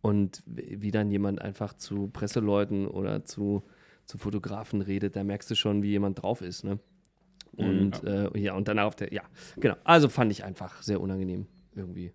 Und 0.00 0.42
wie 0.46 0.90
dann 0.90 1.10
jemand 1.10 1.42
einfach 1.42 1.74
zu 1.74 2.08
Presseleuten 2.08 2.88
oder 2.88 3.24
zu, 3.26 3.62
zu 4.06 4.16
Fotografen 4.18 4.80
redet, 4.80 5.14
da 5.14 5.22
merkst 5.24 5.50
du 5.50 5.54
schon, 5.54 5.82
wie 5.82 5.90
jemand 5.90 6.22
drauf 6.22 6.40
ist, 6.40 6.64
ne? 6.64 6.78
Und 7.56 8.02
äh, 8.04 8.30
ja, 8.38 8.54
und 8.54 8.68
dann 8.68 8.78
auf 8.78 8.96
der, 8.96 9.12
ja, 9.12 9.22
genau. 9.58 9.74
Also 9.84 10.08
fand 10.08 10.32
ich 10.32 10.44
einfach 10.44 10.82
sehr 10.82 11.00
unangenehm 11.00 11.46
irgendwie. 11.74 12.12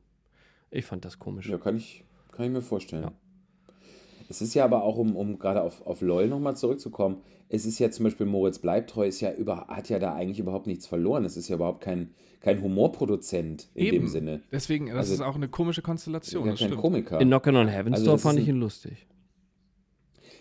Ich 0.72 0.86
fand 0.86 1.06
das 1.06 1.20
komisch. 1.20 1.48
Ja, 1.50 1.58
kann 1.58 1.78
ich, 1.78 2.04
kann 2.32 2.46
ich 2.48 2.52
mir 2.52 2.62
vorstellen. 2.62 3.04
Ja. 3.04 3.12
Es 4.30 4.42
ist 4.42 4.54
ja 4.56 4.66
aber 4.66 4.84
auch, 4.84 4.98
um, 4.98 5.16
um 5.16 5.40
gerade 5.40 5.62
auf, 5.62 5.86
auf 5.86 6.02
LOL 6.02 6.28
nochmal 6.28 6.58
zurückzukommen, 6.58 7.22
es 7.50 7.66
ist 7.66 7.80
ja 7.80 7.90
zum 7.92 8.04
Beispiel 8.04 8.26
Moritz 8.26 8.60
Bleibtreu, 8.60 9.08
ist 9.08 9.22
ja 9.22 9.32
über, 9.32 9.68
hat 9.68 9.88
ja 9.90 10.00
da 10.00 10.14
eigentlich 10.14 10.40
überhaupt 10.40 10.68
nichts 10.68 10.86
verloren. 10.86 11.24
Es 11.24 11.38
ist 11.38 11.48
ja 11.48 11.56
überhaupt 11.56 11.80
kein, 11.82 12.10
kein 12.42 12.62
Humorproduzent 12.62 13.70
in 13.74 13.86
Eben. 13.86 13.98
dem 14.00 14.08
Sinne. 14.10 14.42
Deswegen, 14.52 14.88
das 14.88 14.96
Also- 14.98 15.14
ist 15.14 15.22
auch 15.22 15.36
eine 15.36 15.48
komische 15.48 15.82
Konstellation. 15.82 16.44
Ja, 16.46 16.52
das 16.52 16.60
kein 16.60 16.68
stimmt. 16.70 16.82
Komiker. 16.82 17.22
In 17.22 17.30
Knockin' 17.30 17.56
on 17.56 17.68
Heaven's 17.70 18.00
Also 18.00 18.12
Door 18.12 18.20
fand 18.20 18.40
ich 18.40 18.48
ihn 18.50 18.60
lustig. 18.60 19.08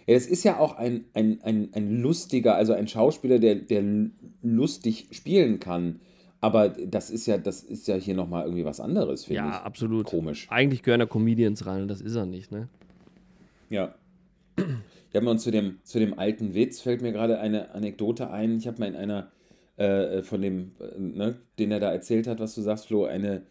Ja, 0.06 0.14
es 0.14 0.26
ist 0.26 0.44
ja 0.44 0.58
auch 0.58 0.76
ein, 0.76 1.04
ein, 1.14 1.40
ein, 1.42 1.70
ein 1.72 2.00
lustiger, 2.00 2.54
also 2.54 2.72
ein 2.72 2.86
Schauspieler, 2.88 3.38
der, 3.38 3.56
der 3.56 3.82
lustig 4.42 5.08
spielen 5.10 5.58
kann. 5.60 6.00
Aber 6.40 6.68
das 6.68 7.10
ist 7.10 7.26
ja, 7.26 7.38
das 7.38 7.62
ist 7.62 7.88
ja 7.88 7.96
hier 7.96 8.14
nochmal 8.14 8.44
irgendwie 8.44 8.64
was 8.64 8.78
anderes, 8.78 9.24
finde 9.24 9.38
Ja, 9.42 9.48
ich. 9.50 9.54
absolut. 9.64 10.06
Komisch. 10.06 10.46
Eigentlich 10.50 10.82
gehören 10.82 11.00
da 11.00 11.06
Comedians 11.06 11.66
rein 11.66 11.82
und 11.82 11.88
das 11.88 12.00
ist 12.00 12.14
er 12.14 12.26
nicht, 12.26 12.52
ne? 12.52 12.68
Ja. 13.70 13.94
Ja, 15.12 15.20
und 15.22 15.38
zu 15.38 15.50
dem, 15.50 15.78
zu 15.82 15.98
dem 15.98 16.18
alten 16.18 16.54
Witz 16.54 16.80
fällt 16.80 17.00
mir 17.02 17.12
gerade 17.12 17.38
eine 17.40 17.74
Anekdote 17.74 18.30
ein. 18.30 18.58
Ich 18.58 18.66
habe 18.66 18.78
mal 18.80 18.88
in 18.88 18.96
einer, 18.96 19.30
äh, 19.76 20.22
von 20.22 20.42
dem, 20.42 20.72
äh, 20.78 21.00
ne, 21.00 21.36
den 21.58 21.72
er 21.72 21.80
da 21.80 21.90
erzählt 21.90 22.26
hat, 22.26 22.38
was 22.38 22.54
du 22.54 22.60
sagst, 22.60 22.86
Flo, 22.86 23.06
eine 23.06 23.42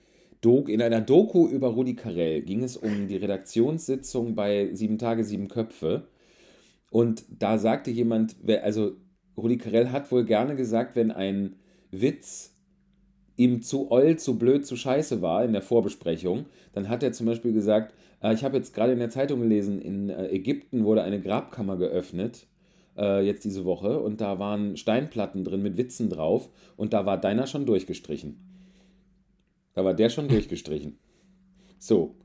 Dok 0.42 0.70
in 0.70 0.82
einer 0.82 1.02
Doku 1.02 1.48
über 1.48 1.70
Rudi 1.70 1.96
Carell 1.96 2.44
ging 2.44 2.64
es 2.64 2.78
um 2.78 3.08
die 3.08 3.18
Redaktionssitzung 3.18 4.36
bei 4.36 4.70
Sieben 4.74 5.00
Tage, 5.00 5.24
Sieben 5.24 5.48
Köpfe. 5.48 6.04
Und 6.96 7.26
da 7.28 7.58
sagte 7.58 7.92
jemand, 7.92 8.38
also 8.64 8.94
Rudi 9.36 9.58
Carell 9.58 9.90
hat 9.90 10.14
wohl 10.14 10.24
gerne 10.24 10.56
gesagt, 10.56 10.96
wenn 10.96 11.12
ein 11.12 11.58
Witz 11.92 12.56
ihm 13.36 13.62
zu 13.62 13.92
oll, 13.92 14.16
zu 14.16 14.40
blöd, 14.40 14.66
zu 14.66 14.78
scheiße 14.78 15.22
war 15.22 15.44
in 15.44 15.52
der 15.52 15.62
Vorbesprechung, 15.62 16.46
dann 16.72 16.88
hat 16.88 17.04
er 17.04 17.12
zum 17.12 17.26
Beispiel 17.26 17.52
gesagt, 17.52 17.94
äh, 18.24 18.34
ich 18.34 18.46
habe 18.46 18.56
jetzt 18.56 18.74
gerade 18.74 18.94
in 18.94 19.00
der 19.00 19.10
Zeitung 19.10 19.42
gelesen, 19.42 19.82
in 19.82 20.10
äh, 20.10 20.28
Ägypten 20.28 20.86
wurde 20.86 21.04
eine 21.04 21.20
Grabkammer 21.20 21.76
geöffnet, 21.76 22.48
äh, 22.98 23.26
jetzt 23.26 23.44
diese 23.44 23.66
Woche, 23.66 24.00
und 24.00 24.22
da 24.22 24.40
waren 24.40 24.78
Steinplatten 24.78 25.44
drin 25.44 25.64
mit 25.64 25.76
Witzen 25.76 26.10
drauf, 26.10 26.50
und 26.78 26.94
da 26.94 27.06
war 27.06 27.20
deiner 27.20 27.46
schon 27.46 27.66
durchgestrichen. 27.66 28.38
Da 29.74 29.84
war 29.84 29.96
der 29.96 30.08
schon 30.08 30.28
durchgestrichen. 30.30 30.98
So. 31.78 32.16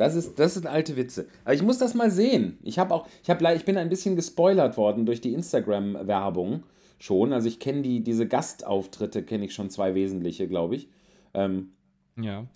Das, 0.00 0.14
ist, 0.14 0.38
das 0.38 0.54
sind 0.54 0.66
alte 0.66 0.96
Witze. 0.96 1.26
Aber 1.44 1.52
ich 1.54 1.62
muss 1.62 1.78
das 1.78 1.94
mal 1.94 2.10
sehen. 2.10 2.58
Ich, 2.62 2.78
hab 2.78 2.90
auch, 2.90 3.06
ich, 3.22 3.28
hab, 3.28 3.42
ich 3.54 3.64
bin 3.66 3.76
ein 3.76 3.88
bisschen 3.90 4.16
gespoilert 4.16 4.76
worden 4.76 5.04
durch 5.04 5.20
die 5.20 5.34
Instagram-Werbung 5.34 6.62
schon. 6.98 7.32
Also 7.32 7.48
ich 7.48 7.60
kenne 7.60 7.82
die, 7.82 8.02
diese 8.02 8.26
Gastauftritte, 8.26 9.22
kenne 9.22 9.44
ich 9.44 9.52
schon 9.54 9.68
zwei 9.70 9.94
wesentliche, 9.94 10.48
glaube 10.48 10.76
ich. 10.76 10.88
Ähm, 11.34 11.72
Ja. 12.20 12.46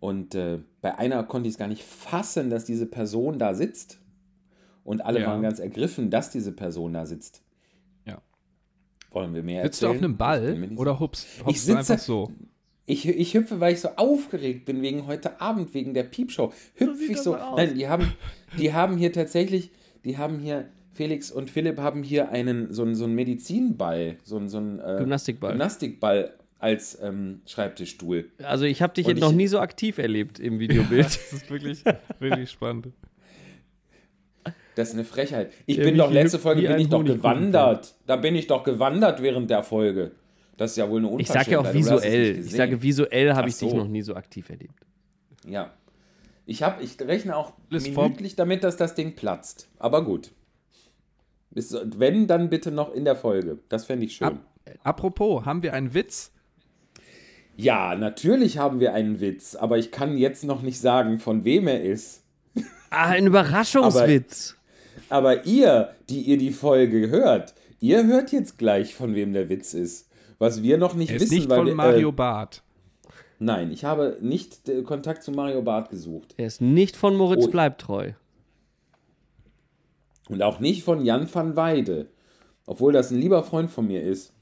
und 0.00 0.34
äh, 0.34 0.58
bei 0.80 0.98
einer 0.98 1.22
konnte 1.24 1.48
ich 1.48 1.54
es 1.54 1.58
gar 1.58 1.68
nicht 1.68 1.82
fassen, 1.84 2.50
dass 2.50 2.64
diese 2.64 2.86
Person 2.86 3.38
da 3.38 3.54
sitzt. 3.54 3.98
Und 4.82 5.00
alle 5.04 5.20
Ja. 5.20 5.28
waren 5.28 5.42
ganz 5.42 5.58
ergriffen, 5.60 6.10
dass 6.10 6.30
diese 6.30 6.52
Person 6.52 6.92
da 6.94 7.06
sitzt. 7.06 7.42
Ja. 8.06 8.20
Wollen 9.12 9.34
wir 9.34 9.42
mehr 9.42 9.62
Sitzt 9.64 9.82
du 9.82 9.86
auf 9.86 9.92
erzählen? 9.92 10.04
einem 10.10 10.16
Ball 10.18 10.68
oder 10.76 10.98
hupst, 10.98 11.26
Ich 11.46 11.60
sitze- 11.60 11.78
einfach 11.78 11.98
so? 11.98 12.30
Ich, 12.90 13.06
ich 13.06 13.34
hüpfe, 13.34 13.60
weil 13.60 13.72
ich 13.72 13.80
so 13.80 13.90
aufgeregt 13.96 14.64
bin 14.64 14.82
wegen 14.82 15.06
heute 15.06 15.40
Abend, 15.40 15.74
wegen 15.74 15.94
der 15.94 16.02
Piepshow. 16.02 16.52
Hüpfe 16.74 17.04
ich 17.04 17.18
so. 17.18 17.36
Nein, 17.56 17.76
die 17.76 17.86
haben, 17.86 18.12
die 18.58 18.72
haben 18.72 18.96
hier 18.96 19.12
tatsächlich, 19.12 19.70
die 20.04 20.18
haben 20.18 20.40
hier, 20.40 20.66
Felix 20.92 21.30
und 21.30 21.50
Philipp 21.50 21.78
haben 21.78 22.02
hier 22.02 22.30
einen, 22.30 22.74
so 22.74 22.82
einen, 22.82 22.96
so 22.96 23.04
einen 23.04 23.14
Medizinball, 23.14 24.16
so 24.24 24.38
einen, 24.38 24.48
so 24.48 24.58
einen 24.58 24.80
äh, 24.80 24.96
Gymnastikball. 24.98 25.52
Gymnastikball 25.52 26.34
als 26.58 26.98
ähm, 27.00 27.42
Schreibtischstuhl. 27.46 28.28
Also 28.42 28.64
ich 28.64 28.82
habe 28.82 28.92
dich 28.92 29.06
jetzt 29.06 29.20
noch 29.20 29.32
nie 29.32 29.46
so 29.46 29.60
aktiv 29.60 29.98
erlebt 29.98 30.40
im 30.40 30.58
Videobild. 30.58 31.06
Das 31.06 31.32
ist 31.32 31.48
wirklich, 31.48 31.84
wirklich 32.18 32.50
spannend. 32.50 32.88
Das 34.74 34.88
ist 34.88 34.94
eine 34.94 35.04
Frechheit. 35.04 35.52
Ich 35.66 35.76
Der 35.76 35.84
bin 35.84 35.96
doch, 35.96 36.10
letzte 36.10 36.40
Folge 36.40 36.62
bin 36.66 36.80
ich 36.80 36.88
doch 36.88 37.04
gewandert. 37.04 37.94
Da 38.06 38.16
bin 38.16 38.34
ich 38.34 38.48
doch 38.48 38.64
gewandert 38.64 39.22
während 39.22 39.48
der 39.48 39.62
Folge. 39.62 40.10
Das 40.60 40.72
ist 40.72 40.76
ja 40.76 40.90
wohl 40.90 40.98
eine 40.98 41.06
ich 41.06 41.12
Unverschämtheit. 41.14 41.44
sage 41.46 41.52
ja 41.52 41.70
auch 41.70 41.74
visuell. 41.74 42.38
Ich 42.44 42.52
sage 42.52 42.82
visuell 42.82 43.32
habe 43.32 43.48
ich 43.48 43.56
dich 43.56 43.70
so. 43.70 43.76
noch 43.78 43.88
nie 43.88 44.02
so 44.02 44.14
aktiv 44.14 44.50
erlebt. 44.50 44.74
Ja. 45.48 45.72
Ich, 46.44 46.62
hab, 46.62 46.82
ich 46.82 47.00
rechne 47.00 47.34
auch 47.34 47.54
Alles 47.70 47.88
minütlich 47.88 48.36
damit, 48.36 48.62
dass 48.62 48.76
das 48.76 48.94
Ding 48.94 49.16
platzt. 49.16 49.70
Aber 49.78 50.04
gut. 50.04 50.32
Bis, 51.50 51.74
wenn, 51.96 52.26
dann 52.26 52.50
bitte 52.50 52.72
noch 52.72 52.92
in 52.92 53.06
der 53.06 53.16
Folge. 53.16 53.60
Das 53.70 53.86
fände 53.86 54.04
ich 54.04 54.16
schön. 54.16 54.26
Ab, 54.26 54.36
apropos, 54.82 55.46
haben 55.46 55.62
wir 55.62 55.72
einen 55.72 55.94
Witz? 55.94 56.30
Ja, 57.56 57.94
natürlich 57.94 58.58
haben 58.58 58.80
wir 58.80 58.92
einen 58.92 59.18
Witz, 59.18 59.54
aber 59.54 59.78
ich 59.78 59.90
kann 59.90 60.18
jetzt 60.18 60.44
noch 60.44 60.60
nicht 60.60 60.78
sagen, 60.78 61.20
von 61.20 61.46
wem 61.46 61.68
er 61.68 61.82
ist. 61.82 62.22
Ah, 62.90 63.06
ein 63.06 63.26
Überraschungswitz. 63.28 64.56
Aber 65.08 65.46
ihr, 65.46 65.94
die 66.10 66.20
ihr 66.20 66.36
die 66.36 66.52
Folge 66.52 67.08
hört, 67.08 67.54
ihr 67.80 68.06
hört 68.06 68.30
jetzt 68.30 68.58
gleich, 68.58 68.94
von 68.94 69.14
wem 69.14 69.32
der 69.32 69.48
Witz 69.48 69.72
ist. 69.72 70.09
Was 70.40 70.62
wir 70.64 70.76
noch 70.78 70.94
nicht 70.94 71.10
Er 71.10 71.16
ist 71.16 71.22
wissen, 71.22 71.34
nicht 71.34 71.48
weil 71.50 71.58
von 71.58 71.66
wir, 71.66 71.74
Mario 71.76 72.08
Äh, 72.08 72.12
Barth. 72.12 72.62
nein, 73.38 73.70
ich 73.70 73.84
habe 73.84 74.16
nicht 74.20 74.68
äh, 74.68 74.82
Kontakt 74.82 75.22
zu 75.22 75.30
Mario 75.30 75.62
Barth 75.62 75.90
gesucht. 75.90 76.34
er 76.38 76.46
ist 76.46 76.60
nicht 76.60 76.96
von 76.96 77.14
Moritz 77.14 77.44
Oh. 77.46 77.50
bleibt 77.50 77.82
treu. 77.82 78.12
Und 80.28 80.42
auch 80.42 80.60
nicht 80.60 80.82
von 80.84 81.04
Jan 81.04 81.32
van 81.32 81.56
Weide. 81.56 82.08
Obwohl 82.66 82.92
das 82.92 83.10
ein 83.10 83.18
lieber 83.20 83.42
Freund 83.42 83.70
von 83.70 83.86
mir 83.86 84.02
ist. 84.02 84.32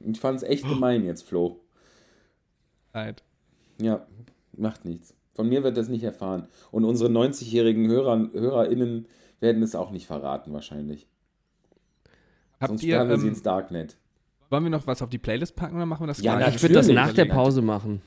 Ich 0.00 0.18
fand 0.18 0.38
es 0.38 0.42
echt 0.42 0.66
gemein 0.68 1.04
jetzt, 1.04 1.22
Flo. 1.22 1.60
Leid. 2.92 3.22
Ja, 3.80 4.06
macht 4.56 4.84
nichts. 4.84 5.14
Von 5.34 5.48
mir 5.48 5.62
wird 5.62 5.76
das 5.76 5.88
nicht 5.88 6.04
erfahren. 6.04 6.48
Und 6.70 6.84
unsere 6.84 7.10
90-jährigen 7.10 7.86
Hörer, 7.88 8.30
HörerInnen 8.32 9.06
werden 9.40 9.62
es 9.62 9.74
auch 9.74 9.90
nicht 9.90 10.06
verraten, 10.06 10.52
wahrscheinlich. 10.52 11.06
Habt 12.60 12.68
Sonst 12.70 12.82
ihr, 12.84 12.94
sperren 12.94 13.08
wir 13.10 13.18
sie 13.18 13.26
ähm, 13.26 13.32
ins 13.34 13.42
Darknet. 13.42 13.96
Wollen 14.50 14.64
wir 14.64 14.70
noch 14.70 14.86
was 14.86 15.02
auf 15.02 15.08
die 15.10 15.18
Playlist 15.18 15.56
packen 15.56 15.76
oder 15.76 15.86
machen 15.86 16.02
wir 16.04 16.06
das 16.08 16.20
Ja, 16.22 16.36
gleich? 16.36 16.56
Ich 16.56 16.62
würde 16.62 16.74
das 16.74 16.88
nach 16.88 17.12
der 17.12 17.24
Pause 17.26 17.62
machen. 17.62 18.00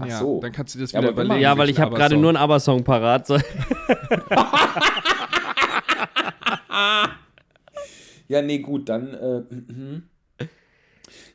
Ach 0.00 0.06
ja, 0.06 0.18
so. 0.20 0.40
Dann 0.40 0.52
kannst 0.52 0.74
du 0.74 0.78
das 0.78 0.92
Ja, 0.92 1.00
wieder 1.00 1.10
überlegen. 1.10 1.40
Ja, 1.40 1.58
weil 1.58 1.70
ich 1.70 1.80
habe 1.80 1.96
gerade 1.96 2.16
nur 2.16 2.30
einen 2.30 2.36
ABBA-Song 2.36 2.84
parat. 2.84 3.26
So. 3.26 3.38
Ja, 8.28 8.42
nee, 8.42 8.58
gut, 8.58 8.88
dann. 8.90 9.14
Äh, 9.14 10.44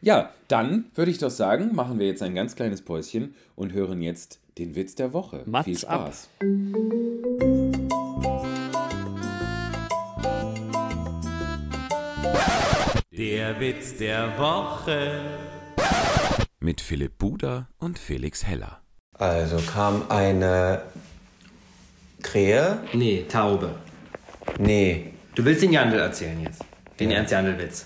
ja, 0.01 0.29
dann 0.47 0.85
würde 0.93 1.09
ich 1.11 1.17
doch 1.17 1.31
sagen, 1.31 1.73
machen 1.73 1.97
wir 1.97 2.05
jetzt 2.05 2.21
ein 2.21 2.35
ganz 2.35 2.55
kleines 2.55 2.83
Päuschen 2.83 3.33
und 3.55 3.73
hören 3.73 4.01
jetzt 4.01 4.39
Den 4.59 4.75
Witz 4.75 4.93
der 4.93 5.13
Woche. 5.13 5.41
Mats 5.45 5.65
Viel 5.65 5.77
Spaß. 5.79 6.29
Der 13.17 13.59
Witz 13.59 13.97
der 13.97 14.37
Woche. 14.37 15.21
Mit 16.59 16.81
Philipp 16.81 17.17
Buda 17.17 17.67
und 17.77 17.99
Felix 17.99 18.45
Heller. 18.45 18.79
Also 19.19 19.57
kam 19.71 20.09
eine 20.09 20.81
Krähe? 22.21 22.79
Nee, 22.93 23.25
Taube. 23.29 23.75
Nee. 24.57 25.13
Du 25.35 25.45
willst 25.45 25.61
den 25.61 25.71
Jandl 25.73 25.99
erzählen 25.99 26.41
jetzt. 26.41 26.61
Den 26.99 27.11
Ernst 27.11 27.31
Jandl-Witz. 27.31 27.85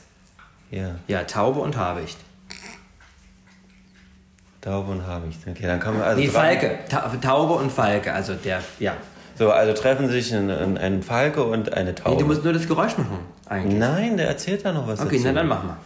Ja, 0.71 0.95
Ja, 1.07 1.23
Taube 1.23 1.59
und 1.61 1.75
Habicht. 1.77 2.17
Taube 4.61 4.91
und 4.91 5.05
Habicht. 5.05 5.39
Okay, 5.47 5.63
dann 5.63 5.79
kann 5.79 5.93
man 5.95 6.03
also. 6.03 6.19
Nee, 6.21 6.27
dra- 6.27 6.31
Falke. 6.31 6.79
Ta 6.89 7.07
Taube 7.21 7.53
und 7.53 7.71
Falke. 7.71 8.11
Also 8.13 8.33
der, 8.35 8.61
ja. 8.79 8.97
So, 9.37 9.51
also 9.51 9.73
treffen 9.73 10.09
sich 10.09 10.33
ein, 10.33 10.49
ein, 10.49 10.77
ein 10.77 11.03
Falke 11.03 11.43
und 11.43 11.73
eine 11.73 11.93
Taube. 11.93 12.15
Nee, 12.15 12.21
du 12.21 12.27
musst 12.27 12.43
nur 12.43 12.53
das 12.53 12.67
Geräusch 12.67 12.97
machen, 12.97 13.19
eigentlich. 13.45 13.77
Nein, 13.77 14.17
der 14.17 14.27
erzählt 14.27 14.65
da 14.65 14.71
noch 14.73 14.87
was 14.87 14.99
Okay, 14.99 15.17
dazu. 15.17 15.23
na 15.27 15.33
dann 15.33 15.47
mach 15.47 15.63
mal. 15.63 15.77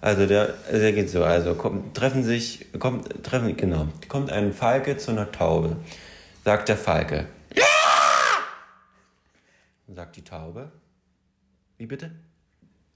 Also 0.00 0.26
der, 0.26 0.54
der 0.72 0.92
geht 0.92 1.10
so, 1.10 1.24
also 1.24 1.54
kommt, 1.54 1.96
treffen 1.96 2.22
sich, 2.24 2.66
kommt, 2.78 3.22
treffen, 3.24 3.56
genau, 3.56 3.88
kommt 4.08 4.30
ein 4.32 4.52
Falke 4.52 4.96
zu 4.96 5.10
einer 5.12 5.30
Taube. 5.30 5.76
Sagt 6.44 6.68
der 6.68 6.76
Falke. 6.76 7.26
Ja! 7.54 7.64
Sagt 9.94 10.16
die 10.16 10.22
Taube. 10.22 10.70
Wie 11.78 11.86
bitte? 11.86 12.10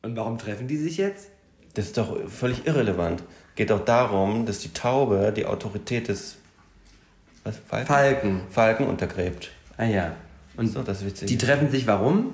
Und 0.03 0.17
warum 0.17 0.39
treffen 0.39 0.69
die 0.69 0.77
sich 0.77 0.97
jetzt? 0.97 1.29
Das 1.75 1.87
ist 1.87 1.99
doch 1.99 2.29
völlig 2.29 2.67
irrelevant. 2.67 3.23
Geht 3.55 3.71
doch 3.71 3.85
darum, 3.85 4.47
dass 4.47 4.59
die 4.59 4.73
Taube 4.73 5.33
die 5.35 5.47
Autorität 5.47 6.09
des 6.09 6.37
was, 7.45 7.57
Falken? 7.69 7.87
Falken. 7.87 8.41
Falken 8.51 8.87
untergräbt. 8.87 9.51
Ah 9.83 9.87
ja. 9.89 10.13
Und 10.57 10.69
So, 10.69 10.83
das 10.83 10.99
ist 11.01 11.07
witzig. 11.07 11.29
die 11.29 11.39
treffen 11.39 11.71
sich 11.71 11.87
warum? 11.87 12.33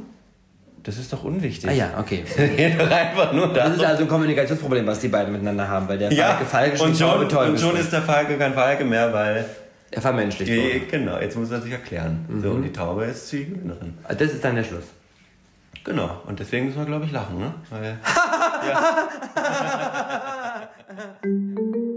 das 0.83 0.97
ist 0.97 1.13
doch 1.13 1.23
unwichtig. 1.25 1.69
Ah 1.69 1.73
ja, 1.73 1.91
okay. 1.99 2.25
Einfach 2.91 3.33
nur 3.33 3.53
Das 3.53 3.71
ist 3.71 3.77
darum. 3.79 3.91
also 3.91 4.03
ein 4.05 4.09
Kommunikationsproblem, 4.09 4.87
was 4.87 5.01
die 5.01 5.09
beiden 5.09 5.33
miteinander 5.33 5.69
haben, 5.69 5.87
weil 5.89 5.99
der 5.99 6.11
Ja, 6.13 6.29
Falke 6.37 6.45
Falke 6.47 6.83
und 6.83 6.95
die 6.95 6.99
Taube 7.03 7.21
schon, 7.23 7.29
Taube 7.29 7.51
und 7.51 7.61
schon 7.61 7.77
ist 7.77 7.93
der 7.93 8.03
Falke 8.03 8.39
kein 8.39 8.55
Falke 8.55 8.85
mehr, 8.85 9.13
weil 9.13 9.45
Er 9.91 10.01
vermenschlicht 10.01 10.51
Ja, 10.51 10.57
wurde. 10.63 10.81
Genau, 10.91 11.19
jetzt 11.19 11.37
muss 11.37 11.51
er 11.51 11.61
sich 11.61 11.73
erklären. 11.73 12.25
So, 12.43 12.51
und 12.53 12.63
die 12.63 12.73
Taube 12.73 13.05
ist 13.05 13.31
die 13.33 13.45
Gewinnerin. 13.47 13.95
Ah, 14.05 14.15
Das 14.15 14.33
ist 14.33 14.43
dann 14.45 14.57
der 14.57 14.65
Schluss. 14.65 14.85
Genau, 15.85 16.23
und 16.27 16.39
deswegen 16.39 16.67
müssen 16.67 16.79
wir, 16.79 16.87
glaube 16.87 17.05
ich, 17.07 17.13
lachen, 17.13 17.39
ne? 17.39 17.55
Weil, 17.71 17.99
Einmal 20.89 21.79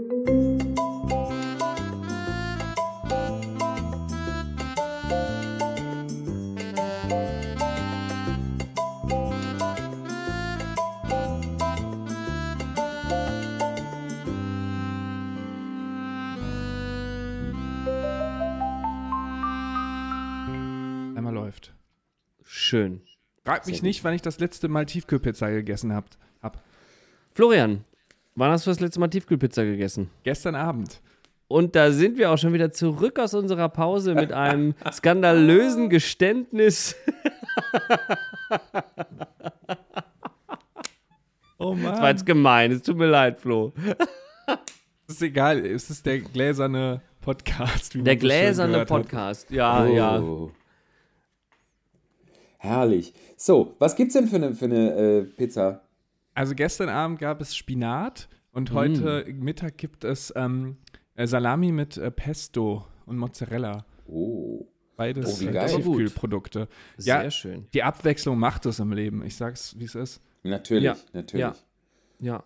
Schön. 22.72 23.02
Frag 23.44 23.66
mich 23.66 23.82
nicht, 23.82 24.02
wann 24.02 24.14
ich 24.14 24.22
das 24.22 24.38
letzte 24.40 24.66
Mal 24.66 24.86
Tiefkühlpizza 24.86 25.50
gegessen 25.50 25.92
hab. 25.92 26.06
hab. 26.42 26.62
Florian, 27.34 27.84
wann 28.34 28.50
hast 28.50 28.64
du 28.66 28.70
das 28.70 28.80
letzte 28.80 28.98
Mal 28.98 29.08
Tiefkühlpizza 29.08 29.62
gegessen? 29.62 30.08
Gestern 30.22 30.54
Abend. 30.54 31.02
Und 31.48 31.76
da 31.76 31.90
sind 31.92 32.16
wir 32.16 32.30
auch 32.30 32.38
schon 32.38 32.54
wieder 32.54 32.72
zurück 32.72 33.18
aus 33.18 33.34
unserer 33.34 33.68
Pause 33.68 34.14
mit 34.14 34.32
einem 34.32 34.74
skandalösen 34.90 35.90
Geständnis. 35.90 36.96
Oh 41.58 41.74
Das 41.74 41.82
war 41.84 41.92
Mann. 42.00 42.04
jetzt 42.06 42.24
gemein, 42.24 42.72
es 42.72 42.80
tut 42.80 42.96
mir 42.96 43.06
leid, 43.10 43.38
Flo. 43.38 43.74
Es 45.06 45.16
ist 45.16 45.22
egal, 45.22 45.58
es 45.66 45.90
ist 45.90 46.06
der 46.06 46.20
gläserne 46.20 47.02
Podcast. 47.20 47.92
Der 47.96 48.16
gläserne 48.16 48.80
hat. 48.80 48.88
Podcast. 48.88 49.50
Ja, 49.50 49.84
Oh. 49.84 49.92
ja. 49.94 50.61
Herrlich. 52.62 53.12
So, 53.36 53.74
was 53.80 53.96
gibt's 53.96 54.14
denn 54.14 54.28
für 54.28 54.36
eine, 54.36 54.54
für 54.54 54.66
eine 54.66 54.92
äh, 54.94 55.22
Pizza? 55.24 55.82
Also 56.32 56.54
gestern 56.54 56.88
Abend 56.88 57.18
gab 57.18 57.40
es 57.40 57.56
Spinat 57.56 58.28
und 58.52 58.70
Mm. 58.70 58.74
heute 58.74 59.24
Mittag 59.34 59.76
gibt 59.78 60.04
es 60.04 60.32
ähm, 60.36 60.76
äh, 61.16 61.26
Salami 61.26 61.72
mit 61.72 61.96
äh, 61.96 62.12
Pesto 62.12 62.86
und 63.04 63.18
Mozzarella. 63.18 63.84
Oh. 64.06 64.64
Beides 64.96 65.42
Oh, 65.42 65.48
äh. 65.48 65.66
Tiefkühlprodukte. 65.66 66.68
Sehr 66.98 67.24
ja, 67.24 67.30
schön. 67.32 67.66
die 67.74 67.82
Abwechslung 67.82 68.38
macht 68.38 68.64
es 68.66 68.78
im 68.78 68.92
Leben. 68.92 69.24
Ich 69.24 69.34
sag's, 69.36 69.74
wie 69.78 69.84
es 69.84 69.96
ist. 69.96 70.22
Natürlich, 70.44 70.84
Ja, 70.84 70.96
natürlich. 71.12 71.40
ja. 71.40 71.54
Ja. 72.20 72.44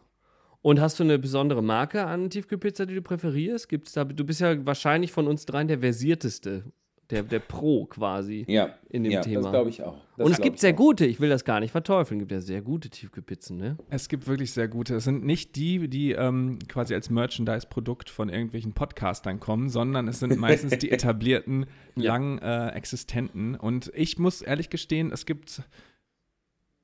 Und 0.62 0.80
hast 0.80 0.98
du 0.98 1.04
eine 1.04 1.18
besondere 1.18 1.62
Marke 1.62 2.06
an 2.06 2.30
Tiefkühlpizza, 2.30 2.86
die 2.86 2.94
du 2.94 3.02
präferierst? 3.02 3.68
Gibt's 3.68 3.92
da, 3.92 4.04
du 4.04 4.24
bist 4.24 4.40
ja 4.40 4.64
wahrscheinlich 4.64 5.12
von 5.12 5.26
uns 5.26 5.44
dreien 5.44 5.68
der 5.68 5.80
versierteste, 5.80 6.64
der, 7.10 7.22
der 7.22 7.38
Pro 7.38 7.84
quasi. 7.86 8.44
Ja, 8.48 8.74
In 8.88 9.04
dem 9.04 9.12
ja, 9.12 9.20
Thema. 9.20 9.42
das 9.42 9.50
glaube 9.52 9.70
ich 9.70 9.82
auch. 9.82 9.96
Das 10.16 10.26
Und 10.26 10.32
es 10.32 10.40
gibt 10.40 10.58
sehr 10.58 10.72
auch. 10.72 10.76
gute, 10.76 11.06
ich 11.06 11.20
will 11.20 11.28
das 11.28 11.44
gar 11.44 11.60
nicht 11.60 11.70
verteufeln, 11.70 12.18
gibt 12.18 12.32
ja 12.32 12.40
sehr 12.40 12.62
gute 12.62 12.90
Tiefkühlpizzen, 12.90 13.56
ne? 13.56 13.76
Es 13.90 14.08
gibt 14.08 14.26
wirklich 14.26 14.52
sehr 14.52 14.66
gute. 14.66 14.96
Es 14.96 15.04
sind 15.04 15.24
nicht 15.24 15.54
die, 15.56 15.88
die 15.88 16.12
ähm, 16.12 16.58
quasi 16.68 16.94
als 16.94 17.08
Merchandise-Produkt 17.10 18.10
von 18.10 18.28
irgendwelchen 18.28 18.72
Podcastern 18.72 19.38
kommen, 19.38 19.68
sondern 19.68 20.08
es 20.08 20.18
sind 20.18 20.36
meistens 20.38 20.78
die 20.78 20.90
etablierten, 20.90 21.66
Ja. 21.94 22.12
lang 22.16 22.38
äh, 22.38 22.68
existenten. 22.70 23.54
Und 23.54 23.92
ich 23.94 24.18
muss 24.18 24.42
ehrlich 24.42 24.68
gestehen, 24.70 25.12
es 25.12 25.26
gibt 25.26 25.62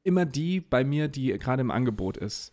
immer 0.04 0.24
die 0.24 0.60
bei 0.60 0.84
mir, 0.84 1.08
die 1.08 1.28
gerade 1.38 1.60
im 1.62 1.70
Angebot 1.70 2.16
ist. 2.16 2.52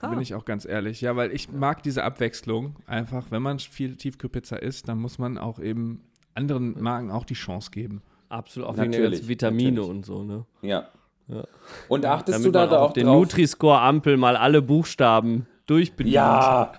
Da 0.00 0.08
bin 0.10 0.18
Ah. 0.18 0.22
ich 0.22 0.34
auch 0.34 0.44
ganz 0.44 0.64
ehrlich. 0.64 1.00
Ja, 1.00 1.16
weil 1.16 1.32
ich 1.32 1.50
mag 1.50 1.82
diese 1.82 2.02
Abwechslung. 2.04 2.76
Einfach, 2.86 3.30
wenn 3.30 3.42
man 3.42 3.58
viel 3.58 3.96
Tiefkühlpizza 3.96 4.56
isst, 4.56 4.88
dann 4.88 4.98
muss 4.98 5.18
man 5.18 5.38
auch 5.38 5.58
eben 5.60 6.02
anderen 6.34 6.80
Marken 6.80 7.10
auch 7.10 7.24
die 7.24 7.34
Chance 7.34 7.70
geben. 7.70 8.02
Absolut, 8.28 8.68
auch 8.68 8.76
wegen 8.76 8.90
der 8.92 9.00
Natürlich, 9.00 9.20
ganzen 9.20 9.28
Vitamine 9.28 9.70
natürlich. 9.72 9.90
und 9.90 10.06
so, 10.06 10.24
ne? 10.24 10.44
Ja. 10.62 10.88
Ja. 11.28 11.44
Und 11.88 12.04
achtest 12.04 12.38
Damit 12.38 12.46
du 12.46 12.52
da 12.52 12.66
man 12.66 12.68
auch 12.70 12.76
auch 12.78 12.84
auf 12.88 12.92
den? 12.92 13.06
Nutri-Score-Ampel 13.06 14.16
mal 14.16 14.36
alle 14.36 14.60
Buchstaben 14.60 15.46
durchbedient. 15.66 16.14
Ja, 16.14 16.72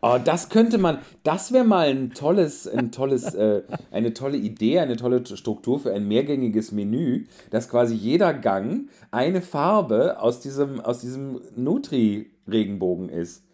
oh, 0.00 0.18
das 0.24 0.48
könnte 0.48 0.78
man, 0.78 0.98
das 1.24 1.52
wäre 1.52 1.64
mal 1.64 1.88
ein 1.88 2.10
tolles, 2.10 2.68
ein 2.68 2.92
tolles, 2.92 3.34
äh, 3.34 3.62
eine 3.90 4.14
tolle 4.14 4.36
Idee, 4.36 4.78
eine 4.78 4.96
tolle 4.96 5.24
Struktur 5.26 5.80
für 5.80 5.92
ein 5.92 6.06
mehrgängiges 6.06 6.70
Menü, 6.70 7.26
dass 7.50 7.68
quasi 7.68 7.96
jeder 7.96 8.32
Gang 8.34 8.88
eine 9.10 9.42
Farbe 9.42 10.20
aus 10.20 10.40
diesem, 10.40 10.80
aus 10.80 11.00
diesem 11.00 11.40
Nutri-Regenbogen 11.56 13.08
ist. 13.08 13.44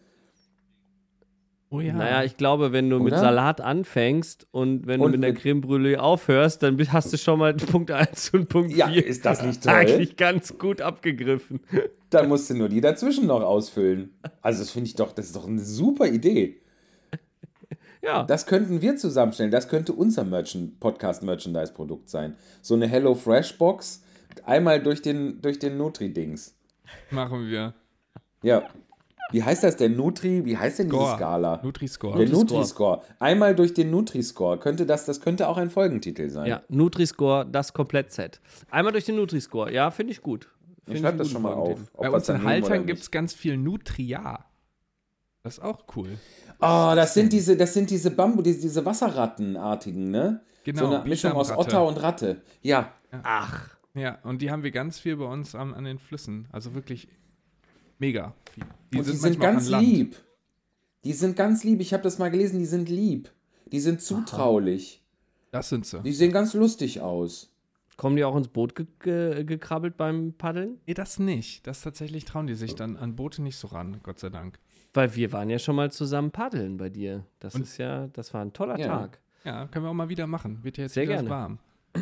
Oh 1.75 1.81
ja. 1.81 1.93
Naja, 1.93 2.22
ich 2.22 2.37
glaube, 2.37 2.70
wenn 2.72 2.89
du 2.89 2.99
mit 3.01 3.12
Oder? 3.14 3.20
Salat 3.20 3.61
anfängst 3.61 4.47
und 4.53 4.87
wenn 4.87 5.01
du 5.01 5.07
Und 5.07 5.11
mit 5.12 5.22
der 5.25 5.33
mit- 5.33 5.43
Creme 5.43 5.61
Brûlée 5.61 5.97
aufhörst, 5.97 6.62
dann 6.62 6.79
hast 6.93 7.12
du 7.12 7.16
schon 7.18 7.41
mal 7.41 7.53
Punkt 7.72 7.91
1 7.91 8.31
und 8.31 8.49
Punkt 8.49 8.72
4. 8.72 8.79
Ja, 8.79 8.89
ist 9.03 9.25
das 9.25 9.43
nicht 9.43 9.62
toll? 9.64 9.72
Eigentlich 9.72 10.16
ganz 10.16 10.57
gut 10.57 10.81
abgegriffen. 10.81 11.61
Dann 12.11 12.29
musst 12.29 12.49
du 12.49 12.55
nur 12.55 12.68
die 12.68 12.81
dazwischen 12.81 13.27
noch 13.27 13.43
ausfüllen. 13.43 14.11
Also 14.41 14.61
das 14.61 14.70
finde 14.70 14.87
ich 14.87 14.95
doch, 14.95 15.11
das 15.12 15.27
ist 15.27 15.35
doch 15.35 15.49
eine 15.49 15.59
super 15.59 16.07
Idee. 16.07 16.61
Ja, 18.03 18.22
Das 18.22 18.47
könnten 18.47 18.83
wir 18.83 18.97
zusammenstellen. 18.97 19.51
Das 19.51 19.68
könnte 19.68 19.93
unser 19.95 20.22
Merchant 20.25 20.79
Podcast-Merchandise-Produkt 20.79 22.09
sein. 22.11 22.37
So 22.62 22.75
eine 22.75 22.87
Hello 22.87 23.14
Fresh 23.16 23.59
Box, 23.59 24.05
einmal 24.45 24.81
durch 24.81 25.03
den, 25.03 25.41
durch 25.41 25.59
den 25.59 25.77
Nutri-Dings. 25.79 26.55
machen 27.11 27.49
wir. 27.49 27.75
Ja. 28.43 28.62
Wie 29.31 29.43
heißt 29.43 29.64
das? 29.64 29.77
Der 29.77 29.89
Nutri, 29.89 30.45
wie 30.45 30.57
heißt 30.57 30.79
denn 30.79 30.89
diese 30.91 31.01
Score. 31.03 31.16
Skala? 31.16 31.61
Nutri-Score. 31.62 32.18
Der 32.18 32.29
Nutri-Score. 32.29 33.03
Einmal 33.18 33.55
durch 33.55 33.75
den 33.75 33.91
Nutri-Score. 33.91 34.59
Könnte 34.59 34.87
das, 34.87 35.07
das 35.07 35.20
könnte 35.20 35.49
auch 35.49 35.57
ein 35.57 35.70
Folgentitel 35.70 36.29
sein. 36.31 36.47
ja 36.47 36.62
Nutri-Score, 36.68 37.47
das 37.47 37.72
Komplettset. 37.72 38.41
Einmal 38.70 38.93
durch 38.93 39.07
den 39.07 39.16
Nutri-Score. 39.16 39.72
Ja, 39.72 39.91
finde 39.91 40.12
ich 40.12 40.22
gut. 40.22 40.49
Find 40.85 40.97
Ich 40.97 41.03
schreibe 41.03 41.18
das 41.18 41.31
schon 41.31 41.43
mal 41.43 41.55
auf. 41.55 41.79
Bei 41.97 42.11
uns 42.11 42.29
in 42.29 42.45
Haltern 42.45 42.87
gibt 42.87 43.01
es 43.01 43.11
ganz 43.11 43.33
viel 43.33 43.57
Nutria. 43.57 44.45
Das 45.43 45.59
ist 45.59 45.64
auch 45.64 45.85
cool. 45.97 46.09
Oh, 46.61 46.93
das 46.95 47.14
sind 47.14 47.33
diese, 47.33 47.57
das 47.57 47.75
sind 47.75 47.91
diese 47.91 48.11
Bambu, 48.11 48.41
diese, 48.41 48.61
diese 48.61 48.85
Wasserrattenartigen, 48.85 50.11
ne? 50.11 50.41
Genau, 50.64 50.81
So 50.81 50.87
eine 50.95 51.05
Mischung 51.05 51.33
aus. 51.33 51.51
Otter 51.51 51.87
und 51.87 52.03
Ratte. 52.03 52.41
Ja. 52.62 52.93
Ach, 53.22 53.68
Ja, 53.95 54.18
und 54.22 54.41
die 54.41 54.51
haben 54.51 54.62
wir 54.62 54.70
ganz 54.70 54.99
viel 54.99 55.16
bei 55.16 55.27
uns 55.27 55.55
am, 55.55 55.75
an 55.75 55.85
den 55.85 55.99
Flüssen. 55.99 56.49
Also 56.53 56.75
wirklich 56.75 57.09
mega. 58.07 58.34
Die 58.92 58.98
und 58.98 59.07
die 59.07 59.12
sind 59.12 59.38
manchmal 59.38 59.48
auch 59.48 59.52
ganz 59.55 59.70
lieb. 59.70 60.16
Die 61.05 61.12
sind 61.12 61.36
ganz 61.36 61.64
lieb. 61.64 61.80
Ich 61.80 61.92
habe 61.92 62.02
das 62.02 62.18
mal 62.18 62.30
gelesen, 62.30 62.59
die 62.59 62.66
sind 62.66 62.88
lieb. 62.88 63.30
Die 63.72 63.80
sind 63.80 64.00
zutraulich. 64.00 65.02
Das 65.50 65.68
sind 65.68 65.86
sie. 65.86 66.02
Die 66.02 66.12
sehen 66.12 66.32
ganz 66.32 66.55
lustig 66.55 67.00
aus. 67.00 67.50
kommen 67.96 68.16
die 68.16 68.24
auch 68.24 68.36
ins 68.36 68.48
Boot 68.48 68.74
ge 68.74 68.86
ge 69.00 69.44
gekrabbelt 69.44 69.96
beim 69.96 70.32
Paddeln? 70.36 70.80
Nee, 70.86 70.94
das 70.94 71.18
nicht. 71.18 71.66
Das 71.66 71.80
tatsächlich 71.82 72.24
trauen 72.24 72.46
die 72.46 72.55
sich 72.55 72.74
dann 72.74 72.96
an 72.96 73.14
Boote 73.16 73.42
nicht 73.42 73.57
so 73.57 73.68
ran, 73.68 74.00
Gott 74.02 74.18
sei 74.18 74.30
Dank. 74.30 74.59
Weil 74.92 75.14
wir 75.16 75.32
waren 75.32 75.50
ja 75.50 75.59
schon 75.59 75.76
mal 75.76 75.90
zusammen 75.90 76.30
paddeln 76.30 76.76
bei 76.76 76.88
dir. 76.88 77.24
Das 77.40 77.55
Und- 77.55 77.62
ist 77.62 77.78
ja, 77.78 78.07
das 78.09 78.32
war 78.34 78.42
ein 78.42 78.52
toller 78.52 78.78
Ja. 78.78 78.86
Tag. 78.86 79.20
Ja, 79.44 79.66
können 79.68 79.84
wir 79.84 79.90
auch 79.90 79.94
mal 79.94 80.09
wieder 80.09 80.26
machen. 80.26 80.62
Wird 80.62 80.76
ja 80.78 80.84
jetzt 80.84 80.94
Sehr 80.94 81.05
wieder 81.05 81.14
gerne. 81.16 81.30
warm. 81.30 81.59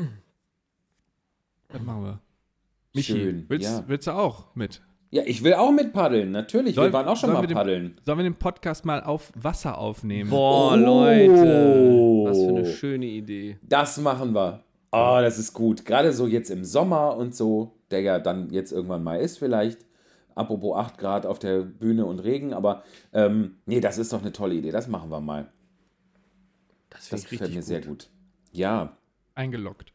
Das 1.69 1.81
machen 1.83 2.05
wir. 2.05 2.21
Michi, 2.95 3.13
Schön, 3.13 3.45
willst, 3.49 3.65
ja. 3.65 3.85
willst 3.89 4.07
du 4.07 4.11
auch 4.13 4.55
mit? 4.55 4.83
Ja, 5.15 5.23
ich 5.27 5.45
will 5.45 5.53
auch 5.55 5.71
mit 5.71 5.93
paddeln, 5.93 6.31
natürlich. 6.33 6.75
Soll- 6.75 6.89
wir 6.89 6.93
waren 6.95 7.07
auch 7.07 7.17
schon 7.19 7.33
mal 7.33 7.43
wir 7.43 7.47
den- 7.47 7.55
paddeln. 7.55 8.01
Sollen 8.05 8.19
wir 8.19 8.23
den 8.25 8.35
Podcast 8.35 8.85
mal 8.87 9.03
auf 9.03 9.31
Wasser 9.37 9.77
aufnehmen? 9.77 10.31
Boah, 10.31 10.73
Oh. 10.73 10.77
Leute. 10.77 12.25
Was 12.25 12.39
für 12.39 12.49
eine 12.49 12.65
schöne 12.67 13.07
Idee. 13.07 13.59
Das 13.63 13.99
machen 13.99 14.35
wir. 14.35 14.65
Oh, 14.91 15.19
das 15.21 15.39
ist 15.39 15.53
gut. 15.53 15.85
Gerade 15.85 16.13
so 16.15 16.27
jetzt 16.27 16.51
im 16.51 16.65
Sommer 16.65 17.17
und 17.17 17.35
so, 17.37 17.75
der 17.91 18.01
ja 18.01 18.19
dann 18.19 18.49
jetzt 18.51 18.73
irgendwann 18.73 19.03
mal 19.05 19.17
ist 19.21 19.39
vielleicht. 19.39 19.85
Apropos 20.35 20.77
8 20.79 20.97
Grad 20.97 21.27
auf 21.27 21.39
der 21.39 21.61
Bühne 21.61 22.07
und 22.07 22.21
Regen, 22.21 22.55
aber 22.55 22.83
ähm, 23.13 23.57
nee, 23.67 23.81
das 23.81 23.99
ist 23.99 24.15
doch 24.15 24.23
eine 24.23 24.33
tolle 24.33 24.55
Idee. 24.55 24.71
Das 24.71 24.89
machen 24.89 25.11
wir 25.11 25.21
mal. 25.21 25.53
Das, 26.89 27.11
Das 27.11 27.23
gefällt 27.25 27.41
mir 27.43 27.47
richtig 27.59 27.65
sehr 27.67 27.81
gut. 27.83 28.09
Ja, 28.51 28.97
Eingeloggt. 29.35 29.93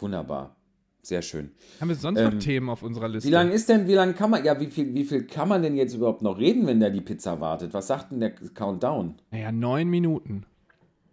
wunderbar. 0.00 0.56
Sehr 1.04 1.20
schön. 1.22 1.50
Haben 1.80 1.88
wir 1.88 1.96
sonst 1.96 2.20
Ähm, 2.20 2.34
noch 2.34 2.38
Themen 2.38 2.68
auf 2.70 2.82
unserer 2.84 3.08
Liste? 3.08 3.28
Wie 3.28 3.32
lange 3.32 3.50
ist 3.52 3.68
denn, 3.68 3.88
wie 3.88 3.94
lange 3.94 4.12
kann 4.12 4.30
man, 4.30 4.44
ja, 4.44 4.58
wie 4.60 4.66
viel, 4.66 4.94
wie 4.94 5.04
viel 5.04 5.24
kann 5.26 5.48
man 5.48 5.60
denn 5.62 5.76
jetzt 5.76 5.94
überhaupt 5.94 6.22
noch 6.22 6.38
reden, 6.38 6.64
wenn 6.68 6.78
der 6.78 6.90
die 6.90 7.00
Pizza 7.00 7.40
wartet? 7.40 7.74
Was 7.74 7.88
sagt 7.88 8.12
denn 8.12 8.20
der 8.20 8.30
Countdown? 8.30 9.16
Naja, 9.32 9.50
neun 9.50 9.88
Minuten. 9.88 10.44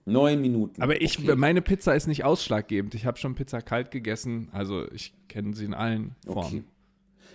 Neun 0.05 0.41
Minuten. 0.41 0.81
Aber 0.81 1.01
ich, 1.01 1.17
Okay. 1.19 1.35
meine 1.35 1.61
Pizza 1.63 1.95
ist 1.95 2.07
nicht 2.07 2.23
ausschlaggebend. 2.23 2.93
Ich 2.93 3.05
habe 3.07 3.17
schon 3.17 3.33
Pizza 3.35 3.61
kalt 3.61 3.89
gegessen. 3.89 4.49
Also 4.51 4.85
ich 4.91 5.13
kenne 5.27 5.55
sie 5.55 5.65
in 5.65 5.73
allen 5.73 6.15
Formen. 6.25 6.39
Okay. 6.45 6.63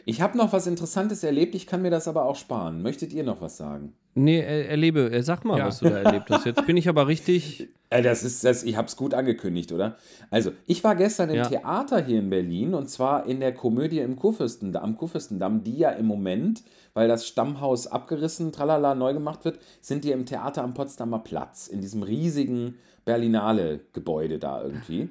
Ich 0.06 0.20
habe 0.20 0.36
noch 0.38 0.52
was 0.52 0.66
Interessantes 0.66 1.24
erlebt, 1.24 1.54
ich 1.54 1.66
kann 1.66 1.82
mir 1.82 1.90
das 1.90 2.06
aber 2.08 2.24
auch 2.26 2.36
sparen. 2.36 2.82
Möchtet 2.82 3.12
ihr 3.12 3.24
noch 3.24 3.40
was 3.40 3.56
sagen? 3.56 3.94
Nee, 4.14 4.38
er, 4.40 4.68
erlebe, 4.68 5.10
sag 5.22 5.44
mal, 5.44 5.58
Ja. 5.58 5.66
was 5.66 5.80
du 5.80 5.88
da 5.88 5.96
erlebt 5.98 6.30
hast. 6.30 6.46
Jetzt 6.46 6.66
bin 6.66 6.76
ich 6.76 6.88
aber 6.88 7.08
richtig. 7.08 7.68
Äh, 7.94 8.02
Das 8.02 8.24
ist, 8.24 8.42
das, 8.44 8.64
ich 8.64 8.76
habe 8.76 8.88
es 8.88 8.96
gut 8.96 9.14
angekündigt, 9.14 9.70
oder? 9.70 9.96
Also, 10.30 10.50
ich 10.66 10.82
war 10.82 10.96
gestern 10.96 11.30
im 11.30 11.36
Ja. 11.36 11.48
Theater 11.48 12.04
hier 12.04 12.18
in 12.18 12.28
Berlin 12.28 12.74
und 12.74 12.90
zwar 12.90 13.26
in 13.26 13.38
der 13.40 13.54
Komödie 13.54 14.00
im 14.00 14.16
Kurfürstendamm, 14.16 14.82
am 14.82 14.96
Kurfürstendamm, 14.96 15.62
die 15.62 15.78
ja 15.78 15.90
im 15.90 16.06
Moment, 16.06 16.64
weil 16.92 17.06
das 17.06 17.26
Stammhaus 17.26 17.86
abgerissen, 17.86 18.50
tralala, 18.50 18.94
neu 18.94 19.12
gemacht 19.14 19.44
wird, 19.44 19.60
sind 19.80 20.02
die 20.04 20.10
im 20.10 20.26
Theater 20.26 20.64
am 20.64 20.74
Potsdamer 20.74 21.20
Platz, 21.20 21.68
in 21.68 21.80
diesem 21.80 22.02
riesigen 22.02 22.78
Berlinale-Gebäude 23.04 24.38
da 24.38 24.62
irgendwie. 24.62 25.08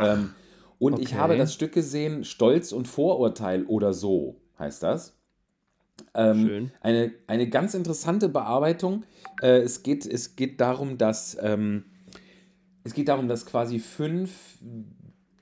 Ähm, 0.00 0.30
und 0.78 0.98
ich 0.98 1.08
okay. 1.08 1.16
habe 1.16 1.36
das 1.36 1.52
Stück 1.52 1.72
gesehen, 1.72 2.24
Stolz 2.24 2.72
und 2.72 2.88
Vorurteil 2.88 3.64
oder 3.64 3.92
so 3.92 4.36
heißt 4.58 4.82
das. 4.82 5.14
Ähm, 6.14 6.46
Schön. 6.46 6.70
Eine, 6.80 7.12
eine 7.26 7.48
ganz 7.48 7.74
interessante 7.74 8.28
Bearbeitung. 8.28 9.04
Äh, 9.42 9.58
es, 9.58 9.82
geht, 9.82 10.06
es 10.06 10.36
geht 10.36 10.60
darum, 10.60 10.96
dass 10.98 11.36
ähm, 11.40 11.84
es 12.84 12.94
geht 12.94 13.08
darum, 13.08 13.28
dass 13.28 13.46
quasi 13.46 13.78
fünf 13.78 14.58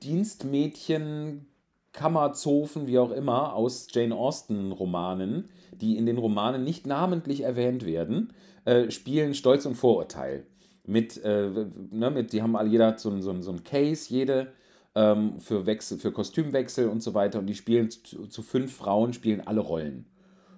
Dienstmädchen, 0.03 1.47
Kammerzofen, 1.93 2.87
wie 2.87 2.99
auch 2.99 3.11
immer, 3.11 3.55
aus 3.55 3.87
Jane 3.93 4.15
Austen-Romanen, 4.15 5.49
die 5.73 5.97
in 5.97 6.07
den 6.07 6.17
Romanen 6.19 6.65
nicht 6.65 6.87
namentlich 6.87 7.43
erwähnt 7.43 7.85
werden, 7.85 8.33
äh, 8.65 8.91
spielen 8.91 9.35
Stolz 9.35 9.67
und 9.67 9.75
Vorurteil. 9.75 10.47
Mit, 10.87 11.23
äh, 11.23 11.51
ne, 11.91 12.11
mit, 12.11 12.33
die 12.33 12.43
haben 12.43 12.57
alle, 12.57 12.71
jeder 12.71 12.89
hat 12.89 13.01
so, 13.01 13.11
ein- 13.11 13.23
so, 13.23 13.39
so 13.43 13.53
ein 13.53 13.63
Case, 13.63 14.13
jede 14.13 14.53
ähm, 14.95 15.39
für, 15.39 15.67
Wechsel, 15.67 15.99
für 15.99 16.13
Kostümwechsel 16.13 16.89
und 16.89 17.03
so 17.03 17.15
weiter. 17.15 17.39
Und 17.39 17.47
die 17.47 17.55
spielen 17.55 17.91
zu, 17.91 18.27
zu 18.27 18.43
fünf 18.43 18.75
Frauen, 18.75 19.13
spielen 19.13 19.41
alle 19.47 19.61
Rollen. 19.61 20.07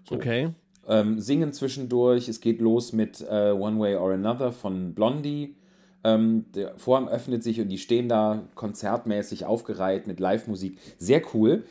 So. 0.08 0.14
Okay. 0.14 0.50
Ähm, 0.86 1.20
singen 1.20 1.52
zwischendurch. 1.52 2.28
Es 2.28 2.40
geht 2.40 2.60
los 2.60 2.92
mit 2.92 3.20
äh, 3.20 3.50
One 3.52 3.78
Way 3.78 3.96
or 3.96 4.12
Another 4.12 4.52
von 4.52 4.94
Blondie. 4.94 5.56
Ähm, 6.04 6.46
der 6.54 6.78
Vorhang 6.78 7.08
öffnet 7.08 7.42
sich 7.42 7.60
und 7.60 7.68
die 7.68 7.78
stehen 7.78 8.08
da 8.08 8.46
konzertmäßig 8.54 9.46
aufgereiht 9.46 10.06
mit 10.06 10.20
Live-Musik. 10.20 10.78
Sehr 10.98 11.22
cool. 11.34 11.64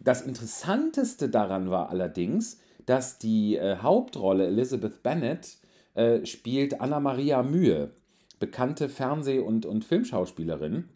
Das 0.00 0.22
Interessanteste 0.22 1.28
daran 1.28 1.70
war 1.70 1.88
allerdings, 1.90 2.60
dass 2.84 3.18
die 3.18 3.56
äh, 3.56 3.76
Hauptrolle 3.78 4.46
Elizabeth 4.46 5.02
Bennet 5.02 5.56
äh, 5.94 6.26
spielt 6.26 6.80
Anna 6.80 7.00
Maria 7.00 7.42
Mühe, 7.42 7.90
bekannte 8.38 8.88
Fernseh- 8.88 9.40
und, 9.40 9.64
und 9.64 9.84
Filmschauspielerin. 9.84 10.88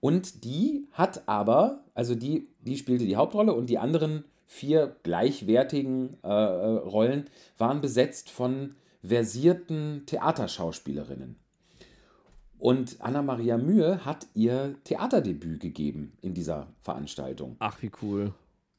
Und 0.00 0.44
die 0.44 0.88
hat 0.92 1.22
aber, 1.26 1.84
also 1.94 2.14
die, 2.14 2.48
die 2.60 2.76
spielte 2.76 3.04
die 3.04 3.16
Hauptrolle 3.16 3.54
und 3.54 3.70
die 3.70 3.78
anderen 3.78 4.24
vier 4.46 4.96
gleichwertigen 5.02 6.18
äh, 6.22 6.28
äh, 6.28 6.78
Rollen 6.78 7.30
waren 7.56 7.80
besetzt 7.80 8.30
von 8.30 8.74
versierten 9.02 10.02
Theaterschauspielerinnen. 10.06 11.36
Und 12.62 12.98
Anna-Maria 13.00 13.58
Mühe 13.58 14.04
hat 14.04 14.28
ihr 14.34 14.76
Theaterdebüt 14.84 15.58
gegeben 15.58 16.12
in 16.22 16.32
dieser 16.32 16.68
Veranstaltung. 16.80 17.56
Ach, 17.58 17.82
wie 17.82 17.90
cool. 18.02 18.32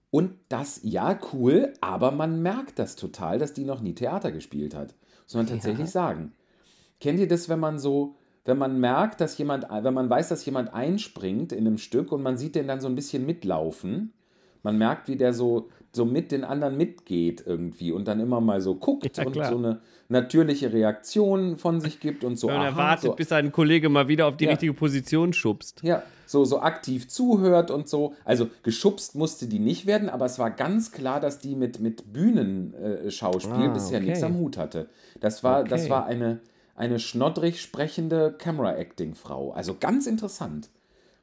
Und 0.10 0.36
das, 0.48 0.80
ja, 0.84 1.20
cool, 1.34 1.74
aber 1.82 2.12
man 2.12 2.42
merkt 2.42 2.80
das 2.80 2.96
total, 2.96 3.40
dass 3.40 3.52
die 3.52 3.66
noch 3.66 3.82
nie 3.82 3.94
Theater 3.94 4.32
gespielt 4.32 4.74
hat. 4.74 4.96
Muss 5.24 5.34
man 5.34 5.48
tatsächlich 5.48 5.90
sagen. 5.90 6.32
Kennt 7.02 7.20
ihr 7.20 7.28
das, 7.28 7.50
wenn 7.50 7.60
man 7.60 7.78
so, 7.78 8.16
wenn 8.46 8.58
man 8.58 8.80
merkt, 8.80 9.20
dass 9.20 9.38
jemand, 9.38 9.68
wenn 9.70 9.94
man 9.94 10.10
weiß, 10.10 10.30
dass 10.30 10.46
jemand 10.46 10.74
einspringt 10.74 11.52
in 11.52 11.68
einem 11.68 11.78
Stück 11.78 12.14
und 12.14 12.24
man 12.24 12.38
sieht 12.38 12.56
den 12.56 12.70
dann 12.70 12.80
so 12.80 12.88
ein 12.88 12.96
bisschen 12.96 13.26
mitlaufen? 13.26 14.14
Man 14.64 14.78
merkt, 14.78 15.08
wie 15.10 15.16
der 15.18 15.34
so, 15.34 15.70
so 15.92 16.06
mit 16.06 16.32
den 16.32 16.44
anderen 16.44 16.76
mitgeht 16.78 17.44
irgendwie 17.46 17.92
und 17.92 18.08
dann 18.08 18.20
immer 18.20 18.42
mal 18.42 18.62
so 18.62 18.76
guckt 18.76 19.18
Ja, 19.18 19.26
und 19.26 19.34
klar. 19.34 19.52
so 19.52 19.58
eine 19.58 19.82
natürliche 20.10 20.72
Reaktion 20.74 21.58
von 21.58 21.80
sich 21.82 22.00
gibt 22.00 22.24
und 22.24 22.38
so. 22.38 22.48
Wenn 22.48 22.56
man 22.56 22.64
aha, 22.68 22.70
erwartet, 22.72 23.10
so, 23.12 23.16
bis 23.16 23.32
ein 23.32 23.52
Kollege 23.52 23.90
mal 23.90 24.08
wieder 24.08 24.28
auf 24.28 24.38
die 24.38 24.46
Ja. 24.46 24.52
richtige 24.52 24.74
Position 24.74 25.34
schubst. 25.34 25.82
ja, 25.84 26.04
so, 26.26 26.46
so 26.46 26.62
aktiv 26.62 27.08
zuhört 27.10 27.70
und 27.72 27.88
so. 27.88 28.14
Also 28.26 28.48
geschubst 28.64 29.16
musste 29.16 29.48
die 29.48 29.60
nicht 29.60 29.86
werden, 29.86 30.10
aber 30.10 30.26
es 30.26 30.40
war 30.40 30.50
ganz 30.52 30.92
klar, 30.92 31.20
dass 31.20 31.40
die 31.40 31.56
mit, 31.56 31.80
mit 31.80 32.12
Bühnenschauspiel 32.14 33.54
äh, 33.66 33.68
Ah, 33.68 33.74
bisher 33.74 33.98
okay. 34.00 34.06
nichts 34.10 34.24
am 34.24 34.38
Hut 34.38 34.58
hatte. 34.58 34.88
Das 35.20 35.44
war, 35.44 35.64
das 35.64 35.82
Okay. 35.82 35.90
war 35.92 36.06
eine, 36.06 36.40
eine 36.76 37.00
schnoddrig 37.00 37.62
sprechende 37.62 38.34
Camera-Acting-Frau. 38.38 39.52
Also 39.52 39.76
ganz 39.80 40.08
interessant. 40.08 40.70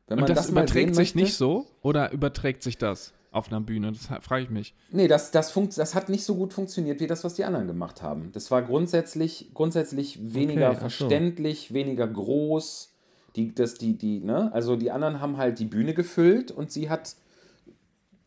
Wenn 0.07 0.18
man 0.20 0.28
Und 0.28 0.36
das, 0.36 0.51
mal 0.51 0.62
überträgt 0.62 0.95
sich 0.95 1.14
möchte- 1.14 1.18
nicht 1.18 1.36
so? 1.36 1.66
Oder 1.82 2.12
überträgt 2.12 2.62
sich 2.62 2.78
das 2.78 3.12
auf 3.31 3.49
einer 3.49 3.61
Bühne? 3.61 3.93
Das 3.93 4.09
frage 4.24 4.45
ich 4.45 4.51
mich. 4.51 4.74
Nee, 4.91 5.09
das, 5.09 5.31
das, 5.31 5.51
funkt, 5.51 5.76
das 5.78 5.95
hat 5.95 6.09
nicht 6.09 6.24
so 6.24 6.35
gut 6.35 6.53
funktioniert 6.53 7.01
wie 7.01 7.07
das, 7.07 7.24
was 7.24 7.35
die 7.35 7.45
anderen 7.45 7.66
gemacht 7.66 8.03
haben. 8.03 8.31
Das 8.33 8.51
war 8.51 8.62
grundsätzlich, 8.62 9.51
grundsätzlich 9.55 10.35
weniger 10.35 10.74
so. 10.74 10.81
verständlich, 10.81 11.72
weniger 11.72 12.07
groß. 12.07 12.95
Die, 13.37 13.55
das, 13.55 13.74
die, 13.74 13.97
die, 13.97 14.20
ne? 14.20 14.53
Also 14.53 14.74
die 14.74 14.91
anderen 14.91 15.20
haben 15.20 15.37
halt 15.37 15.61
die 15.61 15.66
Bühne 15.66 15.95
gefüllt 15.95 16.51
und 16.51 16.72
sie 16.72 16.91
hat 16.91 17.14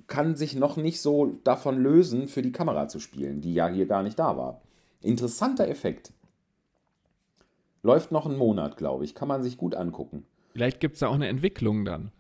kann 0.08 0.36
sich 0.36 0.56
noch 0.56 0.78
nicht 0.78 1.02
so 1.02 1.38
davon 1.44 1.82
lösen, 1.82 2.28
für 2.28 2.42
die 2.42 2.52
Kamera 2.52 2.88
zu 2.88 3.00
spielen, 3.00 3.42
die 3.42 3.54
ja 3.54 3.68
hier 3.68 3.86
gar 3.86 4.04
nicht 4.04 4.20
da 4.20 4.38
war. 4.38 4.62
Interessanter 5.02 5.68
Effekt. 5.68 6.12
Läuft 7.82 8.12
noch 8.12 8.26
einen 8.26 8.38
Monat, 8.38 8.78
glaube 8.78 9.04
ich. 9.06 9.16
Kann 9.16 9.28
man 9.28 9.44
sich 9.44 9.58
gut 9.58 9.76
angucken. 9.76 10.26
Vielleicht 10.54 10.80
gibt 10.80 10.94
es 10.94 11.00
da 11.00 11.08
auch 11.08 11.16
eine 11.16 11.28
Entwicklung 11.28 11.84
dann. 11.84 12.12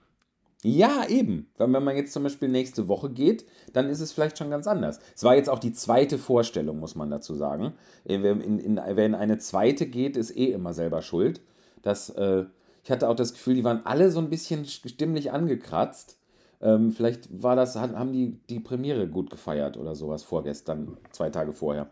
Ja, 0.64 1.06
eben. 1.10 1.48
Weil 1.58 1.72
wenn 1.74 1.84
man 1.84 1.98
jetzt 1.98 2.14
zum 2.14 2.24
Beispiel 2.24 2.48
nächste 2.48 2.88
Woche 2.88 3.10
geht, 3.10 3.46
dann 3.74 3.90
ist 3.90 4.00
es 4.00 4.14
vielleicht 4.14 4.38
schon 4.38 4.50
ganz 4.50 4.66
anders. 4.66 5.00
Es 5.14 5.24
war 5.24 5.36
jetzt 5.36 5.50
auch 5.50 5.60
die 5.60 5.74
zweite 5.74 6.18
Vorstellung, 6.18 6.80
muss 6.80 6.96
man 6.96 7.10
dazu 7.10 7.36
sagen. 7.36 7.74
Äh, 8.06 8.20
Wer 8.22 8.32
in, 8.32 8.60
in, 8.60 8.76
wer 8.78 9.06
in 9.06 9.16
eine 9.16 9.38
zweite 9.38 9.86
geht, 9.88 10.16
ist 10.16 10.36
eh 10.36 10.52
immer 10.52 10.74
selber 10.74 11.02
schuld. 11.02 11.42
Das, 11.82 12.10
äh, 12.12 12.46
ich 12.84 12.92
hatte 12.92 13.10
auch 13.10 13.16
das 13.16 13.34
Gefühl, 13.34 13.56
die 13.56 13.64
waren 13.64 13.86
alle 13.86 14.10
so 14.10 14.20
ein 14.20 14.30
bisschen 14.30 14.66
stimmlich 14.66 15.32
angekratzt. 15.32 16.18
Ähm, 16.62 16.92
vielleicht 16.92 17.28
war 17.44 17.58
das, 17.58 17.76
haben 17.76 18.14
die 18.14 18.40
die 18.50 18.62
Premiere 18.62 19.08
gut 19.08 19.30
gefeiert 19.30 19.76
oder 19.76 19.96
sowas 19.96 20.24
vorgestern, 20.24 20.98
zwei 21.12 21.30
Tage 21.30 21.52
vorher. 21.52 21.90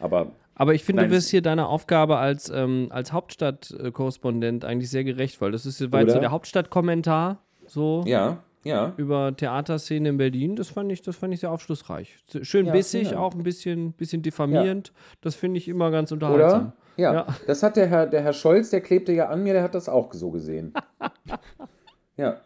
Aber 0.00 0.32
Aber 0.54 0.72
ich 0.72 0.82
finde, 0.82 1.02
Nein, 1.02 1.10
du 1.10 1.16
wirst 1.16 1.28
hier 1.28 1.42
deiner 1.42 1.68
Aufgabe 1.68 2.16
als, 2.16 2.48
ähm, 2.48 2.86
als 2.88 3.12
Hauptstadtkorrespondent 3.12 4.64
eigentlich 4.64 4.88
sehr 4.88 5.04
gerecht, 5.04 5.42
weil 5.42 5.52
das 5.52 5.66
ist 5.66 5.78
jetzt 5.78 5.92
so 5.92 6.20
der 6.20 6.30
Hauptstadtkommentar 6.30 7.42
so 7.66 8.02
ja, 8.06 8.38
ja. 8.64 8.92
über 8.96 9.36
Theaterszene 9.36 10.08
in 10.10 10.16
Berlin. 10.16 10.56
Das 10.56 10.68
fand 10.70 10.90
ich, 10.92 11.02
das 11.02 11.16
fand 11.16 11.34
ich 11.34 11.40
sehr 11.40 11.50
aufschlussreich. 11.50 12.16
Schön 12.42 12.66
Ja, 12.66 12.72
bissig, 12.72 13.08
Dank. 13.10 13.20
auch 13.20 13.34
ein 13.34 13.42
bisschen, 13.42 13.92
bisschen 13.92 14.22
diffamierend. 14.22 14.92
Das 15.20 15.34
finde 15.34 15.58
ich 15.58 15.68
immer 15.68 15.90
ganz 15.90 16.12
unterhaltsam. 16.12 16.60
Oder? 16.62 16.72
Ja, 16.96 17.12
Ja. 17.12 17.26
das 17.46 17.62
hat 17.62 17.76
der 17.76 17.86
Herr, 17.88 18.06
der 18.06 18.22
Herr 18.22 18.32
Scholz, 18.32 18.70
der 18.70 18.80
klebte 18.80 19.12
ja 19.12 19.28
an 19.28 19.42
mir, 19.42 19.52
der 19.52 19.62
hat 19.62 19.74
das 19.74 19.88
auch 19.88 20.12
so 20.12 20.30
gesehen. 20.30 20.72
ja. 22.16 22.40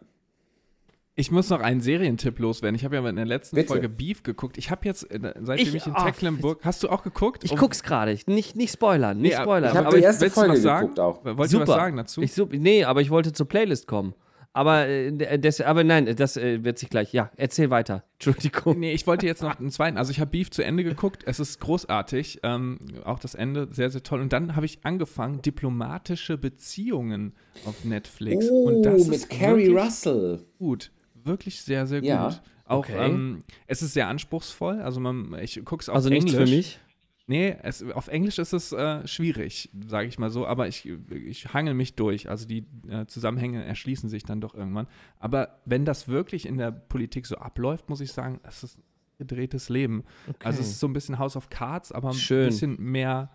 Ich 1.14 1.32
muss 1.32 1.50
noch 1.50 1.60
einen 1.60 1.80
Serientipp 1.80 2.38
loswerden. 2.38 2.76
Ich 2.76 2.84
habe 2.84 2.94
ja 2.94 3.08
in 3.08 3.16
der 3.16 3.24
letzten 3.26 3.56
Bitte. 3.56 3.68
Folge 3.68 3.88
Beef 3.88 4.22
geguckt. 4.22 4.56
Ich 4.56 4.70
habe 4.70 4.82
jetzt, 4.86 5.10
äh, 5.10 5.18
seitdem 5.42 5.66
Ich- 5.66 5.74
ich, 5.74 5.86
in 5.88 5.94
Tecklenburg. 5.94 6.60
Hast 6.64 6.84
du 6.84 6.88
auch 6.88 7.02
geguckt? 7.02 7.42
Ich 7.42 7.50
Um- 7.52 7.58
guck's 7.58 7.82
gerade. 7.82 8.16
Nicht, 8.26 8.54
nicht 8.54 8.72
spoilern, 8.72 9.18
nicht 9.20 9.36
Nee, 9.36 9.42
spoilern. 9.42 9.72
ich 9.72 9.76
hab 9.76 9.86
aber 9.86 9.96
die 9.96 10.04
erste 10.04 10.30
Folge 10.30 10.56
sagen? 10.58 10.82
geguckt 10.94 11.00
auch. 11.00 11.24
Wolltest 11.24 11.50
Super. 11.50 11.64
du 11.64 11.70
was 11.72 11.76
sagen 11.76 11.96
dazu? 11.96 12.22
Ich, 12.22 12.36
nee, 12.52 12.84
aber 12.84 13.00
ich 13.00 13.10
wollte 13.10 13.32
zur 13.32 13.48
Playlist 13.48 13.88
kommen. 13.88 14.14
Aber, 14.58 14.88
äh, 14.88 15.38
das, 15.38 15.60
aber 15.60 15.84
nein, 15.84 16.16
das 16.16 16.36
äh, 16.36 16.64
wird 16.64 16.78
sich 16.78 16.90
gleich. 16.90 17.12
Ja, 17.12 17.30
erzähl 17.36 17.70
weiter. 17.70 18.02
Entschuldigung. 18.14 18.80
Nee, 18.80 18.92
ich 18.92 19.06
wollte 19.06 19.24
jetzt 19.24 19.40
noch 19.40 19.56
einen 19.60 19.70
zweiten. 19.70 19.96
Also 19.96 20.10
ich 20.10 20.18
habe 20.18 20.32
Beef 20.32 20.50
zu 20.50 20.62
Ende 20.64 20.82
geguckt. 20.82 21.22
Es 21.26 21.38
ist 21.38 21.60
großartig. 21.60 22.40
Ähm, 22.42 22.78
auch 23.04 23.20
das 23.20 23.36
Ende 23.36 23.68
sehr, 23.70 23.88
sehr 23.90 24.02
toll. 24.02 24.20
Und 24.20 24.32
dann 24.32 24.56
habe 24.56 24.66
ich 24.66 24.80
angefangen, 24.82 25.42
diplomatische 25.42 26.36
Beziehungen 26.38 27.34
auf 27.66 27.84
Netflix. 27.84 28.46
Oh, 28.50 28.64
und 28.68 28.82
das 28.82 29.06
mit 29.06 29.16
ist 29.18 29.30
Carrie 29.30 29.68
Russell. 29.68 30.40
gut. 30.58 30.90
Wirklich 31.22 31.60
sehr, 31.62 31.86
sehr 31.86 32.02
Ja. 32.02 32.28
gut. 32.28 32.40
Auch 32.64 32.78
Okay. 32.80 32.96
ähm, 33.10 33.44
es 33.68 33.80
ist 33.82 33.94
sehr 33.94 34.08
anspruchsvoll. 34.08 34.80
Also 34.80 34.98
man, 34.98 35.36
ich 35.40 35.64
gucke 35.64 35.82
es 35.82 35.88
auf 35.88 35.94
Also 35.94 36.08
Englisch. 36.10 36.24
nichts 36.34 36.36
für 36.50 36.56
mich. 36.56 36.80
Nee, 37.28 37.56
es, 37.62 37.82
auf 37.82 38.08
Englisch 38.08 38.38
ist 38.38 38.54
es 38.54 38.72
äh, 38.72 39.06
schwierig, 39.06 39.68
sage 39.86 40.08
ich 40.08 40.18
mal 40.18 40.30
so, 40.30 40.46
aber 40.46 40.66
ich, 40.66 40.88
ich 41.10 41.52
hangel 41.52 41.74
mich 41.74 41.94
durch. 41.94 42.30
Also 42.30 42.46
die 42.46 42.64
äh, 42.88 43.04
Zusammenhänge 43.04 43.62
erschließen 43.62 44.08
sich 44.08 44.22
dann 44.22 44.40
doch 44.40 44.54
irgendwann. 44.54 44.88
Aber 45.18 45.60
wenn 45.66 45.84
das 45.84 46.08
wirklich 46.08 46.46
in 46.46 46.56
der 46.56 46.70
Politik 46.70 47.26
so 47.26 47.36
abläuft, 47.36 47.90
muss 47.90 48.00
ich 48.00 48.12
sagen, 48.12 48.40
es 48.44 48.62
ist 48.64 48.78
ein 48.78 48.82
gedrehtes 49.18 49.68
Leben. 49.68 50.04
Also 50.42 50.62
es 50.62 50.68
ist 50.68 50.80
so 50.80 50.88
ein 50.88 50.94
bisschen 50.94 51.18
House 51.18 51.36
of 51.36 51.50
Cards, 51.50 51.92
aber 51.92 52.14
Schön. 52.14 52.44
ein 52.44 52.46
bisschen 52.46 52.82
mehr 52.82 53.30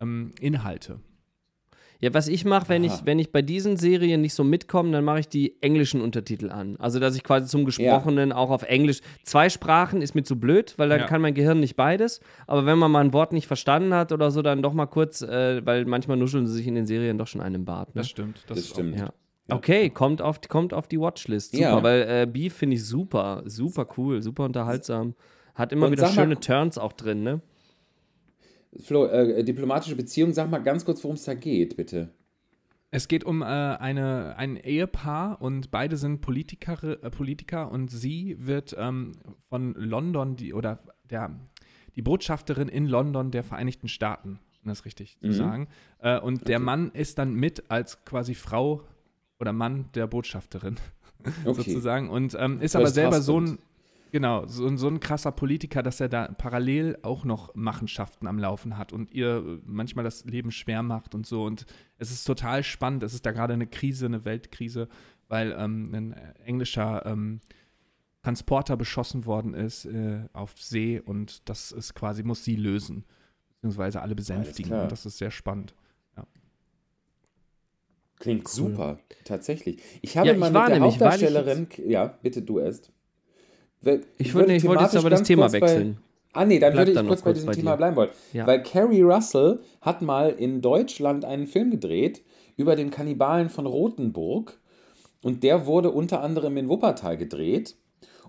ähm, 0.00 0.32
Inhalte. 0.40 0.98
Ja, 2.02 2.12
was 2.12 2.26
ich 2.26 2.44
mache, 2.44 2.68
wenn 2.68 2.82
ich, 2.82 2.92
wenn 3.06 3.20
ich 3.20 3.30
bei 3.30 3.42
diesen 3.42 3.76
Serien 3.76 4.20
nicht 4.22 4.34
so 4.34 4.42
mitkomme, 4.42 4.90
dann 4.90 5.04
mache 5.04 5.20
ich 5.20 5.28
die 5.28 5.56
englischen 5.62 6.00
Untertitel 6.00 6.50
an. 6.50 6.76
Also, 6.80 6.98
dass 6.98 7.14
ich 7.14 7.22
quasi 7.22 7.46
zum 7.46 7.64
Gesprochenen 7.64 8.32
auch 8.32 8.50
auf 8.50 8.64
Englisch. 8.64 9.00
Zwei 9.22 9.48
Sprachen 9.48 10.02
ist 10.02 10.14
mir 10.16 10.24
zu 10.24 10.38
blöd, 10.38 10.74
weil 10.78 10.88
dann 10.88 11.00
Ja. 11.00 11.06
kann 11.06 11.22
mein 11.22 11.32
Gehirn 11.34 11.60
nicht 11.60 11.76
beides. 11.76 12.20
Aber 12.48 12.66
wenn 12.66 12.76
man 12.76 12.90
mal 12.90 13.00
ein 13.04 13.12
Wort 13.12 13.32
nicht 13.32 13.46
verstanden 13.46 13.94
hat 13.94 14.10
oder 14.10 14.32
so, 14.32 14.42
dann 14.42 14.62
doch 14.62 14.72
mal 14.72 14.86
kurz, 14.86 15.22
äh, 15.22 15.64
weil 15.64 15.84
manchmal 15.84 16.16
nuscheln 16.16 16.46
sie 16.48 16.54
sich 16.54 16.66
in 16.66 16.74
den 16.74 16.86
Serien 16.86 17.18
doch 17.18 17.28
schon 17.28 17.40
einen 17.40 17.64
Bart. 17.64 17.94
Ne? 17.94 18.00
Das 18.00 18.08
stimmt. 18.10 18.42
Das, 18.48 18.58
Das 18.58 18.68
stimmt. 18.68 18.98
Ja. 18.98 19.12
Okay, 19.48 19.88
kommt 19.90 20.22
auf, 20.22 20.40
kommt 20.48 20.74
auf 20.74 20.88
die 20.88 20.98
Watchlist. 20.98 21.52
Super, 21.52 21.62
Ja. 21.62 21.82
weil 21.84 22.02
äh, 22.02 22.26
Beef 22.26 22.54
finde 22.54 22.76
ich 22.76 22.84
super, 22.84 23.42
super 23.46 23.86
cool, 23.96 24.22
super 24.22 24.44
unterhaltsam. 24.44 25.14
Hat 25.54 25.72
immer 25.72 25.86
Und 25.86 25.92
wieder 25.92 26.08
schöne 26.08 26.40
Turns 26.40 26.78
auch 26.78 26.92
drin, 26.94 27.22
ne? 27.22 27.40
Flo, 28.80 29.06
äh, 29.06 29.44
diplomatische 29.44 29.96
Beziehung, 29.96 30.32
sag 30.32 30.50
mal 30.50 30.58
ganz 30.58 30.84
kurz, 30.84 31.02
worum 31.04 31.16
es 31.16 31.24
da 31.24 31.34
geht, 31.34 31.76
bitte. 31.76 32.10
Es 32.90 33.08
geht 33.08 33.24
um 33.24 33.42
äh, 33.42 33.44
eine, 33.44 34.36
ein 34.36 34.56
Ehepaar 34.56 35.40
und 35.40 35.70
beide 35.70 35.96
sind 35.96 36.20
Politiker, 36.20 36.82
äh, 37.02 37.10
Politiker 37.10 37.70
und 37.70 37.90
sie 37.90 38.36
wird 38.38 38.74
ähm, 38.78 39.12
von 39.48 39.74
London, 39.74 40.36
die, 40.36 40.52
oder 40.52 40.78
der, 41.08 41.38
die 41.96 42.02
Botschafterin 42.02 42.68
in 42.68 42.86
London 42.86 43.30
der 43.30 43.44
Vereinigten 43.44 43.88
Staaten, 43.88 44.40
um 44.62 44.68
das 44.68 44.84
richtig 44.84 45.18
zu 45.20 45.32
sagen. 45.32 45.68
Äh, 45.98 46.20
und 46.20 46.48
der 46.48 46.58
Mann 46.58 46.90
ist 46.92 47.18
dann 47.18 47.34
mit 47.34 47.70
als 47.70 48.04
quasi 48.04 48.34
Frau 48.34 48.82
oder 49.40 49.52
Mann 49.54 49.88
der 49.94 50.06
Botschafterin 50.06 50.76
Okay. 51.44 51.62
sozusagen 51.62 52.10
und 52.10 52.36
ähm, 52.38 52.60
ist 52.60 52.72
First 52.72 52.76
aber 52.76 52.88
selber 52.88 53.20
so 53.20 53.40
ein 53.40 53.58
Genau, 54.12 54.46
so, 54.46 54.66
ein- 54.66 54.76
so 54.76 54.88
ein 54.88 55.00
krasser 55.00 55.32
Politiker, 55.32 55.82
dass 55.82 55.98
er 55.98 56.10
da 56.10 56.28
parallel 56.28 56.98
auch 57.00 57.24
noch 57.24 57.54
Machenschaften 57.54 58.26
am 58.26 58.38
Laufen 58.38 58.76
hat 58.76 58.92
und 58.92 59.10
ihr 59.12 59.36
äh, 59.38 59.58
manchmal 59.64 60.04
das 60.04 60.26
Leben 60.26 60.50
schwer 60.50 60.82
macht 60.82 61.14
und 61.14 61.26
so. 61.26 61.44
Und 61.44 61.64
es 61.96 62.10
ist 62.12 62.24
total 62.24 62.62
spannend. 62.62 63.02
Es 63.02 63.14
ist 63.14 63.24
da 63.24 63.32
gerade 63.32 63.54
eine 63.54 63.66
Krise, 63.66 64.04
eine 64.04 64.26
Weltkrise, 64.26 64.88
weil 65.28 65.56
ähm, 65.58 65.94
ein 65.94 66.12
englischer 66.44 67.06
ähm, 67.06 67.40
Transporter 68.22 68.76
beschossen 68.76 69.24
worden 69.24 69.54
ist 69.54 69.86
äh, 69.86 70.20
auf 70.34 70.60
See 70.60 71.00
und 71.00 71.48
das 71.48 71.72
ist 71.72 71.94
quasi, 71.94 72.22
muss 72.22 72.44
sie 72.44 72.56
lösen, 72.56 73.06
beziehungsweise 73.48 74.02
alle 74.02 74.14
besänftigen. 74.14 74.72
Und 74.82 74.92
das 74.92 75.06
ist 75.06 75.16
sehr 75.18 75.30
spannend. 75.30 75.74
Klingt 78.18 78.46
super, 78.46 79.00
tatsächlich. 79.24 79.80
Ich 80.00 80.16
habe 80.16 80.28
Ja, 80.28 80.34
ich 80.34 80.38
mal 80.38 80.54
war 80.54 80.68
mit 80.68 80.70
der 80.70 80.76
ich 80.76 80.82
Hauptdarstellerin, 80.92 81.66
ja, 81.88 82.06
bitte 82.22 82.40
du 82.42 82.60
erst. 82.60 82.92
Ich 84.18 84.34
wollte- 84.34 84.52
ich 84.52 84.64
wollte 84.64 84.82
jetzt 84.84 84.96
aber 84.96 85.10
das 85.10 85.22
Thema 85.22 85.42
kurz 85.48 85.52
bei- 85.52 85.60
wechseln. 85.62 85.98
Ah 86.34 86.44
nee, 86.46 86.58
dann 86.58 86.72
Bleib 86.72 86.80
würde 86.82 86.90
ich 86.92 86.96
dann 86.96 87.08
kurz 87.08 87.22
bei 87.22 87.32
diesem 87.34 87.46
bei 87.48 87.52
Thema 87.54 87.76
bleiben 87.76 87.94
wollen. 87.96 88.08
Ja. 88.32 88.46
Weil 88.46 88.62
Carrie 88.62 89.02
Russell 89.02 89.60
hat 89.82 90.00
mal 90.00 90.30
in 90.30 90.62
Deutschland 90.62 91.24
einen 91.26 91.46
Film 91.46 91.70
gedreht 91.70 92.22
über 92.56 92.74
den 92.74 92.90
Kannibalen 92.90 93.50
von 93.50 93.66
Rothenburg. 93.66 94.58
Und 95.22 95.42
der 95.42 95.66
wurde 95.66 95.90
unter 95.90 96.22
anderem 96.22 96.56
in 96.56 96.68
Wuppertal 96.68 97.16
gedreht. 97.18 97.76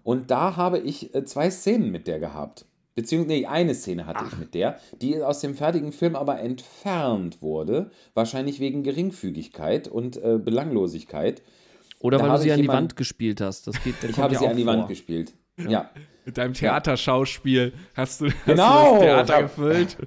Und 0.04 0.32
da 0.32 0.58
habe 0.58 0.80
ich 0.80 1.16
äh, 1.16 1.24
zwei 1.24 1.50
Szenen 1.50 1.92
mit 1.92 2.08
der 2.08 2.20
gehabt. 2.20 2.66
Beziehungsweise, 2.96 3.40
nee, 3.40 3.46
eine 3.48 3.74
Szene 3.74 4.06
hatte 4.06 4.26
ich 4.30 4.38
mit 4.38 4.54
der, 4.54 4.78
die 5.02 5.20
aus 5.22 5.40
dem 5.40 5.56
fertigen 5.56 5.92
Film 5.94 6.16
aber 6.16 6.40
entfernt 6.40 7.42
wurde. 7.42 7.90
Wahrscheinlich 8.14 8.60
wegen 8.60 8.84
Geringfügigkeit 8.84 9.88
und 9.88 10.18
äh, 10.18 10.38
Belanglosigkeit. 10.38 11.42
Oder 12.00 12.18
Da 12.18 12.26
weil 12.28 12.32
du 12.38 12.44
sie 12.44 12.52
an 12.52 12.62
die 12.62 12.68
Wand 12.68 12.96
gespielt 12.98 13.40
hast. 13.42 13.66
Das 13.66 13.82
geht, 13.82 13.96
Ich 14.10 14.18
habe 14.18 14.34
ja 14.34 14.40
sie 14.42 14.48
an 14.48 14.58
die 14.58 14.64
vor. 14.66 14.74
Wand 14.74 14.88
gespielt. 14.90 15.34
Ja. 15.58 15.90
Mit 16.26 16.38
deinem 16.38 16.54
Theaterschauspiel 16.54 17.74
hast 17.96 18.22
du, 18.22 18.28
hast 18.28 18.46
Genau. 18.46 18.94
du 19.00 19.06
das 19.06 19.28
Theater 19.28 19.44
gefüllt. 19.44 19.98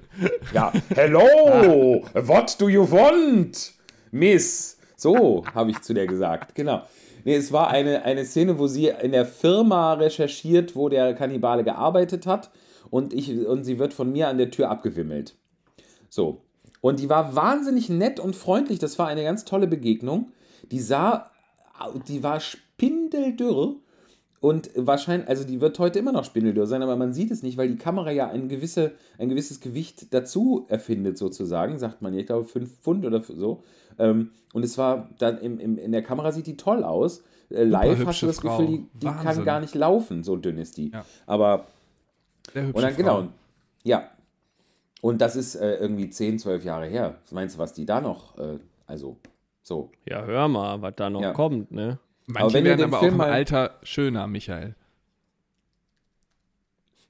Ja, 0.53 0.73
hello, 0.95 2.03
what 2.13 2.55
do 2.59 2.69
you 2.69 2.89
want, 2.89 3.73
Miss? 4.11 4.77
So 4.95 5.45
habe 5.53 5.71
ich 5.71 5.81
zu 5.81 5.93
der 5.93 6.07
gesagt, 6.07 6.55
genau. 6.55 6.81
Nee, 7.23 7.35
es 7.35 7.51
war 7.51 7.69
eine, 7.69 8.03
eine 8.03 8.25
Szene, 8.25 8.57
wo 8.57 8.67
sie 8.67 8.87
in 8.87 9.11
der 9.11 9.25
Firma 9.25 9.93
recherchiert, 9.93 10.75
wo 10.75 10.89
der 10.89 11.13
Kannibale 11.13 11.63
gearbeitet 11.63 12.25
hat 12.25 12.49
und, 12.89 13.13
ich, 13.13 13.45
und 13.45 13.63
sie 13.63 13.77
wird 13.77 13.93
von 13.93 14.11
mir 14.11 14.27
an 14.27 14.37
der 14.39 14.49
Tür 14.49 14.69
abgewimmelt. 14.69 15.35
So. 16.09 16.41
Und 16.81 16.99
die 16.99 17.09
war 17.09 17.35
wahnsinnig 17.35 17.89
nett 17.89 18.19
und 18.19 18.35
freundlich. 18.35 18.79
Das 18.79 18.97
war 18.97 19.07
eine 19.07 19.23
ganz 19.23 19.45
tolle 19.45 19.67
Begegnung. 19.67 20.31
Die 20.71 20.79
sah, 20.79 21.29
die 22.07 22.23
war 22.23 22.39
spindeldürr 22.39 23.75
und 24.39 24.69
wahrscheinlich, 24.75 25.27
also 25.27 25.43
die 25.43 25.61
wird 25.61 25.79
heute 25.79 25.99
immer 25.99 26.11
noch 26.11 26.23
spindeldürr 26.23 26.67
sein, 26.67 26.83
aber 26.83 26.95
man 26.95 27.11
sieht 27.13 27.31
es 27.31 27.41
nicht, 27.41 27.57
weil 27.57 27.69
die 27.69 27.77
Kamera 27.77 28.11
ja 28.11 28.29
ein, 28.29 28.49
gewisse, 28.49 28.91
ein 29.17 29.29
gewisses 29.29 29.59
Gewicht 29.61 30.13
dazu 30.13 30.65
erfindet, 30.69 31.17
sozusagen, 31.17 31.79
sagt 31.79 32.01
man 32.01 32.13
ja, 32.13 32.19
ich 32.19 32.27
glaube 32.27 32.45
fünf 32.45 32.71
Pfund 32.79 33.05
oder 33.05 33.21
so. 33.23 33.63
Ähm, 33.97 34.31
und 34.53 34.63
es 34.63 34.77
war 34.77 35.09
dann 35.17 35.39
im, 35.39 35.59
im, 35.59 35.77
in 35.77 35.91
der 35.91 36.03
Kamera 36.03 36.31
sieht 36.31 36.45
die 36.47 36.57
toll 36.57 36.83
aus. 36.83 37.23
Äh, 37.49 37.63
live 37.63 38.05
hast 38.05 38.21
du 38.21 38.27
das 38.27 38.39
Frau. 38.39 38.57
Gefühl, 38.57 38.67
die, 38.67 38.99
die 38.99 39.07
kann 39.07 39.43
gar 39.43 39.59
nicht 39.59 39.73
laufen, 39.73 40.23
so 40.23 40.35
dünn 40.35 40.57
ist 40.57 40.77
die. 40.77 40.91
Ja. 40.91 41.03
Aber 41.25 41.65
und 42.53 42.77
dann, 42.81 42.91
Frau. 42.93 42.97
genau, 42.97 43.27
ja. 43.83 44.09
Und 45.01 45.21
das 45.21 45.35
ist 45.35 45.55
äh, 45.55 45.75
irgendwie 45.77 46.09
10, 46.09 46.39
12 46.39 46.63
Jahre 46.63 46.87
her. 46.87 47.15
Was 47.23 47.31
meinst 47.31 47.55
du, 47.55 47.59
was 47.59 47.73
die 47.73 47.85
da 47.85 48.01
noch, 48.01 48.37
äh, 48.37 48.57
also, 48.85 49.17
so. 49.61 49.91
Ja, 50.07 50.23
hör 50.25 50.47
mal, 50.47 50.81
was 50.81 50.93
da 50.95 51.09
noch 51.09 51.21
Ja. 51.21 51.33
kommt, 51.33 51.71
ne? 51.71 51.99
Manche 52.27 52.43
Aber 52.45 52.53
wenn 52.53 52.65
ihr 52.65 52.69
werden 52.71 52.79
den 52.79 52.93
aber 52.93 52.99
Film 52.99 53.11
auch 53.13 53.13
im 53.13 53.17
mal- 53.17 53.31
Alter 53.31 53.79
schöner, 53.83 54.27
Michael. 54.27 54.75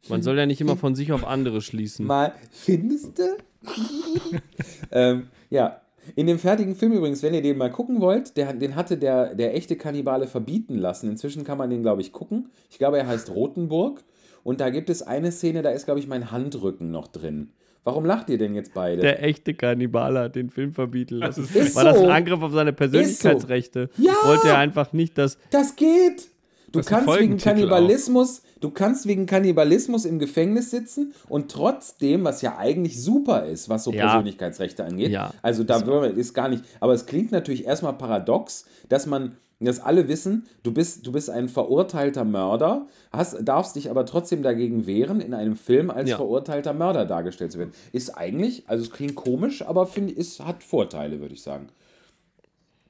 Man 0.10 0.22
soll 0.22 0.38
ja 0.38 0.46
nicht 0.46 0.62
immer 0.62 0.78
von 0.78 0.96
sich 0.96 1.12
auf 1.12 1.26
andere 1.26 1.62
schließen. 1.62 2.06
Mal, 2.08 2.34
findest 2.52 3.20
du? 3.20 3.38
ähm, 4.92 5.28
ja. 5.50 5.82
In 6.16 6.28
dem 6.28 6.40
fertigen 6.40 6.76
Film 6.76 6.94
übrigens, 6.94 7.22
wenn 7.22 7.34
ihr 7.34 7.42
den 7.42 7.58
mal 7.58 7.70
gucken 7.70 8.00
wollt, 8.00 8.38
der, 8.38 8.54
den 8.54 8.78
hatte 8.78 8.98
der, 8.98 9.36
der 9.36 9.54
echte 9.56 9.76
Kannibale 9.76 10.28
verbieten 10.28 10.78
lassen. 10.78 11.10
Inzwischen 11.10 11.44
kann 11.44 11.58
man 11.58 11.70
den, 11.70 11.82
glaube 11.82 12.00
ich, 12.00 12.14
gucken. 12.14 12.50
Ich 12.70 12.78
glaube, 12.78 12.98
er 12.98 13.08
heißt 13.08 13.30
Rotenburg. 13.32 14.06
Und 14.46 14.62
da 14.62 14.70
gibt 14.70 14.90
es 14.90 15.02
eine 15.02 15.34
Szene, 15.34 15.62
da 15.64 15.72
ist, 15.72 15.84
glaube 15.84 16.00
ich, 16.00 16.08
mein 16.08 16.32
Handrücken 16.32 16.92
noch 16.92 17.08
drin. 17.08 17.52
Warum 17.88 18.04
lacht 18.04 18.30
ihr 18.30 18.38
denn 18.38 18.54
jetzt 18.54 18.74
beide? 18.74 19.02
Der 19.02 19.24
echte 19.24 19.54
Kannibale 19.54 20.20
hat 20.20 20.36
den 20.36 20.50
Film 20.50 20.74
verbieten 20.74 21.16
lassen. 21.16 21.48
Ist 21.54 21.74
War 21.74 21.86
das 21.86 21.96
ein 21.96 22.04
so. 22.04 22.10
Angriff 22.10 22.42
auf 22.42 22.52
seine 22.52 22.74
Persönlichkeitsrechte? 22.74 23.90
Ja. 23.98 24.12
Wollte 24.26 24.50
er 24.50 24.58
einfach 24.58 24.92
nicht, 24.92 25.18
dass. 25.18 25.38
Das 25.52 25.78
geht. 25.78 26.28
Du 26.74 26.82
kannst 26.82 27.18
wegen 27.18 27.38
Kannibalismus, 27.38 28.42
du 28.60 28.72
kannst 28.72 29.08
wegen 29.08 29.26
Kannibalismus 29.26 30.04
im 30.04 30.20
Gefängnis 30.20 30.70
sitzen 30.70 31.14
und 31.30 31.50
trotzdem, 31.50 32.26
was 32.26 32.42
ja 32.42 32.58
eigentlich 32.58 33.02
super 33.02 33.46
ist, 33.46 33.70
was 33.70 33.86
so 33.86 33.94
Ja. 33.94 34.08
Persönlichkeitsrechte 34.08 34.84
angeht. 34.84 35.12
Ja. 35.12 35.34
Also 35.42 35.64
da 35.64 35.78
ist, 35.78 36.18
ist 36.18 36.34
gar 36.34 36.50
nicht, 36.50 36.66
aber 36.82 36.94
es 36.94 37.06
klingt 37.06 37.32
natürlich 37.32 37.66
erstmal 37.66 37.94
paradox, 37.94 38.66
dass 38.90 39.06
man 39.06 39.38
dass 39.66 39.80
alle 39.80 40.08
wissen, 40.08 40.46
du 40.64 40.72
bist, 40.72 41.06
du 41.08 41.12
bist 41.12 41.30
ein 41.30 41.50
verurteilter 41.50 42.24
Mörder, 42.24 42.88
hast, 43.12 43.38
darfst 43.42 43.76
dich 43.76 43.90
aber 43.90 44.06
trotzdem 44.06 44.44
dagegen 44.44 44.86
wehren, 44.86 45.20
in 45.20 45.34
einem 45.34 45.56
Film 45.56 45.90
als 45.90 46.10
Ja. 46.12 46.16
verurteilter 46.18 46.74
Mörder 46.74 47.06
dargestellt 47.06 47.52
zu 47.52 47.60
werden. 47.60 47.72
Ist 47.92 48.12
eigentlich, 48.12 48.64
also 48.68 48.84
es 48.84 48.92
klingt 48.92 49.16
komisch, 49.16 49.64
aber 49.64 49.88
find, 49.88 50.12
ist, 50.12 50.46
hat 50.46 50.64
Vorteile, 50.64 51.20
würde 51.20 51.34
ich 51.34 51.42
sagen. 51.42 51.70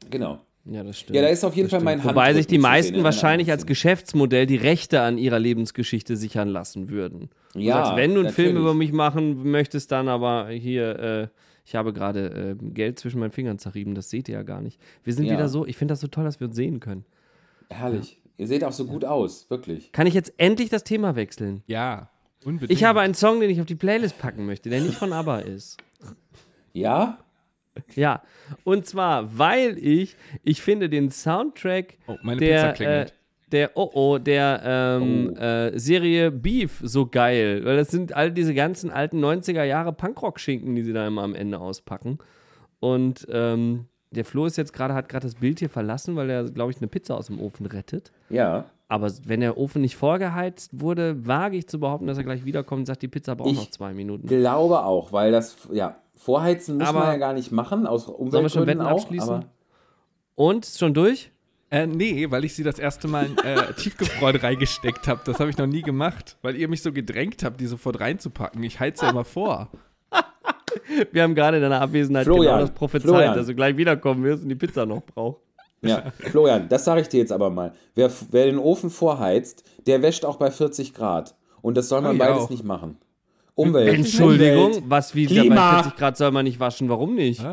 Genau. 0.10 0.40
Ja, 0.70 0.84
das 0.84 1.00
stimmt. 1.00 1.16
Ja, 1.16 1.22
da 1.22 1.30
ist 1.30 1.46
auf 1.46 1.56
jeden 1.56 1.70
Das 1.70 1.78
Fall 1.78 1.84
mein. 1.84 2.04
Wobei 2.04 2.34
sich 2.34 2.46
die 2.46 2.58
meisten 2.58 2.96
sehen 2.96 3.04
wahrscheinlich 3.06 3.50
als. 3.52 3.66
Geschäftsmodell 3.66 4.46
die 4.46 4.58
Rechte 4.58 5.00
an 5.00 5.18
ihrer 5.18 5.40
Lebensgeschichte 5.40 6.18
sichern 6.18 6.50
lassen 6.50 6.90
würden. 6.90 7.30
Du 7.54 7.60
Ja, 7.62 7.86
sagst, 7.86 7.96
wenn 7.96 8.14
du 8.14 8.20
einen 8.20 8.30
Film 8.32 8.50
natürlich. 8.56 8.62
über 8.64 8.74
mich 8.74 8.92
machen 8.92 9.50
möchtest, 9.50 9.94
dann 9.94 10.10
aber 10.10 10.50
hier, 10.50 11.00
äh, 11.00 11.28
ich 11.68 11.76
habe 11.76 11.92
gerade 11.92 12.56
äh, 12.62 12.66
Geld 12.72 12.98
zwischen 12.98 13.20
meinen 13.20 13.32
Fingern 13.32 13.60
zerrieben, 13.60 13.94
das 13.94 14.10
seht 14.10 14.30
ihr 14.30 14.36
ja 14.36 14.44
gar 14.44 14.62
nicht. 14.62 14.80
Wir 15.04 15.14
sind 15.14 15.26
Ja. 15.26 15.34
wieder 15.34 15.50
so, 15.50 15.66
ich 15.66 15.76
finde 15.76 15.92
das 15.92 16.00
so 16.00 16.08
toll, 16.08 16.24
dass 16.24 16.40
wir 16.40 16.48
uns 16.48 16.56
sehen 16.56 16.80
können. 16.80 17.04
Herrlich. 17.70 18.22
Ihr 18.38 18.48
seht 18.48 18.64
auch 18.64 18.72
so 18.72 18.86
gut 18.86 19.04
aus, 19.04 19.50
wirklich. 19.50 19.92
Kann 19.92 20.08
ich 20.08 20.14
jetzt 20.14 20.34
endlich 20.38 20.70
das 20.70 20.86
Thema 20.86 21.16
wechseln? 21.18 21.64
Ja, 21.68 22.10
unbedingt. 22.46 22.72
Ich 22.72 22.86
habe 22.86 23.02
einen 23.02 23.16
Song, 23.16 23.42
den 23.42 23.50
ich 23.50 23.60
auf 23.60 23.66
die 23.66 23.76
Playlist 23.76 24.18
packen 24.18 24.46
möchte, 24.46 24.70
der 24.70 24.80
nicht 24.80 24.96
von 24.96 25.12
ABBA 25.12 25.40
ist. 25.40 25.78
Ja? 26.72 27.18
Ja, 27.96 28.24
und 28.64 28.86
zwar, 28.86 29.38
weil 29.38 29.78
ich, 29.78 30.16
ich 30.44 30.62
finde 30.62 30.90
den 30.90 31.12
Soundtrack 31.12 31.98
Oh, 32.08 32.16
meine 32.24 32.40
der, 32.40 32.48
Pizza 32.56 32.70
äh, 32.70 32.74
klingelt. 32.76 33.14
Der, 33.52 33.72
oh 33.76 33.90
oh, 33.94 34.18
der 34.18 34.62
ähm, 34.66 35.34
Oh. 35.36 35.40
Äh, 35.42 35.80
Serie 35.80 36.32
Beef 36.32 36.82
so 36.84 37.06
geil. 37.08 37.62
Weil 37.64 37.78
das 37.78 37.90
sind 37.90 38.14
all 38.14 38.32
diese 38.32 38.54
ganzen 38.54 38.90
alten 38.92 39.24
90er 39.24 39.64
Jahre 39.64 39.94
Punkrock-Schinken, 39.94 40.76
die 40.76 40.84
sie 40.84 40.94
da 40.94 41.08
immer 41.08 41.24
am 41.24 41.34
Ende 41.36 41.60
auspacken. 41.60 42.18
Und 42.80 43.26
ähm, 43.32 43.86
der 44.12 44.26
Flo 44.26 44.46
ist 44.46 44.58
jetzt 44.58 44.74
gerade, 44.74 44.94
hat 44.94 45.10
gerade 45.10 45.26
das 45.26 45.36
Bild 45.36 45.60
hier 45.60 45.70
verlassen, 45.70 46.16
weil 46.16 46.30
er, 46.30 46.44
glaube 46.46 46.72
ich, 46.72 46.78
eine 46.78 46.88
Pizza 46.88 47.18
aus 47.18 47.28
dem 47.28 47.40
Ofen 47.42 47.66
rettet. 47.66 48.12
Ja. 48.30 48.66
Aber 48.90 49.12
wenn 49.26 49.42
der 49.42 49.58
Ofen 49.58 49.82
nicht 49.82 49.98
vorgeheizt 49.98 50.80
wurde, 50.80 51.26
wage 51.28 51.58
ich 51.58 51.68
zu 51.68 51.80
behaupten, 51.80 52.08
dass 52.08 52.18
er 52.18 52.24
gleich 52.24 52.46
wiederkommt 52.46 52.80
und 52.80 52.86
sagt, 52.86 53.02
die 53.02 53.10
Pizza 53.10 53.36
braucht 53.36 53.52
Ich 53.52 53.58
noch 53.58 53.70
zwei 53.70 53.94
Minuten. 53.94 54.28
Glaube 54.28 54.84
auch, 54.86 55.12
weil 55.12 55.32
das, 55.34 55.58
ja, 55.74 55.98
vorheizen 56.16 56.78
muss 56.78 56.88
Aber- 56.88 57.00
man 57.00 57.08
ja 57.10 57.18
gar 57.18 57.34
nicht 57.34 57.52
machen, 57.52 57.86
aus 57.86 58.06
Sollen 58.06 58.18
wir 58.18 58.20
Umweltgründen 58.22 58.50
schon 58.50 58.68
Wetten 58.68 58.82
auch. 58.82 58.92
abschließen? 59.02 59.46
Und, 60.36 60.66
ist 60.66 60.80
schon 60.80 60.94
durch? 60.94 61.32
Äh, 61.70 61.86
nee, 61.86 62.32
weil 62.32 62.46
ich 62.46 62.56
sie 62.56 62.64
das 62.64 62.80
erste 62.80 63.08
Mal 63.08 63.26
in 63.26 63.38
äh, 63.40 63.74
Tiefgefroren 63.78 64.38
reingesteckt 64.38 65.08
habe. 65.08 65.22
Das 65.26 65.40
habe 65.40 65.50
ich 65.50 65.58
noch 65.58 65.68
nie 65.68 65.82
gemacht, 65.82 66.38
weil 66.42 66.56
ihr 66.56 66.68
mich 66.70 66.82
so 66.82 66.94
gedrängt 66.94 67.44
habt, 67.44 67.60
die 67.60 67.68
sofort 67.68 68.00
reinzupacken. 68.00 68.64
Ich 68.64 68.80
heiz 68.80 69.02
ja 69.02 69.10
immer 69.10 69.26
vor. 69.26 69.70
Wir 71.12 71.24
haben 71.24 71.36
gerade 71.36 71.58
in 71.58 71.64
deiner 71.64 71.82
Abwesenheit 71.82 72.26
Florian, 72.26 72.56
genau 72.56 72.60
das 72.62 72.72
prophezeit, 72.72 73.10
Florian. 73.10 73.36
dass 73.36 73.48
du 73.48 73.56
gleich 73.56 73.76
wiederkommen 73.76 74.24
wirst 74.24 74.44
und 74.44 74.50
die 74.50 74.56
Pizza 74.56 74.86
noch 74.86 75.02
brauchst. 75.02 75.42
Ja, 75.82 76.12
Florian, 76.32 76.70
das 76.70 76.86
sage 76.86 77.02
ich 77.02 77.10
dir 77.10 77.20
jetzt 77.20 77.32
aber 77.32 77.50
mal. 77.50 77.74
Wer, 77.96 78.10
wer 78.32 78.46
den 78.46 78.58
Ofen 78.58 78.90
vorheizt, 78.90 79.64
der 79.86 80.02
wäscht 80.02 80.26
auch 80.26 80.38
bei 80.38 80.50
40 80.50 80.94
Grad. 80.94 81.36
Und 81.62 81.76
das 81.78 81.90
soll 81.90 82.02
man 82.02 82.14
ich 82.14 82.20
beides 82.20 82.44
auch. 82.44 82.50
nicht 82.50 82.64
machen. 82.64 82.98
Umwelt. 83.56 83.94
Entschuldigung, 83.94 84.68
Umwelt. 84.68 84.84
was 84.88 85.14
wie 85.16 85.26
Klima. 85.26 85.72
bei 85.72 85.84
40 85.84 86.00
Grad 86.00 86.18
soll 86.18 86.32
man 86.32 86.46
nicht 86.46 86.60
waschen? 86.60 86.90
Warum 86.90 87.16
nicht? 87.16 87.44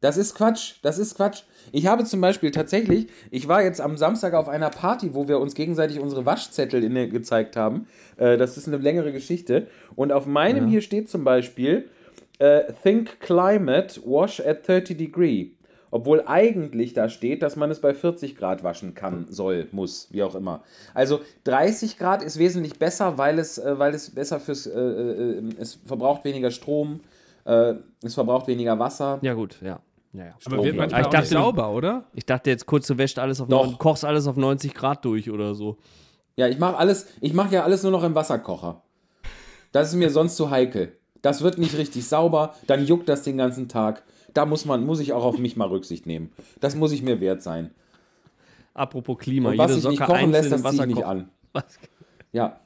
Das 0.00 0.16
ist 0.16 0.34
Quatsch. 0.34 0.74
Das 0.82 0.98
ist 0.98 1.16
Quatsch. 1.16 1.42
Ich 1.70 1.86
habe 1.86 2.04
zum 2.04 2.20
Beispiel 2.20 2.50
tatsächlich, 2.50 3.06
ich 3.30 3.48
war 3.48 3.62
jetzt 3.62 3.80
am 3.80 3.96
Samstag 3.96 4.34
auf 4.34 4.48
einer 4.48 4.70
Party, 4.70 5.14
wo 5.14 5.28
wir 5.28 5.38
uns 5.38 5.54
gegenseitig 5.54 6.00
unsere 6.00 6.26
Waschzettel 6.26 6.82
in, 6.82 7.10
gezeigt 7.10 7.56
haben. 7.56 7.86
Äh, 8.16 8.36
das 8.36 8.56
ist 8.56 8.68
eine 8.68 8.78
längere 8.78 9.12
Geschichte. 9.12 9.68
Und 9.94 10.12
auf 10.12 10.26
meinem 10.26 10.66
hier 10.66 10.80
steht 10.80 11.08
zum 11.08 11.24
Beispiel 11.24 11.88
äh, 12.38 12.72
Think 12.82 13.20
Climate, 13.20 14.00
wash 14.04 14.40
at 14.40 14.66
30 14.66 14.96
degree. 14.96 15.50
Obwohl 15.92 16.24
eigentlich 16.26 16.94
da 16.94 17.10
steht, 17.10 17.42
dass 17.42 17.54
man 17.54 17.70
es 17.70 17.80
bei 17.80 17.92
40 17.92 18.34
Grad 18.36 18.64
waschen 18.64 18.94
kann, 18.94 19.26
soll, 19.28 19.68
muss, 19.72 20.08
wie 20.10 20.22
auch 20.22 20.34
immer. 20.34 20.62
Also 20.94 21.20
30 21.44 21.98
Grad 21.98 22.22
ist 22.22 22.38
wesentlich 22.38 22.78
besser, 22.78 23.18
weil 23.18 23.38
es, 23.38 23.58
äh, 23.58 23.78
weil 23.78 23.94
es 23.94 24.10
besser 24.10 24.40
fürs, 24.40 24.66
äh, 24.66 24.80
äh, 24.80 25.42
es 25.60 25.78
verbraucht 25.84 26.24
weniger 26.24 26.50
Strom, 26.50 27.00
äh, 27.44 27.74
es 28.02 28.14
verbraucht 28.14 28.46
weniger 28.46 28.78
Wasser. 28.78 29.18
Ja, 29.20 29.34
gut, 29.34 29.58
ja. 29.60 29.80
Ja, 30.12 30.24
ja. 30.26 30.34
Aber 30.44 30.64
wird 30.64 30.76
manchmal 30.76 31.00
ich 31.00 31.06
auch 31.06 31.10
dachte, 31.10 31.34
nicht 31.34 31.42
sauber, 31.42 31.70
oder? 31.70 32.04
Ich 32.14 32.26
dachte 32.26 32.50
jetzt 32.50 32.66
kurz, 32.66 32.86
du 32.86 32.98
wäschst 32.98 33.18
alles 33.18 33.40
auf 33.40 33.48
Doch. 33.48 33.66
neun, 33.66 33.78
kochst 33.78 34.04
alles 34.04 34.26
auf 34.26 34.36
90 34.36 34.74
Grad 34.74 35.04
durch 35.04 35.30
oder 35.30 35.54
so. 35.54 35.78
Ja, 36.36 36.48
ich 36.48 36.58
mache 36.58 36.76
alles, 36.76 37.06
ich 37.20 37.34
mache 37.34 37.54
ja 37.54 37.64
alles 37.64 37.82
nur 37.82 37.92
noch 37.92 38.04
im 38.04 38.14
Wasserkocher. 38.14 38.82
Das 39.72 39.88
ist 39.88 39.94
mir 39.94 40.10
sonst 40.10 40.36
zu 40.36 40.50
heikel. 40.50 40.96
Das 41.22 41.42
wird 41.42 41.58
nicht 41.58 41.76
richtig 41.78 42.06
sauber, 42.06 42.54
dann 42.66 42.84
juckt 42.84 43.08
das 43.08 43.22
den 43.22 43.36
ganzen 43.36 43.68
Tag. 43.68 44.02
Da 44.34 44.44
muss 44.46 44.64
man, 44.64 44.84
muss 44.84 44.98
ich 45.00 45.12
auch 45.12 45.24
auf 45.24 45.38
mich 45.38 45.56
mal 45.56 45.68
Rücksicht 45.68 46.06
nehmen. 46.06 46.32
Das 46.60 46.74
muss 46.74 46.92
ich 46.92 47.02
mir 47.02 47.20
wert 47.20 47.42
sein. 47.42 47.70
Apropos 48.74 49.18
Klima, 49.18 49.50
Und 49.50 49.58
was 49.58 49.70
jede 49.70 49.80
sich 49.82 49.90
nicht 49.90 49.98
Socke 50.00 50.12
kochen 50.12 50.30
lässt, 50.32 50.50
das 50.50 50.62
ziehe 50.62 50.82
ich 50.82 50.86
nicht 50.94 51.04
an. 51.04 51.28
Was? 51.52 51.64
Ja. 52.32 52.60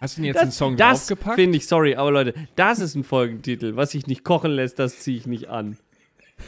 Hast 0.00 0.16
du 0.16 0.22
denn 0.22 0.26
jetzt 0.32 0.42
Das, 0.42 0.56
Song 0.56 0.76
das 0.76 1.06
draufgepackt? 1.06 1.34
finde 1.36 1.56
ich, 1.58 1.66
sorry, 1.66 1.96
aber 1.96 2.10
Leute, 2.12 2.34
das 2.54 2.78
ist 2.78 2.94
ein 2.94 3.04
Folgentitel. 3.04 3.76
Was 3.76 3.90
sich 3.90 4.06
nicht 4.06 4.24
kochen 4.24 4.52
lässt, 4.52 4.78
das 4.78 5.00
ziehe 5.00 5.16
ich 5.16 5.26
nicht 5.26 5.48
an. 5.48 5.76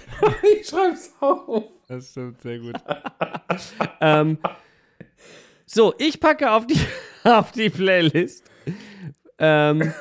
Ich 0.61 0.69
schreib's 0.69 1.13
auf. 1.21 1.65
Das 1.89 2.11
stimmt, 2.11 2.41
sehr 2.41 2.59
gut. 2.59 2.75
Ähm, 4.01 4.39
so, 5.67 5.95
ich 5.99 6.19
packe 6.19 6.51
auf 6.51 6.67
die, 6.67 6.79
auf 7.25 7.53
die 7.53 7.71
Playlist. 7.71 8.45
Ähm, 9.39 9.93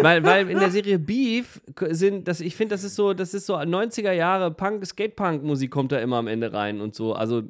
weil, 0.00 0.24
weil 0.24 0.50
in 0.50 0.58
der 0.58 0.70
Serie 0.70 0.98
Beef 0.98 1.60
sind, 1.90 2.26
das, 2.26 2.40
ich 2.40 2.56
finde, 2.56 2.74
das 2.74 2.84
ist 2.84 2.96
so, 2.96 3.14
das 3.14 3.34
ist 3.34 3.46
so 3.46 3.56
90er 3.56 4.12
Jahre 4.12 4.50
Punk, 4.50 4.84
Skatepunk-Musik 4.84 5.70
kommt 5.70 5.92
da 5.92 5.98
immer 5.98 6.16
am 6.16 6.26
Ende 6.26 6.52
rein 6.52 6.80
und 6.80 6.94
so. 6.94 7.12
Also, 7.12 7.42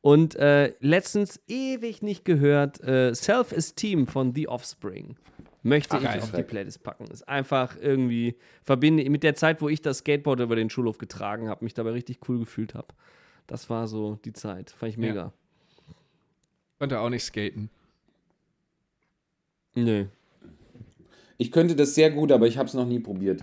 und 0.00 0.36
äh, 0.36 0.74
letztens 0.80 1.40
ewig 1.48 2.02
nicht 2.02 2.24
gehört, 2.24 2.80
äh, 2.82 3.14
Self-Esteem 3.14 4.06
von 4.06 4.34
The 4.34 4.48
Offspring. 4.48 5.16
Möchte 5.66 5.96
Ach, 5.96 6.14
ich 6.14 6.22
auf 6.22 6.30
die 6.30 6.44
Playlist 6.44 6.84
packen. 6.84 7.06
Ist 7.08 7.28
einfach 7.28 7.76
irgendwie, 7.80 8.36
verbinde 8.62 9.08
mit 9.10 9.24
der 9.24 9.34
Zeit, 9.34 9.60
wo 9.60 9.68
ich 9.68 9.82
das 9.82 9.98
Skateboard 9.98 10.38
über 10.38 10.54
den 10.54 10.70
Schulhof 10.70 10.96
getragen 10.96 11.48
habe, 11.48 11.64
mich 11.64 11.74
dabei 11.74 11.90
richtig 11.90 12.20
cool 12.28 12.38
gefühlt 12.38 12.74
habe. 12.74 12.86
Das 13.48 13.68
war 13.68 13.88
so 13.88 14.16
die 14.24 14.32
Zeit. 14.32 14.70
Fand 14.70 14.90
ich 14.90 14.96
mega. 14.96 15.32
Konnte 16.78 17.00
auch 17.00 17.10
nicht 17.10 17.24
skaten. 17.24 17.68
Nö. 19.74 20.06
Ich 21.36 21.50
könnte 21.50 21.74
das 21.74 21.96
sehr 21.96 22.12
gut, 22.12 22.30
aber 22.30 22.46
ich 22.46 22.58
habe 22.58 22.68
es 22.68 22.74
noch 22.74 22.86
nie 22.86 23.00
probiert. 23.00 23.42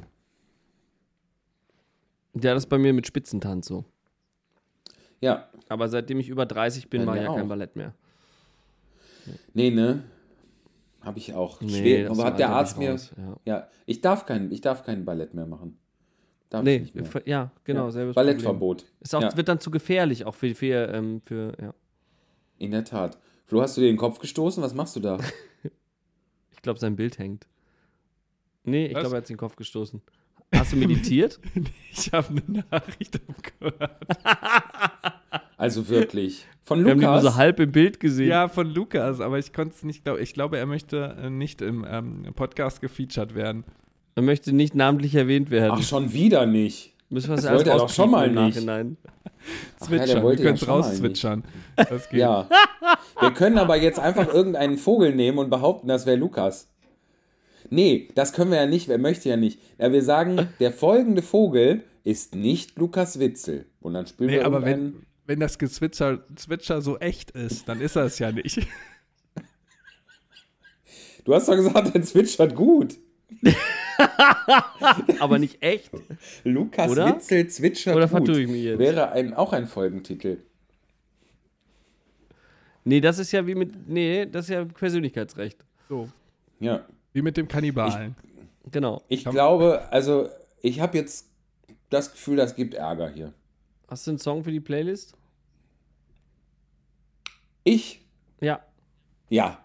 Ja, 2.35 2.53
das 2.53 2.63
ist 2.63 2.69
bei 2.69 2.77
mir 2.77 2.93
mit 2.93 3.05
Spitzentanz 3.05 3.67
so. 3.67 3.83
Ja. 5.19 5.49
Aber 5.67 5.89
seitdem 5.89 6.21
ich 6.21 6.29
über 6.29 6.45
30 6.45 6.89
bin, 6.89 7.03
mache 7.03 7.17
ich 7.17 7.23
ja 7.23 7.33
kein 7.33 7.43
auch. 7.43 7.49
Ballett 7.49 7.75
mehr. 7.75 7.93
Nee, 9.53 9.71
ne? 9.71 10.03
Habe 11.03 11.19
ich 11.19 11.33
auch. 11.33 11.59
Nee, 11.61 11.69
Schwer. 11.79 12.09
Aber 12.11 12.23
hat 12.23 12.39
der 12.39 12.49
Arzt 12.49 12.77
mir. 12.77 12.91
raus, 12.91 13.11
ja. 13.17 13.35
Ja, 13.45 13.67
ich 13.85 14.01
darf 14.01 14.25
kein, 14.25 14.51
ich 14.51 14.61
darf 14.61 14.83
kein 14.83 15.03
Ballett 15.05 15.33
mehr 15.33 15.45
machen. 15.45 15.77
Darf 16.49 16.61
ich 16.61 16.65
Nee, 16.65 16.79
nicht 16.79 16.95
mehr. 16.95 17.21
ja, 17.25 17.51
genau, 17.65 17.85
Ja. 17.85 17.91
selbes. 17.91 18.15
Ballettverbot. 18.15 18.85
Auch, 19.11 19.21
Ja. 19.21 19.35
Wird 19.37 19.47
dann 19.49 19.59
zu 19.59 19.69
gefährlich, 19.71 20.25
auch 20.25 20.35
für, 20.35 20.53
für, 20.55 20.89
ähm, 20.93 21.21
für 21.25 21.53
ja. 21.61 21.73
In 22.57 22.71
der 22.71 22.85
Tat. 22.85 23.17
Flo, 23.45 23.61
hast 23.61 23.75
du 23.75 23.81
dir 23.81 23.87
den 23.87 23.97
Kopf 23.97 24.19
gestoßen? 24.19 24.63
Was 24.63 24.73
machst 24.73 24.95
du 24.95 24.99
da? 24.99 25.17
Ich 26.51 26.61
glaube, 26.63 26.79
sein 26.79 26.95
Bild 26.95 27.17
hängt. 27.19 27.45
Nee, 28.63 28.85
ich 28.85 28.93
glaube, 28.93 29.15
er 29.15 29.17
hat 29.17 29.27
sich 29.27 29.33
den 29.35 29.39
Kopf 29.39 29.57
gestoßen. 29.57 30.01
Hast 30.55 30.71
du 30.71 30.77
meditiert? 30.77 31.41
Ich 31.91 32.09
habe 32.13 32.29
eine 32.29 32.63
Nachricht 32.71 33.19
abgehört. 33.27 34.07
Also 35.63 35.87
wirklich. 35.87 36.45
Von 36.65 36.83
Wir 36.83 36.91
haben 36.91 36.99
Lukas. 37.01 37.23
so 37.23 37.35
halb 37.35 37.59
im 37.59 37.71
Bild 37.71 37.99
gesehen. 37.99 38.27
Ja, 38.29 38.47
von 38.49 38.67
Lukas, 38.73 39.19
aber 39.21 39.39
ich 39.39 39.53
konnte 39.53 39.73
es 39.75 39.83
nicht 39.83 40.03
glauben. 40.03 40.21
Ich 40.21 40.33
glaube, 40.33 40.57
er 40.57 40.65
möchte 40.65 41.15
äh, 41.21 41.29
nicht 41.29 41.61
im 41.61 41.85
ähm, 41.89 42.25
Podcast 42.35 42.81
gefeatured 42.81 43.33
werden. 43.35 43.63
Er 44.15 44.23
möchte 44.23 44.53
nicht 44.53 44.75
namentlich 44.75 45.15
erwähnt 45.15 45.51
werden. 45.51 45.75
Ach, 45.79 45.83
schon 45.83 46.11
wieder 46.13 46.45
nicht. 46.45 46.93
Müssen 47.09 47.29
wir 47.29 47.35
das 47.37 47.45
erst 47.45 47.55
wollte 47.55 47.69
er 47.69 47.77
doch 47.77 47.89
schon 47.89 48.11
mal 48.11 48.27
im 48.27 48.35
nicht. 48.35 48.55
Nachhinein. 48.55 48.97
Ja, 49.81 49.87
Zwitschern, 49.87 50.23
wollte 50.23 50.39
wir 50.39 50.45
ja 50.45 50.51
können 50.51 50.61
es 50.63 50.67
rauszwitschern. 50.69 51.43
Das 51.75 52.09
geht. 52.09 52.19
Ja. 52.21 52.47
Wir 53.19 53.31
können 53.31 53.57
aber 53.57 53.75
jetzt 53.75 53.99
einfach 53.99 54.33
irgendeinen 54.33 54.77
Vogel 54.77 55.13
nehmen 55.13 55.37
und 55.37 55.49
behaupten, 55.49 55.89
das 55.89 56.05
wäre 56.05 56.15
Lukas. 56.15 56.69
Nee, 57.69 58.07
das 58.15 58.31
können 58.31 58.51
wir 58.51 58.57
ja 58.59 58.65
nicht. 58.67 58.87
Wer 58.87 58.97
möchte 58.99 59.27
ja 59.27 59.35
nicht. 59.35 59.59
Ja, 59.79 59.91
wir 59.91 60.01
sagen, 60.01 60.47
der 60.61 60.71
folgende 60.71 61.21
Vogel 61.21 61.83
ist 62.05 62.35
nicht 62.35 62.77
Lukas 62.77 63.19
Witzel. 63.19 63.65
Und 63.81 63.95
dann 63.95 64.07
spielen 64.07 64.29
Nee, 64.29 64.35
wir 64.37 64.45
aber 64.45 64.59
irgendeinen- 64.65 64.93
wenn, 64.93 65.05
wenn 65.25 65.39
das 65.39 65.57
Gezwitscher 65.57 66.23
Zwitscher 66.35 66.81
so 66.81 66.97
echt 66.99 67.31
ist, 67.31 67.67
dann 67.69 67.81
ist 67.81 67.95
er 67.95 68.03
es 68.05 68.19
ja 68.19 68.31
nicht. 68.31 68.67
Du 71.23 71.33
hast 71.33 71.47
doch 71.47 71.55
gesagt, 71.55 71.95
er 71.95 72.01
zwitschert 72.03 72.53
gut. 72.55 72.95
Aber 75.19 75.39
nicht 75.39 75.61
echt. 75.63 75.89
Lukas 76.43 76.91
Oder? 76.91 77.07
Witzel 77.07 77.47
zwitschert 77.47 77.95
Oder 77.95 78.07
gut. 78.07 78.25
vertue 78.25 78.41
ich 78.41 78.49
mich 78.49 78.63
jetzt? 78.63 78.79
Wäre 78.79 79.11
ein, 79.11 79.33
auch 79.33 79.53
ein 79.53 79.67
Folgentitel. 79.67 80.39
Nee, 82.83 82.99
das 82.99 83.19
ist 83.19 83.31
ja 83.31 83.47
wie 83.47 83.55
mit. 83.55 83.87
Nee, 83.87 84.25
das 84.25 84.45
ist 84.45 84.49
ja 84.49 84.65
Persönlichkeitsrecht. 84.65 85.57
So, 85.87 86.09
Ja. 86.59 86.85
wie 87.13 87.21
mit 87.21 87.37
dem 87.37 87.47
Kannibalen. 87.47 88.15
Genau. 88.71 89.03
Ich 89.07 89.23
glaube, 89.23 89.89
also 89.91 90.29
ich 90.61 90.79
habe 90.81 90.97
jetzt 90.97 91.29
das 91.89 92.11
Gefühl, 92.11 92.35
das 92.35 92.55
gibt 92.55 92.73
Ärger 92.73 93.09
hier. 93.09 93.33
Hast 93.93 94.07
du 94.07 94.11
einen 94.11 94.17
Song 94.17 94.43
für 94.43 94.51
die 94.51 94.59
Playlist? 94.59 95.13
Ich? 97.63 98.01
Ja. 98.41 98.63
Ja. 99.29 99.63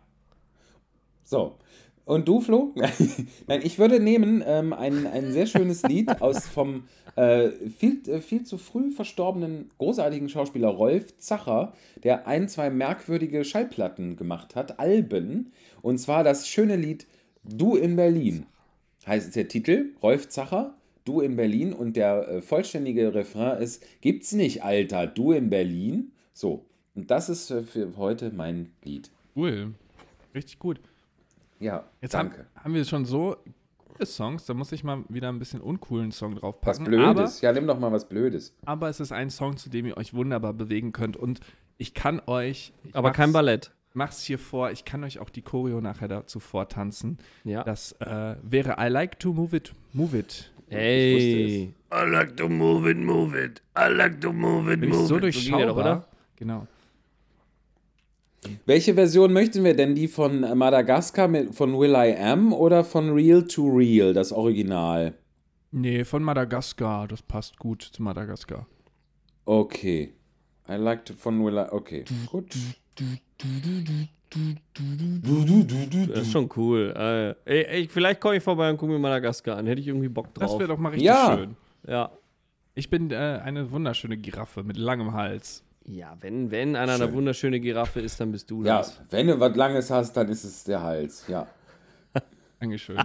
So. 1.25 1.57
Und 2.05 2.29
du, 2.29 2.43
Flo? 2.43 2.75
Nein, 3.47 3.61
ich 3.65 3.79
würde 3.79 4.01
nehmen 4.01 4.45
ähm, 4.47 4.75
ein, 4.75 5.07
ein 5.07 5.33
sehr 5.33 5.47
schönes 5.47 5.83
Lied 5.83 6.11
aus 6.21 6.47
vom 6.47 6.85
äh, 7.17 7.53
viel, 7.71 8.07
äh, 8.07 8.21
viel 8.21 8.45
zu 8.45 8.59
früh 8.59 8.91
verstorbenen 8.91 9.71
großartigen 9.79 10.29
Schauspieler 10.29 10.69
Rolf 10.69 11.17
Zacher, 11.17 11.73
der 12.05 12.27
ein, 12.27 12.51
zwei 12.51 12.69
merkwürdige 12.69 13.47
Schallplatten 13.47 14.17
gemacht 14.17 14.55
hat, 14.55 14.79
Alben. 14.79 15.55
Und 15.81 15.97
zwar 15.97 16.23
das 16.23 16.47
schöne 16.47 16.77
Lied 16.77 17.07
Du 17.45 17.77
in 17.77 17.97
Berlin. 17.97 18.45
Heißt 19.07 19.35
der 19.35 19.49
Titel, 19.49 19.95
Rolf 20.03 20.29
Zacher, 20.29 20.78
Du 21.09 21.21
in 21.21 21.37
Berlin. 21.37 21.73
Und 21.73 21.97
der 21.97 22.29
äh, 22.29 22.43
vollständige 22.43 23.15
Refrain 23.15 23.63
ist, 23.63 23.83
gibt's 24.01 24.33
nicht, 24.33 24.63
Alter, 24.63 25.07
du 25.07 25.33
in 25.33 25.49
Berlin? 25.49 26.13
So. 26.35 26.67
Und 26.95 27.11
das 27.11 27.29
ist 27.29 27.51
äh, 27.51 27.63
für 27.63 27.97
heute 27.97 28.31
mein 28.31 28.71
Lied. 28.85 29.11
Cool. 29.35 29.75
Richtig 30.35 30.59
gut. 30.59 30.81
Ja, 31.61 31.85
Jetzt 32.01 32.15
danke. 32.15 32.47
Haben, 32.55 32.65
haben 32.65 32.75
wir 32.75 32.85
schon 32.85 33.05
so 33.07 33.37
coole 33.99 34.07
Songs. 34.07 34.45
Da 34.47 34.55
muss 34.55 34.71
ich 34.73 34.85
mal 34.85 35.05
wieder 35.09 35.29
ein 35.31 35.39
bisschen 35.39 35.61
uncoolen 35.61 36.13
Song 36.13 36.35
Was 36.35 36.41
draufpacken. 36.41 36.85
Blödes. 36.85 37.41
ja, 37.41 37.53
nimm 37.53 37.67
doch 37.67 37.79
mal 37.79 37.91
was 37.91 38.09
Blödes. 38.09 38.55
Aber, 38.63 38.73
aber 38.73 38.89
es 38.91 39.01
ist 39.01 39.13
ein 39.13 39.31
Song, 39.31 39.57
zu 39.57 39.71
dem 39.71 39.87
ihr 39.87 39.97
euch 39.97 40.15
wunderbar 40.15 40.53
bewegen 40.53 40.93
könnt. 40.93 41.17
Und 41.17 41.41
ich 41.79 41.95
kann 41.95 42.21
euch. 42.27 42.73
Ich 42.85 42.95
Aber 42.95 43.13
kein 43.13 43.33
Ballett. 43.33 43.73
Mach's 43.99 44.23
hier 44.23 44.39
vor. 44.39 44.71
Ich 44.71 44.85
kann 44.85 45.03
euch 45.03 45.19
auch 45.19 45.29
die 45.29 45.43
Choreo 45.43 45.81
nachher 45.81 46.07
dazu 46.07 46.39
vortanzen. 46.39 47.19
Ja. 47.43 47.65
Das 47.65 47.93
äh, 48.01 48.37
wäre 48.43 48.77
I 48.79 48.89
like 48.89 49.19
to 49.19 49.33
move 49.33 49.57
it, 49.57 49.75
move 49.93 50.17
it. 50.17 50.53
Ey. 50.71 51.75
I 51.93 52.05
like 52.09 52.37
to 52.37 52.49
move 52.49 52.89
it, 52.89 52.97
move 52.97 53.37
it. 53.37 53.61
I 53.77 53.93
like 53.93 54.21
to 54.21 54.33
move 54.33 54.73
it, 54.73 54.81
Bin 54.81 54.91
ich 54.91 54.97
move 54.97 55.07
so 55.09 55.17
it. 55.17 55.23
durchschaubar. 55.25 55.67
doch, 55.67 55.77
oder? 55.77 56.09
Genau. 56.37 56.67
Welche 58.67 58.95
Version 58.95 59.33
möchten 59.33 59.65
wir 59.65 59.75
denn? 59.75 59.97
Die 59.97 60.07
von 60.07 60.41
Madagaskar 60.57 61.27
mit, 61.27 61.55
von 61.57 61.77
Will 61.77 61.91
I 61.97 62.15
Am 62.17 62.53
oder 62.53 62.85
von 62.85 63.11
Real 63.11 63.43
to 63.49 63.67
Real, 63.69 64.15
das 64.15 64.31
Original? 64.33 65.15
Nee, 65.73 66.05
von 66.05 66.23
Madagaskar. 66.23 67.09
Das 67.09 67.21
passt 67.21 67.59
gut 67.59 67.83
zu 67.83 68.03
Madagaskar. 68.03 68.67
Okay. 69.45 70.13
I 70.69 70.75
like 70.77 71.05
to 71.07 71.15
von 71.15 71.45
Will 71.45 71.57
I. 71.57 71.67
Okay, 71.71 72.05
gut. 72.31 72.55
Das 76.11 76.23
ist 76.23 76.33
schon 76.33 76.49
cool. 76.57 76.93
Äh, 76.97 77.31
ey, 77.45 77.65
ey, 77.83 77.89
vielleicht 77.89 78.21
komme 78.21 78.37
ich 78.37 78.43
vorbei 78.43 78.71
und 78.71 78.77
gucke 78.77 78.93
mir 78.93 78.99
Madagaskar 78.99 79.57
an. 79.59 79.67
Hätte 79.67 79.81
ich 79.81 79.89
irgendwie 79.89 80.09
Bock 80.09 80.33
drauf. 80.35 80.51
Das 80.51 80.59
wäre 80.59 80.69
doch 80.69 80.79
mal 80.79 80.91
richtig 80.91 81.07
Ja. 81.07 81.37
schön. 81.37 81.57
ja. 81.87 82.11
Ich 82.75 82.89
bin 82.91 83.11
äh, 83.11 83.17
eine 83.17 83.71
wunderschöne 83.73 84.17
Giraffe 84.17 84.63
mit 84.63 84.77
langem 84.77 85.13
Hals. 85.13 85.65
Ja, 85.85 86.17
wenn, 86.21 86.51
wenn 86.53 86.77
einer 86.77 86.93
eine 86.95 87.05
Schön. 87.07 87.15
wunderschöne 87.15 87.59
Giraffe 87.61 88.01
ist, 88.01 88.21
dann 88.21 88.31
bist 88.31 88.49
du 88.51 88.63
Ja, 88.63 88.79
das. 88.79 89.01
wenn 89.11 89.27
du 89.27 89.41
was 89.41 89.57
Langes 89.57 89.91
hast, 89.91 90.13
dann 90.17 90.29
ist 90.29 90.45
es 90.45 90.63
der 90.65 90.81
Hals. 90.83 91.27
Ja, 91.27 91.47
Dankeschön. 92.61 92.99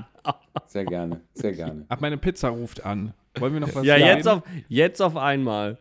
sehr 0.68 0.86
gerne, 0.86 1.22
sehr 1.34 1.54
gerne. 1.54 1.86
Ab 1.90 2.02
meine 2.02 2.18
Pizza 2.18 2.50
ruft 2.50 2.86
an. 2.86 3.14
Wollen 3.40 3.54
wir 3.54 3.62
noch 3.62 3.74
was 3.74 3.84
Ja, 3.86 3.96
jetzt 3.98 4.28
auf, 4.28 4.44
jetzt 4.68 5.02
auf 5.02 5.16
einmal. 5.18 5.78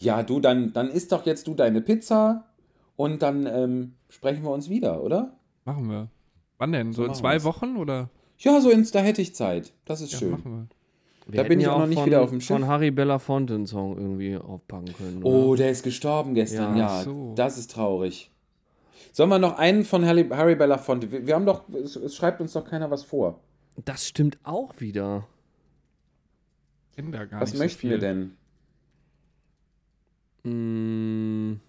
Ja, 0.00 0.22
du, 0.24 0.40
dann, 0.40 0.72
dann 0.72 0.88
isst 0.88 1.12
doch 1.12 1.26
jetzt 1.26 1.46
du 1.46 1.54
deine 1.54 1.80
Pizza 1.80 2.47
und 2.98 3.22
dann 3.22 3.46
ähm, 3.46 3.94
sprechen 4.08 4.42
wir 4.42 4.50
uns 4.50 4.68
wieder, 4.68 5.02
oder? 5.04 5.36
Machen 5.64 5.88
wir. 5.88 6.08
Wann 6.58 6.72
denn? 6.72 6.92
So 6.92 7.02
in 7.02 7.08
machen 7.08 7.18
zwei 7.20 7.34
wir's. 7.34 7.44
Wochen 7.44 7.76
oder? 7.76 8.10
Ja, 8.38 8.60
so 8.60 8.70
ins, 8.70 8.90
da 8.90 8.98
hätte 8.98 9.22
ich 9.22 9.36
Zeit. 9.36 9.72
Das 9.84 10.00
ist 10.00 10.12
Ja, 10.12 10.18
schön. 10.18 10.30
machen 10.32 10.68
Wir 11.28 11.42
Da 11.42 11.48
bin 11.48 11.60
ich 11.60 11.68
auch 11.68 11.78
noch 11.78 11.86
nicht 11.86 11.98
von, 11.98 12.06
wieder 12.06 12.22
auf 12.22 12.30
dem 12.30 12.40
Schiff. 12.40 12.56
Von 12.56 12.66
Harry 12.66 12.90
Belafonte 12.90 13.54
einen 13.54 13.66
Song 13.66 13.96
irgendwie 13.96 14.36
aufpacken 14.36 14.92
können. 14.94 15.20
Oh, 15.22 15.50
oder? 15.50 15.58
der 15.58 15.70
ist 15.70 15.84
gestorben 15.84 16.34
gestern. 16.34 16.76
Ja. 16.76 16.98
Ja, 16.98 17.02
so. 17.04 17.34
das 17.36 17.56
ist 17.56 17.70
traurig. 17.70 18.32
Sollen 19.12 19.28
wir 19.30 19.38
noch 19.38 19.58
einen 19.58 19.84
von 19.84 20.04
Harry, 20.04 20.28
Harry 20.30 20.56
Belafonte? 20.56 21.12
Wir, 21.12 21.24
wir 21.24 21.34
haben 21.36 21.46
doch, 21.46 21.68
es, 21.68 21.94
es 21.94 22.16
schreibt 22.16 22.40
uns 22.40 22.52
doch 22.52 22.64
keiner 22.64 22.90
was 22.90 23.04
vor. 23.04 23.38
Das 23.84 24.08
stimmt 24.08 24.38
auch 24.42 24.80
wieder. 24.80 25.24
wir. 26.96 27.12
Da 27.12 27.26
gar 27.26 27.40
Was 27.42 27.50
nicht 27.50 27.58
so 27.58 27.64
möchten 27.64 27.80
viel. 27.80 27.90
wir 27.90 27.98
denn? 27.98 28.36
Mm. 30.42 31.60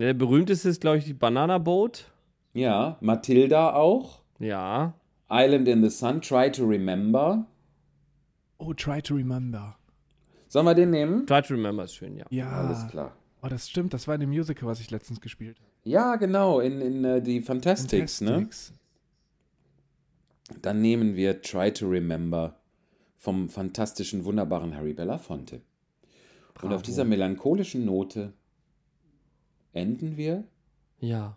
Der 0.00 0.14
berühmteste 0.14 0.70
ist, 0.70 0.80
glaube 0.80 0.96
ich, 0.96 1.04
die 1.04 1.12
Banana 1.12 1.58
Boat. 1.58 2.10
Ja, 2.54 2.96
Matilda 3.02 3.74
auch. 3.74 4.22
Ja. 4.38 4.94
Island 5.30 5.68
in 5.68 5.82
the 5.82 5.90
Sun, 5.90 6.22
Try 6.22 6.50
to 6.50 6.64
Remember. 6.64 7.46
Oh, 8.56 8.72
try 8.72 9.02
to 9.02 9.14
remember. 9.14 9.76
Sollen 10.48 10.64
wir 10.64 10.74
den 10.74 10.88
nehmen? 10.90 11.26
Try 11.26 11.42
to 11.42 11.52
Remember 11.52 11.84
ist 11.84 11.94
schön, 11.94 12.16
ja. 12.16 12.24
Ja. 12.30 12.50
Alles 12.50 12.88
klar. 12.88 13.14
Oh, 13.42 13.48
das 13.48 13.68
stimmt. 13.68 13.92
Das 13.92 14.08
war 14.08 14.14
in 14.14 14.22
dem 14.22 14.30
Musical, 14.30 14.66
was 14.66 14.80
ich 14.80 14.90
letztens 14.90 15.20
gespielt 15.20 15.58
habe. 15.58 15.68
Ja, 15.84 16.16
genau, 16.16 16.60
in, 16.60 16.80
in 16.80 17.04
äh, 17.04 17.20
die 17.20 17.42
Fantastics, 17.42 18.22
ne? 18.22 18.30
Fantastics. 18.30 18.72
Dann 20.62 20.80
nehmen 20.80 21.14
wir 21.14 21.42
Try 21.42 21.72
to 21.72 21.86
Remember 21.86 22.56
vom 23.18 23.50
fantastischen, 23.50 24.24
wunderbaren 24.24 24.74
Harry 24.74 24.94
Belafonte. 24.94 25.60
Und 26.62 26.72
auf 26.72 26.80
dieser 26.80 27.04
melancholischen 27.04 27.84
Note 27.84 28.32
enden 29.72 30.16
wir. 30.16 30.44
Ja. 31.00 31.36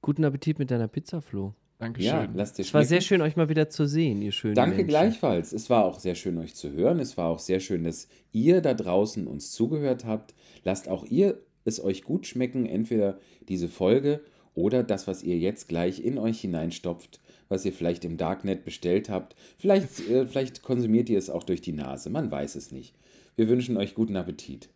Guten 0.00 0.24
Appetit 0.24 0.58
mit 0.58 0.70
deiner 0.70 0.88
Pizza, 0.88 1.20
Flo. 1.20 1.54
Dankeschön. 1.78 2.10
Ja, 2.10 2.28
lasst 2.34 2.58
dir 2.58 2.62
Es 2.62 2.74
war 2.74 2.84
sehr 2.84 3.00
schön, 3.00 3.20
euch 3.20 3.36
mal 3.36 3.48
wieder 3.48 3.68
zu 3.68 3.86
sehen, 3.86 4.20
ihr 4.20 4.32
schönen 4.32 4.54
Danke 4.54 4.76
Menschen. 4.78 4.88
gleichfalls. 4.88 5.52
Es 5.52 5.70
war 5.70 5.84
auch 5.84 6.00
sehr 6.00 6.16
schön, 6.16 6.36
euch 6.38 6.54
zu 6.54 6.72
hören. 6.72 6.98
Es 6.98 7.16
war 7.16 7.28
auch 7.28 7.38
sehr 7.38 7.60
schön, 7.60 7.84
dass 7.84 8.08
ihr 8.32 8.60
da 8.60 8.74
draußen 8.74 9.26
uns 9.26 9.52
zugehört 9.52 10.04
habt. 10.04 10.34
Lasst 10.64 10.88
auch 10.88 11.04
ihr 11.04 11.40
es 11.64 11.82
euch 11.82 12.02
gut 12.02 12.26
schmecken, 12.26 12.66
entweder 12.66 13.18
diese 13.48 13.68
Folge 13.68 14.20
oder 14.54 14.82
das, 14.82 15.06
was 15.06 15.22
ihr 15.22 15.38
jetzt 15.38 15.68
gleich 15.68 16.04
in 16.04 16.18
euch 16.18 16.40
hineinstopft, 16.40 17.20
was 17.48 17.64
ihr 17.64 17.72
vielleicht 17.72 18.04
im 18.04 18.16
Darknet 18.16 18.64
bestellt 18.64 19.08
habt. 19.08 19.36
Vielleicht, 19.56 20.00
äh, 20.10 20.26
vielleicht 20.26 20.62
konsumiert 20.62 21.08
ihr 21.08 21.18
es 21.18 21.30
auch 21.30 21.44
durch 21.44 21.60
die 21.60 21.72
Nase. 21.72 22.10
Man 22.10 22.30
weiß 22.30 22.56
es 22.56 22.72
nicht. 22.72 22.94
Wir 23.36 23.48
wünschen 23.48 23.76
euch 23.76 23.94
guten 23.94 24.16
Appetit. 24.16 24.68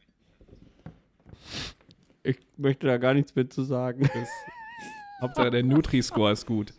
Ich 2.22 2.38
möchte 2.56 2.86
da 2.86 2.98
gar 2.98 3.14
nichts 3.14 3.34
mehr 3.34 3.48
zu 3.50 3.62
sagen. 3.62 4.08
Hauptsache 5.20 5.50
der 5.50 5.62
Nutri-Score 5.62 6.32
ist 6.32 6.46
gut. 6.46 6.72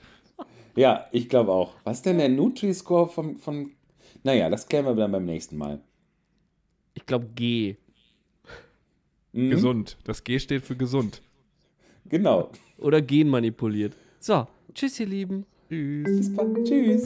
Ja, 0.75 1.07
ich 1.11 1.29
glaube 1.29 1.51
auch. 1.51 1.75
Was 1.83 2.01
denn 2.01 2.17
der 2.17 2.29
Nutri-Score 2.29 3.09
von, 3.09 3.37
von. 3.37 3.71
Naja, 4.23 4.49
das 4.49 4.67
klären 4.67 4.85
wir 4.85 4.95
dann 4.95 5.11
beim 5.11 5.25
nächsten 5.25 5.57
Mal. 5.57 5.81
Ich 6.93 7.05
glaube 7.05 7.27
G. 7.35 7.75
Mhm, 9.33 9.49
Gesund. 9.49 9.97
Das 10.03 10.23
G 10.23 10.39
steht 10.39 10.63
für 10.63 10.75
gesund. 10.75 11.21
Genau. 12.05 12.49
Oder 12.77 13.01
genmanipuliert. 13.01 13.95
So, 14.19 14.47
tschüss, 14.73 14.99
ihr 14.99 15.07
Lieben. 15.07 15.45
Tschüss. 15.69 16.17
Bis 16.17 16.35
bald. 16.35 16.65
Tschüss. 16.65 17.03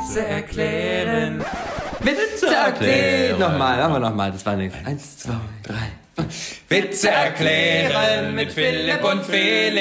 Witze 0.00 0.24
erklären. 0.26 1.44
Witze 2.00 2.46
erklären. 2.46 3.38
Nochmal, 3.38 3.76
machen 3.78 3.92
wir 3.92 3.98
nochmal. 4.00 4.32
Das 4.32 4.46
war 4.46 4.56
nichts. 4.56 4.74
Eins, 4.84 5.18
zwei, 5.18 5.34
drei. 5.62 5.92
Witze 6.70 7.10
erklären 7.10 8.34
mit 8.34 8.50
Philipp 8.52 9.04
und 9.04 9.22
Felix. 9.24 9.78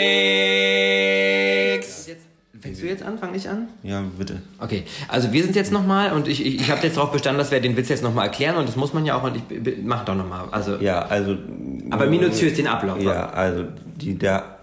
Jetzt, 2.08 2.26
fängst 2.60 2.82
du 2.82 2.86
jetzt 2.88 3.02
an? 3.04 3.18
Fang 3.18 3.34
ich 3.34 3.48
an? 3.48 3.70
Ja, 3.82 4.04
bitte. 4.18 4.42
Okay, 4.60 4.84
also 5.08 5.32
wir 5.32 5.42
sind 5.42 5.56
jetzt 5.56 5.72
nochmal 5.72 6.12
und 6.12 6.28
ich, 6.28 6.46
ich, 6.46 6.60
ich 6.62 6.70
habe 6.70 6.82
jetzt 6.84 6.98
darauf 6.98 7.14
bestanden, 7.14 7.40
dass 7.40 7.52
wir 7.52 7.62
den 7.62 7.78
Witz 7.78 7.88
jetzt 7.88 8.04
nochmal 8.04 8.26
erklären 8.26 8.58
und 8.58 8.68
das 8.68 8.76
muss 8.76 8.94
man 8.94 9.06
ja 9.06 9.16
auch 9.18 9.24
und 9.24 9.38
ich 9.38 9.44
mach 9.84 10.04
doch 10.04 10.16
nochmal. 10.16 10.50
Also, 10.52 10.76
Ja, 10.78 11.00
also. 11.04 11.38
aber 11.92 12.08
minutiös 12.08 12.56
den 12.56 12.68
Ablauf. 12.68 13.02
Ja, 13.02 13.30
also 13.30 13.64
die 13.96 14.16
der 14.16 14.59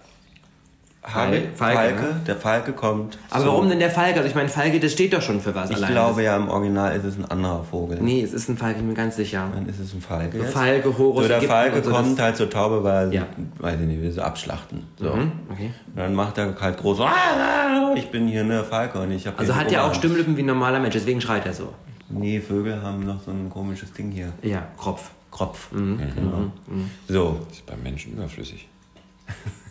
Falke, 1.09 1.49
Falke, 1.55 2.03
ne? 2.03 2.21
der 2.27 2.37
Falke 2.37 2.73
kommt. 2.73 3.17
Aber 3.31 3.43
zu- 3.45 3.49
warum 3.49 3.69
denn 3.69 3.79
der 3.79 3.91
Falke? 3.91 4.17
Also 4.17 4.29
ich 4.29 4.35
meine, 4.35 4.49
Falke, 4.49 4.81
das 4.81 4.93
steht 4.93 5.13
doch 5.13 5.23
schon 5.23 5.41
für 5.41 5.55
was 5.55 5.71
Ich 5.71 5.77
alleine. 5.77 5.93
glaube 5.95 6.17
Das- 6.17 6.25
ja, 6.25 6.37
im 6.37 6.49
Original 6.49 6.97
ist 6.97 7.05
es 7.05 7.17
ein 7.17 7.25
anderer 7.27 7.63
Vogel. 7.63 7.99
Nee, 8.01 8.23
es 8.23 8.33
ist 8.33 8.49
ein 8.49 8.57
Falke, 8.57 8.73
ich 8.75 8.79
bin 8.81 8.89
mir 8.89 8.95
ganz 8.95 9.15
sicher. 9.17 9.49
Dann 9.55 9.67
ist 9.69 9.79
es 9.79 9.95
ein 9.95 10.01
Falke. 10.01 10.39
Jetzt. 10.39 10.53
Falke, 10.53 10.99
Horus, 10.99 11.23
So, 11.23 11.29
der 11.29 11.37
Ägypten 11.39 11.53
Falke 11.55 11.83
so, 11.85 11.91
kommt 11.93 12.19
das- 12.19 12.25
halt 12.25 12.37
zur 12.37 12.51
Taube, 12.51 12.83
weil, 12.83 13.15
Ja. 13.15 13.27
weiß 13.59 13.81
ich 13.81 13.87
nicht, 13.87 14.03
will 14.03 14.11
sie 14.13 14.23
abschlachten. 14.25 14.83
So. 14.99 15.15
Mhm, 15.15 15.33
okay. 15.51 15.71
Und 15.95 15.97
dann 15.97 16.15
macht 16.15 16.39
er 16.39 16.55
halt 16.61 16.77
groß, 16.79 17.01
"Ah, 17.01 17.93
ich 17.95 18.11
bin 18.11 18.27
hier 18.27 18.41
eine 18.41 18.65
Falke 18.65 18.99
und 19.01 19.13
ich 19.13 19.27
habe 19.29 19.39
Also 19.39 19.55
hat 19.55 19.71
er 19.71 19.85
auch 19.85 19.95
Stimmlippen 19.95 20.37
wie 20.37 20.43
ein 20.43 20.47
normaler 20.47 20.81
Mensch, 20.81 20.95
deswegen 20.95 21.21
schreit 21.21 21.47
er 21.47 21.53
so. 21.55 21.73
Nee, 22.09 22.41
Vögel 22.41 22.83
haben 22.83 23.05
noch 23.07 23.23
so 23.23 23.31
ein 23.31 23.49
komisches 23.49 23.93
Ding 23.93 24.11
hier. 24.11 24.33
Ja, 24.43 24.63
Kropf. 24.77 25.11
Kropf. 25.31 25.71
Mhm. 25.73 25.99
Genau. 26.15 26.53
So, 27.09 27.41
Ist 27.53 27.65
beim 27.67 27.83
Menschen 27.83 28.13
überflüssig. 28.15 28.69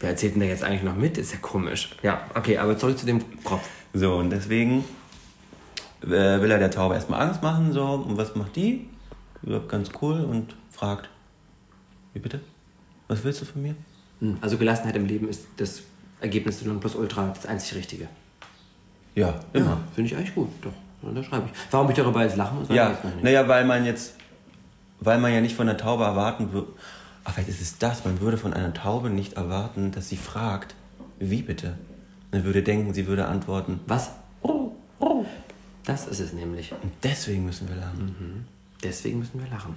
Wer 0.00 0.10
erzählt 0.10 0.34
denn 0.34 0.40
da 0.40 0.46
jetzt 0.46 0.62
eigentlich 0.62 0.82
noch 0.84 0.94
mit? 0.96 1.18
Ist 1.18 1.32
ja 1.32 1.38
komisch. 1.40 1.90
Ja, 2.02 2.20
okay, 2.34 2.58
aber 2.58 2.76
zurück 2.78 2.98
zu 2.98 3.06
dem 3.06 3.20
Kropf. 3.42 3.68
so 3.94 4.14
und 4.16 4.30
deswegen 4.30 4.84
äh, 6.02 6.06
will 6.06 6.50
er 6.50 6.58
der 6.58 6.70
Taube 6.70 6.94
erstmal 6.94 7.20
Angst 7.26 7.42
machen. 7.42 7.72
So, 7.72 7.84
und 7.84 8.16
was 8.16 8.36
macht 8.36 8.54
die? 8.56 8.88
Überhaupt 9.42 9.68
ganz 9.68 9.90
cool 10.00 10.20
und 10.20 10.54
fragt, 10.70 11.08
wie 12.14 12.20
bitte? 12.20 12.40
Was 13.08 13.24
willst 13.24 13.40
du 13.40 13.44
von 13.44 13.62
mir? 13.62 13.74
Hm, 14.20 14.38
Also 14.40 14.56
Gelassenheit 14.58 14.96
im 14.96 15.06
Leben 15.06 15.28
ist 15.28 15.46
das 15.56 15.82
Ergebnis 16.20 16.58
des 16.58 16.66
Nonplusultra, 16.66 17.32
das 17.34 17.46
einzig 17.46 17.76
Richtige. 17.76 18.08
Ja, 19.14 19.34
immer. 19.52 19.78
Finde 19.94 20.10
ich 20.10 20.16
eigentlich 20.16 20.34
gut, 20.34 20.48
doch. 20.62 20.72
Da 21.14 21.22
schreibe 21.22 21.48
ich. 21.52 21.58
Warum 21.72 21.88
ich 21.90 21.96
darüber 21.96 22.22
jetzt 22.22 22.36
lachen 22.36 22.58
muss? 22.58 22.68
Ja, 22.68 22.96
naja, 23.22 23.46
weil 23.46 23.64
man 23.64 23.84
jetzt, 23.84 24.14
weil 25.00 25.18
man 25.18 25.32
ja 25.32 25.40
nicht 25.40 25.54
von 25.54 25.66
der 25.66 25.76
Taube 25.76 26.02
erwarten 26.04 26.52
würde, 26.52 26.68
ach, 27.28 27.34
vielleicht 27.34 27.50
ist 27.50 27.60
es 27.60 27.78
das, 27.78 28.04
man 28.04 28.20
würde 28.20 28.38
von 28.38 28.54
einer 28.54 28.72
Taube 28.72 29.10
nicht 29.10 29.34
erwarten, 29.34 29.92
dass 29.92 30.08
sie 30.08 30.16
fragt, 30.16 30.74
wie 31.18 31.42
bitte? 31.42 31.76
Man 32.32 32.44
würde 32.44 32.62
denken, 32.62 32.94
sie 32.94 33.06
würde 33.06 33.26
antworten, 33.26 33.80
Was? 33.86 34.12
Das 35.84 36.06
ist 36.06 36.20
es 36.20 36.32
nämlich. 36.32 36.72
und 36.72 36.92
deswegen 37.02 37.46
müssen 37.46 37.68
wir 37.68 37.76
lernen. 37.76 38.46
Deswegen 38.82 39.20
müssen 39.20 39.40
wir 39.42 39.48
lachen. 39.48 39.74